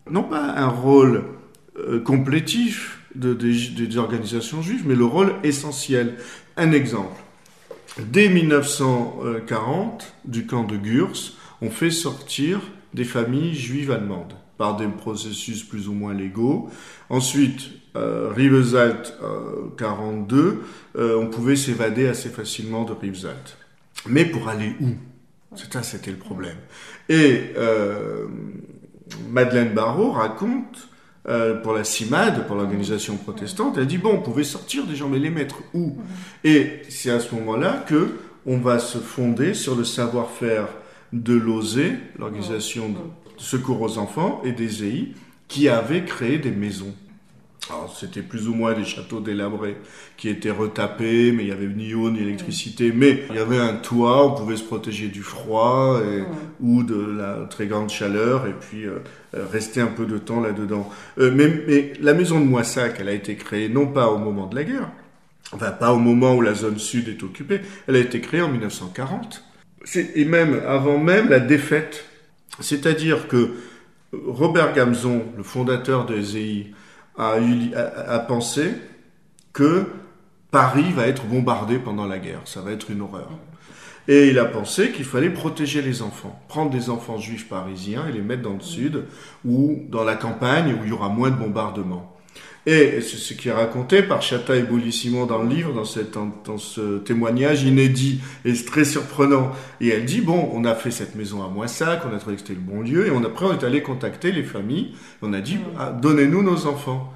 non 0.09 0.23
pas 0.23 0.53
un 0.57 0.67
rôle 0.67 1.23
euh, 1.77 2.01
complétif 2.01 2.99
de, 3.15 3.33
des, 3.33 3.53
des, 3.69 3.97
organisations 3.97 4.61
juives, 4.61 4.83
mais 4.85 4.95
le 4.95 5.05
rôle 5.05 5.33
essentiel. 5.43 6.15
Un 6.57 6.71
exemple. 6.71 7.21
dès 8.11 8.27
1940, 8.27 10.13
du 10.25 10.45
camp 10.45 10.65
de 10.65 10.75
Gurs, 10.75 11.13
on 11.61 11.69
fait 11.69 11.91
sortir 11.91 12.59
des 12.93 13.05
familles 13.05 13.55
juives 13.55 13.91
allemandes 13.91 14.33
par 14.63 14.77
des 14.77 14.87
processus 14.87 15.61
plus 15.61 15.89
ou 15.89 15.93
moins 15.93 16.13
légaux. 16.13 16.69
Ensuite, 17.09 17.69
euh, 17.97 18.31
Rivesalt 18.33 19.13
42, 19.77 20.63
euh, 20.95 21.17
on 21.19 21.27
pouvait 21.27 21.57
s'évader 21.57 22.07
assez 22.07 22.29
facilement 22.29 22.85
de 22.85 22.93
Rivesalt. 22.93 23.57
Mais 24.07 24.23
pour 24.23 24.47
aller 24.47 24.73
où? 24.79 24.91
Ça, 25.69 25.83
c'était 25.83 26.11
le 26.11 26.17
problème. 26.17 26.55
Et 27.09 27.51
euh, 27.57 28.25
Madeleine 29.29 29.73
Barrault 29.73 30.11
raconte 30.11 30.87
euh, 31.27 31.55
pour 31.55 31.73
la 31.73 31.83
CIMAD, 31.83 32.47
pour 32.47 32.55
l'organisation 32.55 33.17
protestante, 33.17 33.77
elle 33.77 33.87
dit 33.87 33.97
bon, 33.97 34.13
on 34.13 34.21
pouvait 34.21 34.45
sortir 34.45 34.85
des 34.85 34.95
gens, 34.95 35.09
mais 35.09 35.19
les 35.19 35.29
mettre 35.29 35.57
où? 35.73 35.97
Et 36.45 36.83
c'est 36.87 37.11
à 37.11 37.19
ce 37.19 37.35
moment-là 37.35 37.83
que 37.85 38.15
on 38.45 38.59
va 38.59 38.79
se 38.79 38.97
fonder 38.97 39.53
sur 39.55 39.75
le 39.75 39.83
savoir-faire 39.83 40.69
de 41.11 41.33
l'OSE, 41.33 41.79
l'organisation 42.17 42.87
de 42.87 42.99
secours 43.43 43.81
aux 43.81 43.97
enfants, 43.97 44.41
et 44.43 44.51
des 44.51 44.83
EI, 44.83 45.13
qui 45.47 45.69
avait 45.69 46.03
créé 46.03 46.39
des 46.39 46.51
maisons. 46.51 46.93
Alors, 47.69 47.95
c'était 47.97 48.21
plus 48.21 48.49
ou 48.49 48.53
moins 48.53 48.73
des 48.73 48.83
châteaux 48.83 49.21
délabrés 49.21 49.77
qui 50.17 50.27
étaient 50.27 50.51
retapés, 50.51 51.31
mais 51.31 51.43
il 51.43 51.49
y 51.49 51.51
avait 51.53 51.67
ni 51.67 51.93
eau 51.93 52.09
ni 52.11 52.19
électricité, 52.19 52.91
mais 52.93 53.23
il 53.29 53.37
y 53.37 53.39
avait 53.39 53.57
un 53.57 53.75
toit, 53.75 54.25
on 54.25 54.35
pouvait 54.35 54.57
se 54.57 54.63
protéger 54.63 55.07
du 55.07 55.21
froid 55.21 56.01
ou 56.59 56.83
de 56.83 57.17
la 57.17 57.45
très 57.49 57.67
grande 57.67 57.89
chaleur 57.89 58.47
et 58.47 58.53
puis 58.53 58.85
euh, 58.85 58.99
rester 59.33 59.79
un 59.79 59.87
peu 59.87 60.05
de 60.05 60.17
temps 60.17 60.41
là-dedans. 60.41 60.89
Euh, 61.19 61.31
mais, 61.33 61.93
la 62.01 62.13
maison 62.13 62.41
de 62.41 62.45
Moissac, 62.45 62.97
elle 62.99 63.07
a 63.07 63.13
été 63.13 63.35
créée 63.35 63.69
non 63.69 63.87
pas 63.87 64.07
au 64.07 64.17
moment 64.17 64.47
de 64.47 64.55
la 64.55 64.65
guerre, 64.65 64.91
enfin 65.53 65.71
pas 65.71 65.93
au 65.93 65.99
moment 65.99 66.35
où 66.35 66.41
la 66.41 66.55
zone 66.55 66.79
sud 66.79 67.07
est 67.07 67.23
occupée, 67.23 67.61
elle 67.87 67.95
a 67.95 67.99
été 67.99 68.19
créée 68.19 68.41
en 68.41 68.49
1940. 68.49 69.41
Et 69.95 70.25
même 70.25 70.61
avant 70.67 70.97
même 70.97 71.29
la 71.29 71.39
défaite. 71.39 72.05
C'est-à-dire 72.59 73.27
que 73.27 73.51
Robert 74.11 74.73
Gamzon, 74.73 75.23
le 75.35 75.43
fondateur 75.43 76.05
de 76.05 76.21
SEI, 76.21 76.71
a, 77.17 78.19
pensé 78.19 78.73
que 79.53 79.85
Paris 80.51 80.91
va 80.95 81.07
être 81.07 81.25
bombardé 81.25 81.77
pendant 81.77 82.05
la 82.05 82.19
guerre, 82.19 82.41
ça 82.45 82.61
va 82.61 82.71
être 82.71 82.91
une 82.91 83.01
horreur. 83.01 83.29
Et 84.07 84.27
il 84.27 84.37
a 84.37 84.45
pensé 84.45 84.91
qu'il 84.91 85.05
fallait 85.05 85.29
protéger 85.29 85.81
les 85.81 86.01
enfants, 86.01 86.41
prendre 86.49 86.69
des 86.71 86.89
enfants 86.89 87.17
juifs 87.17 87.47
parisiens 87.47 88.05
et 88.07 88.11
les 88.11 88.21
mettre 88.21 88.41
dans 88.41 88.53
le 88.53 88.61
sud 88.61 89.05
ou 89.45 89.83
dans 89.89 90.03
la 90.03 90.15
campagne 90.15 90.73
où 90.73 90.83
il 90.83 90.89
y 90.89 90.91
aura 90.91 91.07
moins 91.07 91.29
de 91.29 91.37
bombardements. 91.37 92.12
Et 92.65 93.01
c'est 93.01 93.17
ce 93.17 93.33
qui 93.33 93.49
est 93.49 93.53
raconté 93.53 94.03
par 94.03 94.21
Chata 94.21 94.55
et 94.55 94.63
dans 94.63 95.41
le 95.43 95.49
livre, 95.49 95.73
dans, 95.73 95.83
cette, 95.83 96.13
dans, 96.13 96.57
ce 96.57 96.99
témoignage 96.99 97.63
inédit 97.63 98.21
et 98.45 98.53
très 98.53 98.85
surprenant. 98.85 99.51
Et 99.81 99.89
elle 99.89 100.05
dit, 100.05 100.21
bon, 100.21 100.49
on 100.53 100.63
a 100.63 100.73
fait 100.73 100.91
cette 100.91 101.15
maison 101.15 101.43
à 101.43 101.49
Moissac, 101.49 102.03
on 102.09 102.15
a 102.15 102.19
trouvé 102.19 102.35
que 102.37 102.41
c'était 102.41 102.53
le 102.53 102.59
bon 102.59 102.81
lieu, 102.81 103.07
et 103.07 103.11
on, 103.11 103.21
après 103.25 103.47
on 103.47 103.51
est 103.51 103.65
allé 103.65 103.81
contacter 103.81 104.31
les 104.31 104.43
familles, 104.43 104.93
on 105.21 105.33
a 105.33 105.41
dit, 105.41 105.57
ah, 105.77 105.91
donnez-nous 105.91 106.41
nos 106.41 106.65
enfants 106.65 107.13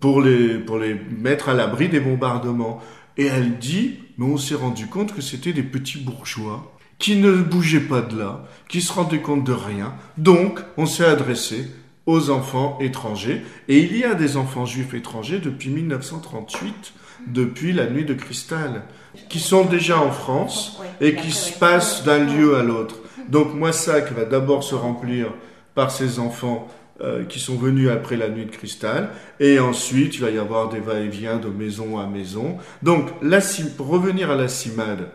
pour 0.00 0.20
les, 0.20 0.58
pour 0.58 0.78
les 0.78 0.94
mettre 1.16 1.48
à 1.48 1.54
l'abri 1.54 1.88
des 1.88 2.00
bombardements. 2.00 2.80
Et 3.16 3.26
elle 3.26 3.58
dit, 3.58 3.98
mais 4.18 4.26
on 4.26 4.36
s'est 4.36 4.56
rendu 4.56 4.88
compte 4.88 5.14
que 5.14 5.22
c'était 5.22 5.52
des 5.52 5.62
petits 5.62 5.98
bourgeois 5.98 6.72
qui 6.98 7.16
ne 7.16 7.32
bougeaient 7.36 7.80
pas 7.80 8.00
de 8.00 8.18
là, 8.18 8.44
qui 8.68 8.80
se 8.80 8.92
rendaient 8.92 9.20
compte 9.20 9.44
de 9.44 9.52
rien. 9.52 9.94
Donc, 10.18 10.60
on 10.76 10.86
s'est 10.86 11.04
adressé 11.04 11.68
aux 12.06 12.30
enfants 12.30 12.78
étrangers. 12.80 13.42
Et 13.68 13.78
il 13.78 13.96
y 13.96 14.04
a 14.04 14.14
des 14.14 14.36
enfants 14.36 14.66
juifs 14.66 14.94
étrangers 14.94 15.38
depuis 15.38 15.70
1938, 15.70 16.92
depuis 17.28 17.72
la 17.72 17.88
nuit 17.88 18.04
de 18.04 18.14
cristal, 18.14 18.82
qui 19.28 19.38
sont 19.38 19.64
déjà 19.64 20.00
en 20.00 20.10
France 20.10 20.80
et 21.00 21.14
qui 21.14 21.30
se 21.30 21.58
passent 21.58 22.04
d'un 22.04 22.24
lieu 22.24 22.56
à 22.56 22.62
l'autre. 22.62 22.96
Donc 23.28 23.54
Moissac 23.54 24.12
va 24.12 24.24
d'abord 24.24 24.64
se 24.64 24.74
remplir 24.74 25.28
par 25.74 25.90
ces 25.90 26.18
enfants 26.18 26.68
euh, 27.00 27.24
qui 27.24 27.40
sont 27.40 27.56
venus 27.56 27.88
après 27.88 28.16
la 28.16 28.28
nuit 28.28 28.44
de 28.44 28.50
cristal, 28.50 29.10
et 29.40 29.58
ensuite 29.58 30.14
il 30.16 30.20
va 30.20 30.30
y 30.30 30.38
avoir 30.38 30.68
des 30.68 30.78
va-et-vient 30.78 31.38
de 31.38 31.48
maison 31.48 31.98
à 31.98 32.06
maison. 32.06 32.58
Donc 32.82 33.08
la, 33.22 33.40
pour 33.76 33.88
revenir 33.88 34.30
à 34.30 34.36
la 34.36 34.46
CIMAD, 34.46 35.08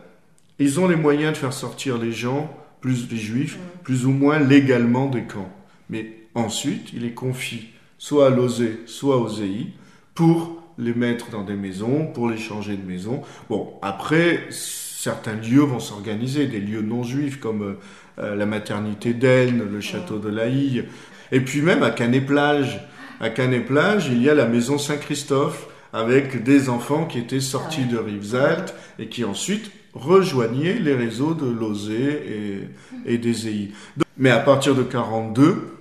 ils 0.60 0.80
ont 0.80 0.88
les 0.88 0.96
moyens 0.96 1.34
de 1.34 1.38
faire 1.38 1.54
sortir 1.54 1.98
les 1.98 2.12
gens, 2.12 2.52
plus 2.82 3.10
les 3.10 3.18
juifs, 3.18 3.58
plus 3.84 4.06
ou 4.06 4.12
moins 4.12 4.40
légalement 4.40 5.06
des 5.06 5.24
camps. 5.24 5.52
Mais 5.90 6.17
Ensuite, 6.38 6.94
il 6.94 7.02
les 7.02 7.14
confie 7.14 7.70
soit 7.98 8.28
à 8.28 8.30
l'OSE, 8.30 8.86
soit 8.86 9.18
aux 9.18 9.42
EI, 9.42 9.74
pour 10.14 10.62
les 10.78 10.94
mettre 10.94 11.32
dans 11.32 11.44
des 11.44 11.56
maisons, 11.56 12.06
pour 12.14 12.30
les 12.30 12.38
changer 12.38 12.78
de 12.78 12.88
maison. 12.88 13.24
Bon, 13.50 13.74
après, 13.82 14.46
certains 14.52 15.34
lieux 15.34 15.64
vont 15.64 15.80
s'organiser, 15.80 16.46
des 16.46 16.60
lieux 16.60 16.84
non 16.84 17.02
juifs 17.02 17.40
comme 17.40 17.78
euh, 18.20 18.36
la 18.36 18.46
maternité 18.46 19.16
d'Elne, 19.16 19.64
le 19.68 19.82
château 19.82 20.20
de 20.20 20.30
Laï, 20.30 20.86
et 21.32 21.42
puis 21.42 21.62
même 21.62 21.82
à 21.82 21.90
Canet-Plage. 21.90 22.82
À 23.20 23.32
Canet-Plage, 23.32 24.10
il 24.12 24.22
y 24.22 24.30
a 24.30 24.36
la 24.36 24.46
maison 24.46 24.78
Saint-Christophe, 24.78 25.68
avec 25.92 26.44
des 26.44 26.70
enfants 26.70 27.06
qui 27.06 27.18
étaient 27.18 27.40
sortis 27.40 27.86
de 27.86 27.98
Rivesaltes 27.98 28.76
et 29.00 29.08
qui 29.08 29.24
ensuite 29.24 29.72
rejoignaient 29.96 30.76
les 30.76 30.94
réseaux 30.94 31.34
de 31.34 31.50
l'OSE 31.50 31.90
et, 31.90 32.68
et 33.08 33.18
des 33.18 33.48
EI. 33.48 33.72
Mais 34.18 34.30
à 34.30 34.40
partir 34.40 34.76
de 34.76 34.84
42, 34.84 35.77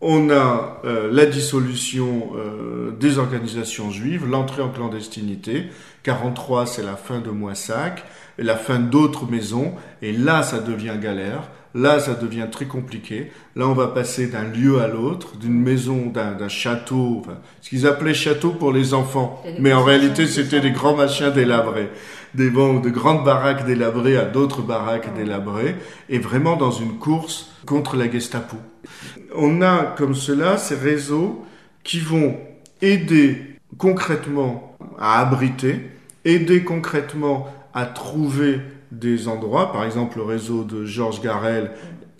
on 0.00 0.30
a 0.30 0.80
euh, 0.84 1.08
la 1.10 1.26
dissolution 1.26 2.30
euh, 2.36 2.92
des 2.92 3.18
organisations 3.18 3.90
juives, 3.90 4.26
l'entrée 4.28 4.62
en 4.62 4.68
clandestinité. 4.68 5.66
43, 6.04 6.66
c'est 6.66 6.84
la 6.84 6.96
fin 6.96 7.18
de 7.18 7.30
Moissac, 7.30 8.04
et 8.38 8.44
la 8.44 8.56
fin 8.56 8.78
d'autres 8.78 9.28
maisons. 9.28 9.72
Et 10.00 10.12
là, 10.12 10.42
ça 10.42 10.60
devient 10.60 10.94
galère. 11.00 11.50
Là, 11.74 12.00
ça 12.00 12.14
devient 12.14 12.46
très 12.50 12.64
compliqué. 12.64 13.30
Là, 13.56 13.68
on 13.68 13.74
va 13.74 13.88
passer 13.88 14.28
d'un 14.28 14.44
lieu 14.44 14.80
à 14.80 14.88
l'autre, 14.88 15.36
d'une 15.36 15.60
maison, 15.60 16.06
d'un 16.06 16.48
château, 16.48 17.18
enfin, 17.20 17.38
ce 17.60 17.68
qu'ils 17.68 17.86
appelaient 17.86 18.14
château 18.14 18.50
pour 18.50 18.72
les 18.72 18.94
enfants. 18.94 19.42
Mais 19.58 19.72
en 19.72 19.84
réalité, 19.84 20.26
c'était 20.26 20.60
des 20.60 20.70
grands 20.70 20.96
machins 20.96 21.30
délabrés. 21.30 21.90
Des, 22.34 22.50
de 22.50 22.90
grandes 22.90 23.24
baraques 23.24 23.66
délabrées 23.66 24.16
à 24.16 24.24
d'autres 24.24 24.62
baraques 24.62 25.14
délabrées. 25.14 25.76
Et 26.08 26.18
vraiment 26.18 26.56
dans 26.56 26.70
une 26.70 26.98
course 26.98 27.50
contre 27.66 27.96
la 27.96 28.10
Gestapo 28.10 28.56
on 29.34 29.62
a 29.62 29.94
comme 29.96 30.14
cela 30.14 30.58
ces 30.58 30.74
réseaux 30.74 31.44
qui 31.84 32.00
vont 32.00 32.36
aider 32.82 33.42
concrètement 33.76 34.76
à 34.98 35.20
abriter, 35.20 35.90
aider 36.24 36.64
concrètement 36.64 37.48
à 37.74 37.86
trouver 37.86 38.60
des 38.90 39.28
endroits, 39.28 39.72
par 39.72 39.84
exemple 39.84 40.18
le 40.18 40.24
réseau 40.24 40.64
de 40.64 40.84
Georges 40.84 41.20
Garel, 41.20 41.72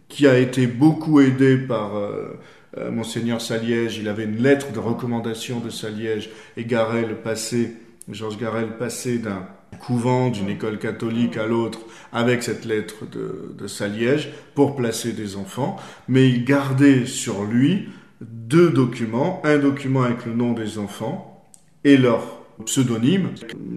qui 0.08 0.26
a 0.26 0.38
été 0.38 0.66
beaucoup 0.66 1.20
aidé 1.20 1.56
par 1.56 1.96
euh, 1.96 2.38
euh, 2.76 2.90
monseigneur 2.90 3.40
Saliège, 3.40 3.98
il 3.98 4.08
avait 4.08 4.24
une 4.24 4.42
lettre 4.42 4.72
de 4.72 4.78
recommandation 4.78 5.60
de 5.60 5.70
Saliège, 5.70 6.30
et 6.56 6.64
Garel 6.64 7.16
passait, 7.22 7.72
Georges 8.10 8.38
Garel 8.38 8.76
passait 8.76 9.18
d'un 9.18 9.46
couvent, 9.80 10.30
d'une 10.30 10.48
école 10.48 10.78
catholique 10.78 11.36
à 11.36 11.46
l'autre, 11.46 11.80
avec 12.12 12.42
cette 12.42 12.64
lettre 12.64 13.06
de, 13.10 13.54
de, 13.56 13.66
Saliège 13.66 14.30
pour 14.54 14.76
placer 14.76 15.12
des 15.12 15.36
enfants, 15.36 15.76
mais 16.08 16.28
il 16.28 16.44
gardait 16.44 17.06
sur 17.06 17.44
lui 17.44 17.88
deux 18.20 18.70
documents, 18.70 19.40
un 19.44 19.58
document 19.58 20.02
avec 20.02 20.26
le 20.26 20.34
nom 20.34 20.52
des 20.52 20.78
enfants 20.78 21.44
et 21.84 21.96
leur 21.96 22.38
pseudonyme. 22.64 23.30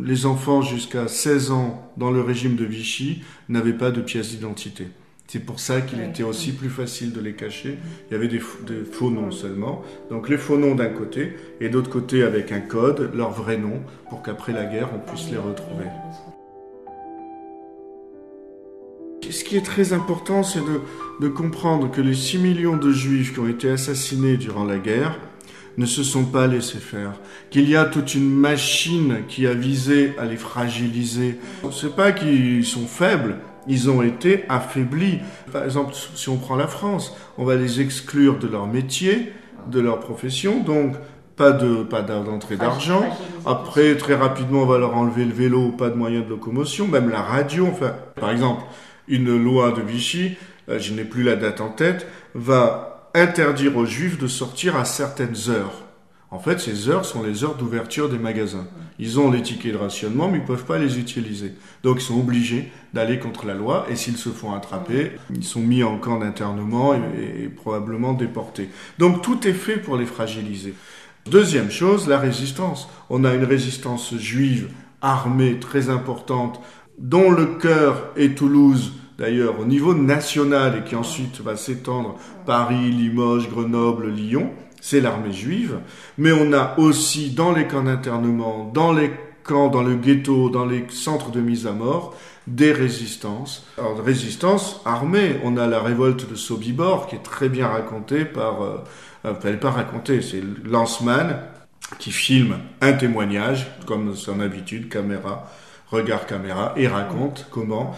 Les 0.04 0.26
enfants 0.26 0.62
jusqu'à 0.62 1.08
16 1.08 1.52
ans 1.52 1.92
dans 1.98 2.12
le 2.12 2.22
régime 2.22 2.56
de 2.56 2.66
Vichy 2.66 3.24
n'avaient 3.50 3.74
pas 3.74 3.92
de 3.92 4.02
pièce 4.02 4.30
d'identité. 4.32 4.88
C'est 5.32 5.39
pour 5.39 5.61
ça 5.61 5.79
qu'il 5.79 6.01
était 6.01 6.23
aussi 6.23 6.51
plus 6.51 6.69
facile 6.69 7.13
de 7.13 7.21
les 7.21 7.32
cacher. 7.32 7.77
Il 8.09 8.13
y 8.13 8.15
avait 8.17 8.27
des, 8.27 8.41
faux 8.41 9.09
noms 9.09 9.32
seulement. 9.32 9.82
Donc 10.09 10.27
les 10.27 10.38
faux 10.38 10.57
noms 10.57 10.75
d'un 10.75 10.89
côté 10.89 11.38
et 11.61 11.69
d'autre 11.69 11.89
côté 11.89 12.23
avec 12.23 12.51
un 12.51 12.59
code, 12.59 13.11
leur 13.15 13.32
vrai 13.32 13.55
nom, 13.55 13.79
pour 14.09 14.23
qu'après 14.23 14.51
la 14.51 14.65
guerre 14.65 14.89
on 14.93 14.99
puisse 14.99 15.32
les 15.32 15.38
retrouver. 15.38 15.86
Ce 19.29 19.45
qui 19.45 19.55
est 19.55 19.65
très 19.65 19.93
important, 19.93 20.43
c'est 20.43 20.59
de, 20.59 20.82
de 21.21 21.29
comprendre 21.29 21.89
que 21.89 22.01
les 22.01 22.13
6 22.13 22.38
millions 22.38 22.75
de 22.75 22.91
juifs 22.91 23.32
qui 23.34 23.39
ont 23.39 23.47
été 23.47 23.69
assassinés 23.69 24.36
durant 24.36 24.65
la 24.65 24.79
guerre 24.79 25.17
ne 25.77 25.86
se 25.86 26.03
sont 26.03 26.25
pas 26.25 26.47
laissés 26.47 26.79
faire, 26.79 27.13
qu'il 27.49 27.69
y 27.69 27.77
a 27.77 27.86
toute 27.86 28.15
une 28.15 28.29
machine 28.29 29.19
qui 29.29 29.47
a 29.47 29.53
visé 29.53 30.11
à 30.19 30.25
les 30.25 30.36
fragiliser. 30.36 31.39
C'est 31.71 31.95
pas 31.95 32.11
qu'ils 32.11 32.65
sont 32.65 32.86
faibles, 32.86 33.38
ils 33.68 33.89
ont 33.89 34.01
été 34.01 34.45
affaiblis. 34.49 35.20
Par 35.51 35.64
exemple, 35.64 35.93
si 35.93 36.30
on 36.30 36.38
prend 36.38 36.55
la 36.55 36.68
France, 36.68 37.16
on 37.38 37.45
va 37.45 37.55
les 37.55 37.82
exclure 37.82 38.39
de 38.39 38.47
leur 38.47 38.68
métier, 38.68 39.34
de 39.68 39.80
leur 39.80 39.99
profession, 39.99 40.62
donc 40.62 40.95
pas 41.36 41.51
de 41.51 41.84
pas 41.84 42.01
d'entrée 42.01 42.57
d'argent. 42.57 43.03
Après, 43.45 43.95
très 43.95 44.16
rapidement, 44.16 44.64
on 44.64 44.66
va 44.66 44.78
leur 44.78 44.95
enlever 44.95 45.26
le 45.26 45.34
vélo, 45.34 45.70
pas 45.70 45.89
de 45.89 45.95
moyens 45.95 46.26
de 46.26 46.30
locomotion, 46.30 46.88
même 46.88 47.09
la 47.09 47.22
radio. 47.22 47.68
Enfin, 47.68 47.95
par 48.20 48.32
exemple, 48.32 48.64
une 49.07 49.36
loi 49.36 49.72
de 49.72 49.82
Vichy, 49.82 50.38
euh, 50.70 50.80
je 50.80 50.93
n'ai 50.93 51.03
plus 51.03 51.24
la 51.24 51.36
date 51.36 51.62
en 51.62 51.70
tête, 51.70 52.07
va 52.36 53.09
interdire 53.14 53.76
aux 53.78 53.86
juifs 53.86 54.18
de 54.18 54.28
sortir 54.28 54.76
à 54.76 54.86
certaines 54.86 55.36
heures. 55.49 55.84
En 56.34 56.39
fait, 56.39 56.61
ces 56.61 56.88
heures 56.88 57.03
sont 57.03 57.23
les 57.23 57.43
heures 57.43 57.55
d'ouverture 57.55 58.07
des 58.07 58.17
magasins. 58.17 58.65
Ils 58.99 59.19
ont 59.19 59.29
les 59.29 59.41
tickets 59.41 59.73
de 59.73 59.77
rationnement, 59.77 60.29
mais 60.29 60.38
ils 60.38 60.43
ne 60.43 60.47
peuvent 60.47 60.63
pas 60.63 60.77
les 60.77 60.97
utiliser. 60.97 61.53
Donc 61.84 61.97
ils 61.99 62.05
sont 62.05 62.17
obligés 62.17 62.71
d'aller 62.93 63.19
contre 63.19 63.45
la 63.45 63.53
loi, 63.53 63.86
et 63.89 63.97
s'ils 63.97 64.15
se 64.15 64.29
font 64.29 64.53
attraper, 64.53 65.11
ils 65.36 65.43
sont 65.43 65.59
mis 65.59 65.84
en 65.84 65.97
camp 65.97 66.19
d'internement 66.19 66.93
et, 66.93 67.49
probablement 67.49 68.13
déportés. 68.13 68.69
Donc 68.97 69.21
tout 69.21 69.45
est 69.45 69.53
fait 69.53 69.75
pour 69.75 69.97
les 69.97 70.05
fragiliser. 70.05 70.73
Deuxième 71.29 71.69
chose, 71.69 72.07
la 72.07 72.17
résistance. 72.17 72.88
On 73.09 73.25
a 73.25 73.34
une 73.34 73.43
résistance 73.43 74.15
juive 74.15 74.69
armée 75.01 75.59
très 75.59 75.89
importante, 75.89 76.61
dont 76.97 77.29
le 77.29 77.57
cœur 77.57 78.13
est 78.15 78.38
Toulouse, 78.38 78.93
d'ailleurs 79.17 79.59
au 79.59 79.65
niveau 79.65 79.93
national 79.93 80.77
et 80.77 80.88
qui 80.88 80.95
ensuite 80.95 81.41
va 81.41 81.57
s'étendre 81.57 82.15
Paris, 82.45 82.89
Limoges, 82.89 83.49
Grenoble, 83.49 84.09
Lyon 84.09 84.51
c'est 84.82 84.99
l'armée 84.99 85.32
juive, 85.32 85.79
mais 86.17 86.32
on 86.32 86.51
a 86.51 86.77
aussi 86.77 87.29
dans 87.29 87.53
les 87.53 87.67
camps 87.67 87.84
d'internement, 87.84 88.69
dans 88.73 88.91
les 88.91 89.11
camps, 89.43 89.69
dans 89.69 89.84
le 89.84 89.95
ghetto, 89.95 90.49
dans 90.49 90.65
les 90.65 90.86
centres 90.89 91.32
de 91.32 91.39
mise 91.39 91.67
à 91.67 91.71
mort, 91.71 92.15
des 92.47 92.71
résistances. 92.71 93.65
Alors, 93.77 94.03
résistance 94.03 94.82
armée, 94.84 95.39
on 95.43 95.57
a 95.57 95.67
la 95.67 95.79
révolte 95.79 96.29
de 96.29 96.36
Sobibor 96.36 97.07
qui 97.07 97.15
est 97.15 97.23
très 97.23 97.49
bien 97.49 97.67
racontée 97.67 98.25
par, 98.25 98.63
euh, 98.63 98.77
enfin, 99.23 99.53
pas 99.53 99.71
racontée, 99.71 100.21
c'est 100.21 100.41
Lanceman 100.65 101.39
qui 101.99 102.11
filme 102.11 102.57
un 102.82 102.93
témoignage, 102.93 103.67
comme 103.86 104.15
son 104.15 104.39
habitude, 104.39 104.89
caméra, 104.89 105.51
regard 105.89 106.25
caméra, 106.25 106.73
et 106.77 106.88
raconte 106.88 107.47
comment 107.51 107.93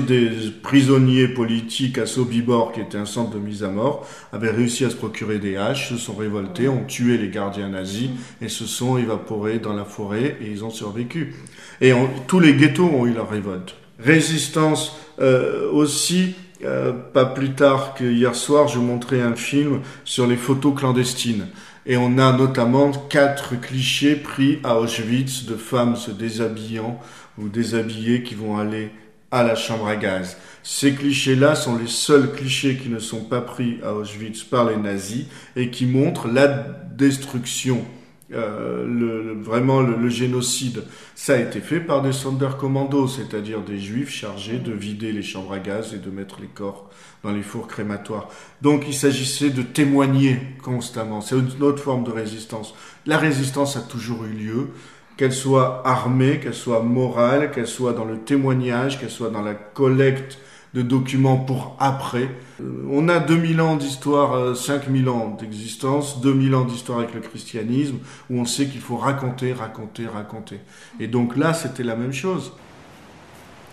des 0.00 0.30
prisonniers 0.62 1.28
politiques 1.28 1.98
à 1.98 2.06
Sobibor, 2.06 2.72
qui 2.72 2.80
était 2.80 2.98
un 2.98 3.06
centre 3.06 3.34
de 3.34 3.38
mise 3.38 3.64
à 3.64 3.68
mort, 3.68 4.08
avaient 4.32 4.50
réussi 4.50 4.84
à 4.84 4.90
se 4.90 4.96
procurer 4.96 5.38
des 5.38 5.56
haches, 5.56 5.90
se 5.90 5.96
sont 5.96 6.14
révoltés, 6.14 6.68
ont 6.68 6.84
tué 6.84 7.18
les 7.18 7.28
gardiens 7.28 7.68
nazis 7.68 8.10
et 8.40 8.48
se 8.48 8.66
sont 8.66 8.98
évaporés 8.98 9.58
dans 9.58 9.74
la 9.74 9.84
forêt 9.84 10.36
et 10.40 10.50
ils 10.50 10.64
ont 10.64 10.70
survécu. 10.70 11.34
Et 11.80 11.92
tous 12.26 12.40
les 12.40 12.54
ghettos 12.54 12.84
ont 12.84 13.06
eu 13.06 13.12
leur 13.12 13.30
révolte. 13.30 13.74
Résistance 13.98 14.96
euh, 15.20 15.70
aussi, 15.72 16.34
euh, 16.64 16.92
pas 16.92 17.24
plus 17.24 17.52
tard 17.52 17.94
que 17.94 18.04
hier 18.04 18.34
soir, 18.34 18.68
je 18.68 18.78
montrais 18.78 19.20
un 19.20 19.34
film 19.34 19.80
sur 20.04 20.26
les 20.26 20.36
photos 20.36 20.74
clandestines. 20.74 21.46
Et 21.86 21.96
on 21.96 22.18
a 22.18 22.36
notamment 22.36 22.90
quatre 22.90 23.58
clichés 23.60 24.16
pris 24.16 24.58
à 24.64 24.78
Auschwitz 24.80 25.44
de 25.46 25.54
femmes 25.54 25.96
se 25.96 26.10
déshabillant 26.10 27.00
ou 27.38 27.48
déshabillées 27.48 28.22
qui 28.22 28.34
vont 28.34 28.58
aller 28.58 28.90
à 29.30 29.42
la 29.42 29.54
chambre 29.54 29.86
à 29.86 29.96
gaz. 29.96 30.36
Ces 30.62 30.94
clichés-là 30.94 31.54
sont 31.54 31.76
les 31.76 31.86
seuls 31.86 32.32
clichés 32.32 32.76
qui 32.76 32.88
ne 32.88 32.98
sont 32.98 33.24
pas 33.24 33.40
pris 33.40 33.78
à 33.84 33.94
Auschwitz 33.94 34.42
par 34.42 34.68
les 34.68 34.76
nazis 34.76 35.26
et 35.54 35.70
qui 35.70 35.86
montrent 35.86 36.28
la 36.28 36.48
destruction, 36.48 37.84
euh, 38.32 38.84
le, 38.84 39.40
vraiment 39.40 39.80
le, 39.80 40.08
génocide. 40.08 40.82
Ça 41.14 41.34
a 41.34 41.36
été 41.36 41.60
fait 41.60 41.80
par 41.80 42.02
des 42.02 42.12
Sonderkommando, 42.12 43.06
c'est-à-dire 43.06 43.60
des 43.60 43.78
juifs 43.78 44.10
chargés 44.10 44.58
de 44.58 44.72
vider 44.72 45.12
les 45.12 45.22
chambres 45.22 45.52
à 45.52 45.60
gaz 45.60 45.94
et 45.94 45.98
de 45.98 46.10
mettre 46.10 46.40
les 46.40 46.48
corps 46.48 46.90
dans 47.22 47.30
les 47.30 47.42
fours 47.42 47.68
crématoires. 47.68 48.28
Donc 48.62 48.84
il 48.88 48.94
s'agissait 48.94 49.50
de 49.50 49.62
témoigner 49.62 50.40
constamment. 50.62 51.20
C'est 51.20 51.36
une 51.36 51.62
autre 51.62 51.82
forme 51.82 52.02
de 52.04 52.10
résistance. 52.10 52.74
La 53.06 53.18
résistance 53.18 53.76
a 53.76 53.80
toujours 53.80 54.24
eu 54.24 54.32
lieu 54.32 54.68
qu'elle 55.16 55.32
soit 55.32 55.82
armée, 55.86 56.40
qu'elle 56.40 56.54
soit 56.54 56.82
morale, 56.82 57.50
qu'elle 57.50 57.66
soit 57.66 57.92
dans 57.92 58.04
le 58.04 58.18
témoignage, 58.18 59.00
qu'elle 59.00 59.10
soit 59.10 59.30
dans 59.30 59.42
la 59.42 59.54
collecte 59.54 60.38
de 60.74 60.82
documents 60.82 61.38
pour 61.38 61.76
après. 61.80 62.28
Euh, 62.60 62.86
on 62.90 63.08
a 63.08 63.18
2000 63.18 63.60
ans 63.62 63.76
d'histoire, 63.76 64.54
5000 64.54 65.08
euh, 65.08 65.10
ans 65.10 65.36
d'existence, 65.40 66.20
2000 66.20 66.54
ans 66.54 66.64
d'histoire 66.64 66.98
avec 66.98 67.14
le 67.14 67.20
christianisme, 67.20 67.96
où 68.30 68.38
on 68.38 68.44
sait 68.44 68.66
qu'il 68.66 68.80
faut 68.80 68.96
raconter, 68.96 69.54
raconter, 69.54 70.06
raconter. 70.06 70.60
Et 71.00 71.06
donc 71.06 71.36
là, 71.36 71.54
c'était 71.54 71.82
la 71.82 71.96
même 71.96 72.12
chose. 72.12 72.52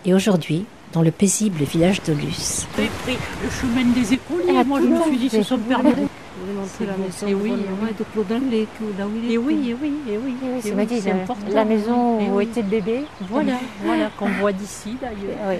Et 0.06 0.14
aujourd'hui, 0.14 0.66
dans 0.94 1.02
le 1.02 1.12
paisible 1.12 1.64
village 1.64 2.02
de 2.04 2.14
Luce. 2.14 2.68
J'ai 2.78 2.88
pris 3.04 3.18
le 3.44 3.50
chemin 3.50 3.91
des 3.94 4.14
écoliers, 4.14 4.64
moi 4.64 4.80
je 4.80 4.88
me 4.88 5.02
suis 5.02 5.18
dit, 5.18 5.30
ce 5.30 5.44
sont 5.44 5.58
permis. 5.58 5.91
Et 9.30 9.38
oui, 9.38 9.70
et 9.70 9.74
oui, 9.74 9.94
et 10.10 10.18
oui, 10.18 10.36
et 10.66 10.74
oui. 10.74 10.88
C'est 11.02 11.12
important. 11.12 11.46
La 11.54 11.66
maison 11.66 12.20
où 12.20 12.41
était 12.41 12.62
le 12.62 12.68
bébé. 12.68 13.06
Voilà, 13.30 13.54
voilà, 13.84 14.10
qu'on 14.18 14.30
voit 14.30 14.52
d'ici 14.52 14.98
d'ailleurs. 15.02 15.60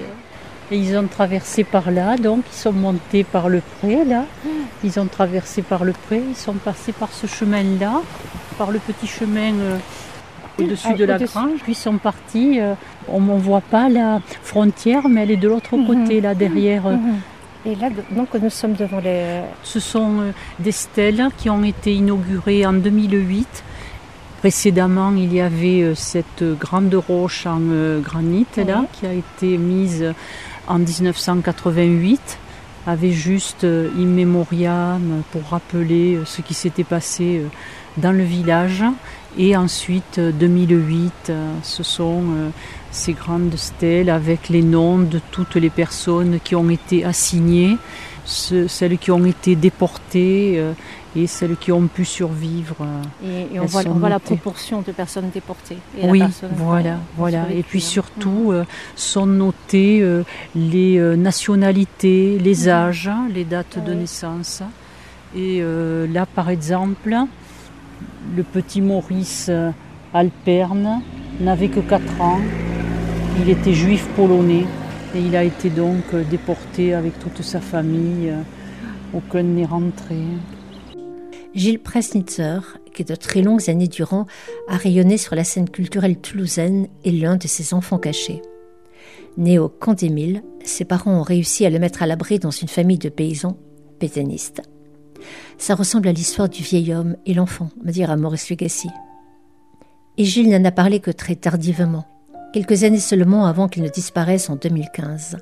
Et 0.71 0.77
ils 0.77 0.97
ont 0.97 1.07
traversé 1.07 1.63
par 1.63 1.91
là, 1.91 2.15
donc 2.17 2.45
ils 2.51 2.55
sont 2.55 2.71
montés 2.71 3.23
par 3.23 3.49
le 3.49 3.61
pré 3.79 4.05
là. 4.05 4.25
Ils 4.84 4.99
ont 4.99 5.05
traversé 5.05 5.61
par 5.61 5.84
le 5.84 5.91
pré, 5.91 6.21
ils 6.27 6.36
sont 6.36 6.53
passés 6.53 6.93
par 6.93 7.11
ce 7.11 7.27
chemin-là, 7.27 8.01
par 8.57 8.71
le 8.71 8.79
petit 8.79 9.07
chemin 9.07 9.53
euh, 9.53 9.77
au-dessus 10.59 10.88
ah, 10.91 10.93
de 10.93 11.05
la 11.05 11.19
grange, 11.19 11.59
puis 11.63 11.73
ils 11.73 11.75
sont 11.75 11.97
partis. 11.97 12.59
Euh, 12.59 12.73
on 13.07 13.19
ne 13.19 13.38
voit 13.39 13.61
pas 13.61 13.89
la 13.89 14.21
frontière, 14.43 15.09
mais 15.09 15.23
elle 15.23 15.31
est 15.31 15.38
de 15.38 15.47
l'autre 15.47 15.75
mhm. 15.75 15.88
côté, 15.88 16.21
là 16.21 16.34
derrière. 16.34 16.84
Mhm. 16.84 17.19
Et 17.66 17.76
là, 17.76 17.89
donc, 18.11 18.34
nous 18.34 18.49
sommes 18.49 18.74
devant 18.74 18.99
les. 18.99 19.41
Ce 19.64 19.80
sont 19.80 20.20
euh, 20.20 20.32
des 20.59 20.74
stèles 20.74 21.30
qui 21.38 21.49
ont 21.49 21.64
été 21.64 21.93
inaugurées 21.93 22.66
en 22.66 22.74
2008. 22.74 23.64
Précédemment, 24.39 25.14
il 25.16 25.34
y 25.34 25.39
avait 25.39 25.82
euh, 25.82 25.95
cette 25.95 26.43
grande 26.59 26.93
roche 26.93 27.45
en 27.45 27.61
euh, 27.61 28.01
granit 28.01 28.45
là, 28.57 28.84
qui 28.91 29.05
a 29.05 29.14
été 29.14 29.57
mise 29.57 30.14
en 30.68 30.80
1988, 30.80 32.38
avec 32.86 33.14
juste 33.14 33.64
in 33.64 34.07
memoriam 34.07 35.24
pour 35.32 35.43
rappeler 35.49 36.20
ce 36.26 36.41
qui 36.41 36.53
s'était 36.53 36.84
passé 36.84 37.43
dans 37.95 38.11
le 38.11 38.24
village. 38.24 38.84
Et 39.38 39.55
ensuite, 39.55 40.20
2008, 40.20 41.32
ce 41.64 41.84
sont 41.84 42.51
ces 42.93 43.13
grandes 43.13 43.55
stèles 43.55 44.09
avec 44.09 44.49
les 44.49 44.61
noms 44.61 44.99
de 44.99 45.19
toutes 45.31 45.55
les 45.55 45.71
personnes 45.71 46.39
qui 46.43 46.55
ont 46.55 46.69
été 46.69 47.03
assignées, 47.03 47.77
celles 48.25 48.97
qui 48.99 49.11
ont 49.11 49.25
été 49.25 49.55
déportées 49.55 50.53
euh, 50.57 50.73
et 51.15 51.25
celles 51.25 51.57
qui 51.57 51.71
ont 51.71 51.87
pu 51.87 52.05
survivre. 52.05 52.85
Et, 53.25 53.59
on, 53.59 53.65
voit, 53.65 54.09
la 54.09 54.19
proportion 54.19 54.81
de 54.81 54.91
personnes 54.91 55.29
déportées. 55.33 55.77
oui, 56.03 56.21
voilà, 56.55 56.99
voilà. 57.17 57.51
Et 57.51 57.63
puis 57.63 57.81
surtout 57.81 58.51
euh, 58.51 58.63
sont 58.95 59.25
notées 59.25 60.01
euh, 60.01 60.23
les 60.55 60.99
nationalités, 61.17 62.37
les 62.39 62.63
mhm. 62.65 62.69
âges, 62.69 63.11
les 63.33 63.43
dates 63.43 63.83
de 63.83 63.93
naissance. 63.93 64.61
Et 65.35 65.63
là, 66.13 66.27
par 66.27 66.49
exemple, 66.49 67.15
le 68.35 68.43
petit 68.43 68.81
Maurice 68.81 69.49
Alperne 70.13 71.01
n'avait 71.39 71.69
que 71.69 71.79
4 71.79 72.21
ans. 72.21 72.39
Il 73.41 73.49
était 73.49 73.73
juif 73.73 74.07
polonais 74.15 74.65
et 75.15 75.19
il 75.19 75.36
a 75.36 75.43
été 75.43 75.69
donc 75.69 76.15
déporté 76.29 76.93
avec 76.93 77.17
toute 77.19 77.41
sa 77.41 77.59
famille. 77.59 78.29
Euh, 78.29 78.41
aucun 79.13 79.43
n'est 79.43 79.65
rentré. 79.65 80.17
Gilles 81.53 81.79
Presnitzer, 81.79 82.79
qui 82.93 83.03
de 83.03 83.15
très 83.15 83.41
longues 83.41 83.69
années 83.69 83.88
durant 83.88 84.25
a 84.67 84.75
rayonné 84.75 85.17
sur 85.17 85.36
la 85.36 85.43
scène 85.43 85.69
culturelle 85.69 86.17
toulousaine, 86.17 86.88
est 87.05 87.11
l'un 87.11 87.36
de 87.36 87.47
ses 87.47 87.73
enfants 87.73 87.99
cachés. 87.99 88.41
Né 89.38 89.59
au 89.59 89.69
camp 89.69 89.93
des 89.93 90.41
ses 90.63 90.86
parents 90.86 91.19
ont 91.19 91.23
réussi 91.23 91.65
à 91.65 91.69
le 91.69 91.79
mettre 91.79 92.03
à 92.03 92.07
l'abri 92.07 92.39
dans 92.39 92.51
une 92.51 92.67
famille 92.67 92.97
de 92.97 93.09
paysans 93.09 93.57
pétainistes. 93.99 94.61
Ça 95.57 95.75
ressemble 95.75 96.07
à 96.07 96.11
l'histoire 96.11 96.49
du 96.49 96.63
vieil 96.63 96.93
homme 96.93 97.15
et 97.25 97.34
l'enfant, 97.34 97.69
me 97.84 97.91
dira 97.91 98.15
Maurice 98.15 98.49
Lugassi. 98.49 98.89
Et 100.18 100.26
Gilles 100.26 100.49
n'en 100.49 100.64
a 100.66 100.72
parlé 100.72 100.99
que 100.99 101.11
très 101.11 101.36
tardivement 101.36 102.05
quelques 102.53 102.84
années 102.84 102.99
seulement 102.99 103.47
avant 103.47 103.68
qu'il 103.68 103.84
ne 103.84 103.89
disparaisse 103.89 104.49
en 104.49 104.55
2015. 104.55 105.38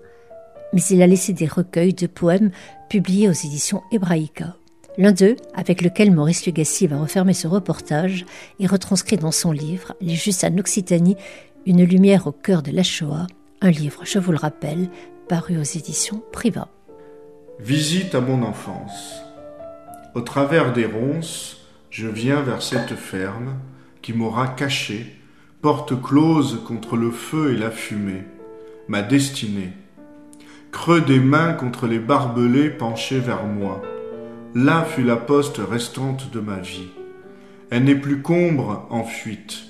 Mais 0.73 0.81
il 0.89 1.01
a 1.01 1.07
laissé 1.07 1.33
des 1.33 1.45
recueils 1.45 1.93
de 1.93 2.07
poèmes 2.07 2.51
publiés 2.89 3.27
aux 3.27 3.33
éditions 3.33 3.83
Hebraïca. 3.91 4.55
L'un 4.97 5.11
d'eux, 5.11 5.35
avec 5.53 5.81
lequel 5.81 6.11
Maurice 6.11 6.45
Lugassi 6.45 6.87
va 6.87 6.97
refermer 6.97 7.33
ce 7.33 7.47
reportage, 7.47 8.25
est 8.59 8.67
retranscrit 8.67 9.17
dans 9.17 9.31
son 9.31 9.51
livre 9.51 9.93
Les 10.01 10.15
Justes 10.15 10.45
en 10.45 10.57
Occitanie, 10.57 11.17
une 11.65 11.83
lumière 11.83 12.27
au 12.27 12.31
cœur 12.31 12.63
de 12.63 12.71
la 12.71 12.83
Shoah, 12.83 13.27
un 13.61 13.71
livre, 13.71 14.01
je 14.05 14.19
vous 14.19 14.31
le 14.31 14.37
rappelle, 14.37 14.89
paru 15.27 15.57
aux 15.57 15.63
éditions 15.63 16.23
Priva. 16.31 16.69
Visite 17.59 18.15
à 18.15 18.21
mon 18.21 18.41
enfance. 18.41 19.21
Au 20.15 20.21
travers 20.21 20.73
des 20.73 20.85
ronces, 20.85 21.57
je 21.89 22.07
viens 22.07 22.41
vers 22.41 22.61
cette 22.61 22.95
ferme 22.95 23.57
qui 24.01 24.13
m'aura 24.13 24.47
caché 24.47 25.15
porte 25.61 26.01
close 26.01 26.61
contre 26.65 26.97
le 26.97 27.11
feu 27.11 27.53
et 27.53 27.57
la 27.57 27.69
fumée, 27.69 28.23
ma 28.87 29.01
destinée. 29.01 29.73
Creux 30.71 31.01
des 31.01 31.19
mains 31.19 31.53
contre 31.53 31.85
les 31.85 31.99
barbelés 31.99 32.69
penchés 32.69 33.19
vers 33.19 33.45
moi. 33.45 33.81
Là 34.55 34.83
fut 34.83 35.03
la 35.03 35.17
poste 35.17 35.59
restante 35.59 36.31
de 36.31 36.39
ma 36.39 36.57
vie. 36.57 36.89
Elle 37.69 37.83
n'est 37.83 37.95
plus 37.95 38.21
qu'ombre 38.21 38.87
en 38.89 39.03
fuite, 39.03 39.63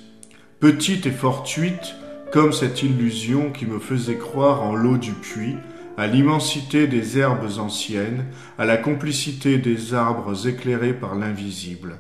petite 0.59 1.05
et 1.05 1.11
fortuite 1.11 1.95
comme 2.32 2.53
cette 2.53 2.82
illusion 2.82 3.51
qui 3.51 3.65
me 3.65 3.79
faisait 3.79 4.17
croire 4.17 4.63
en 4.63 4.73
l'eau 4.73 4.97
du 4.97 5.11
puits, 5.11 5.57
à 5.97 6.07
l'immensité 6.07 6.88
des 6.88 7.19
herbes 7.19 7.59
anciennes, 7.59 8.25
à 8.57 8.65
la 8.65 8.77
complicité 8.77 9.57
des 9.57 9.93
arbres 9.93 10.47
éclairés 10.47 10.93
par 10.93 11.15
l'invisible. 11.15 11.97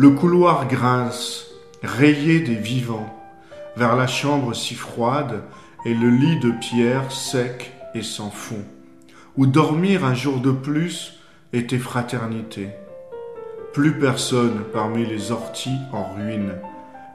Le 0.00 0.10
couloir 0.10 0.68
grince, 0.68 1.48
rayé 1.82 2.38
des 2.38 2.54
vivants, 2.54 3.12
vers 3.76 3.96
la 3.96 4.06
chambre 4.06 4.54
si 4.54 4.76
froide 4.76 5.42
et 5.84 5.92
le 5.92 6.08
lit 6.08 6.38
de 6.38 6.52
pierre 6.52 7.10
sec 7.10 7.72
et 7.96 8.04
sans 8.04 8.30
fond, 8.30 8.62
où 9.36 9.46
dormir 9.46 10.04
un 10.04 10.14
jour 10.14 10.38
de 10.38 10.52
plus 10.52 11.18
était 11.52 11.78
fraternité. 11.78 12.68
Plus 13.72 13.98
personne 13.98 14.62
parmi 14.72 15.04
les 15.04 15.32
orties 15.32 15.80
en 15.92 16.14
ruine. 16.14 16.52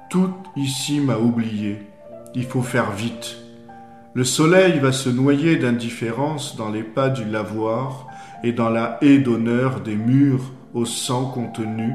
Tout 0.09 0.33
ici 0.57 0.99
m'a 0.99 1.17
oublié. 1.17 1.77
Il 2.35 2.43
faut 2.43 2.61
faire 2.61 2.91
vite. 2.91 3.37
Le 4.13 4.25
soleil 4.25 4.79
va 4.79 4.91
se 4.91 5.07
noyer 5.07 5.55
d'indifférence 5.55 6.57
dans 6.57 6.69
les 6.69 6.83
pas 6.83 7.07
du 7.07 7.23
lavoir 7.23 8.07
et 8.43 8.51
dans 8.51 8.69
la 8.69 8.97
haie 9.01 9.19
d'honneur 9.19 9.79
des 9.79 9.95
murs 9.95 10.51
au 10.73 10.83
sang 10.83 11.27
contenu. 11.27 11.93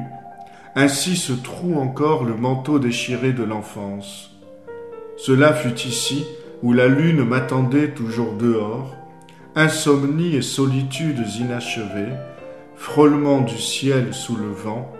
Ainsi 0.75 1.15
se 1.15 1.33
troue 1.33 1.75
encore 1.75 2.23
le 2.23 2.35
manteau 2.35 2.79
déchiré 2.79 3.33
de 3.33 3.43
l'enfance. 3.43 4.31
Cela 5.17 5.53
fut 5.53 5.87
ici 5.87 6.25
où 6.61 6.73
la 6.73 6.87
lune 6.87 7.23
m'attendait 7.23 7.89
toujours 7.89 8.33
dehors, 8.33 8.95
insomnie 9.55 10.35
et 10.35 10.41
solitudes 10.41 11.27
inachevées, 11.39 12.13
frôlement 12.75 13.41
du 13.41 13.57
ciel 13.57 14.13
sous 14.13 14.35
le 14.35 14.49
vent, 14.49 14.91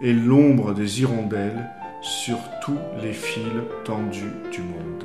et 0.00 0.12
l'ombre 0.12 0.74
des 0.74 1.00
hirondelles 1.00 1.68
sur 2.02 2.38
tous 2.62 2.78
les 3.02 3.12
fils 3.12 3.42
tendus 3.84 4.32
du 4.52 4.60
monde. 4.60 5.04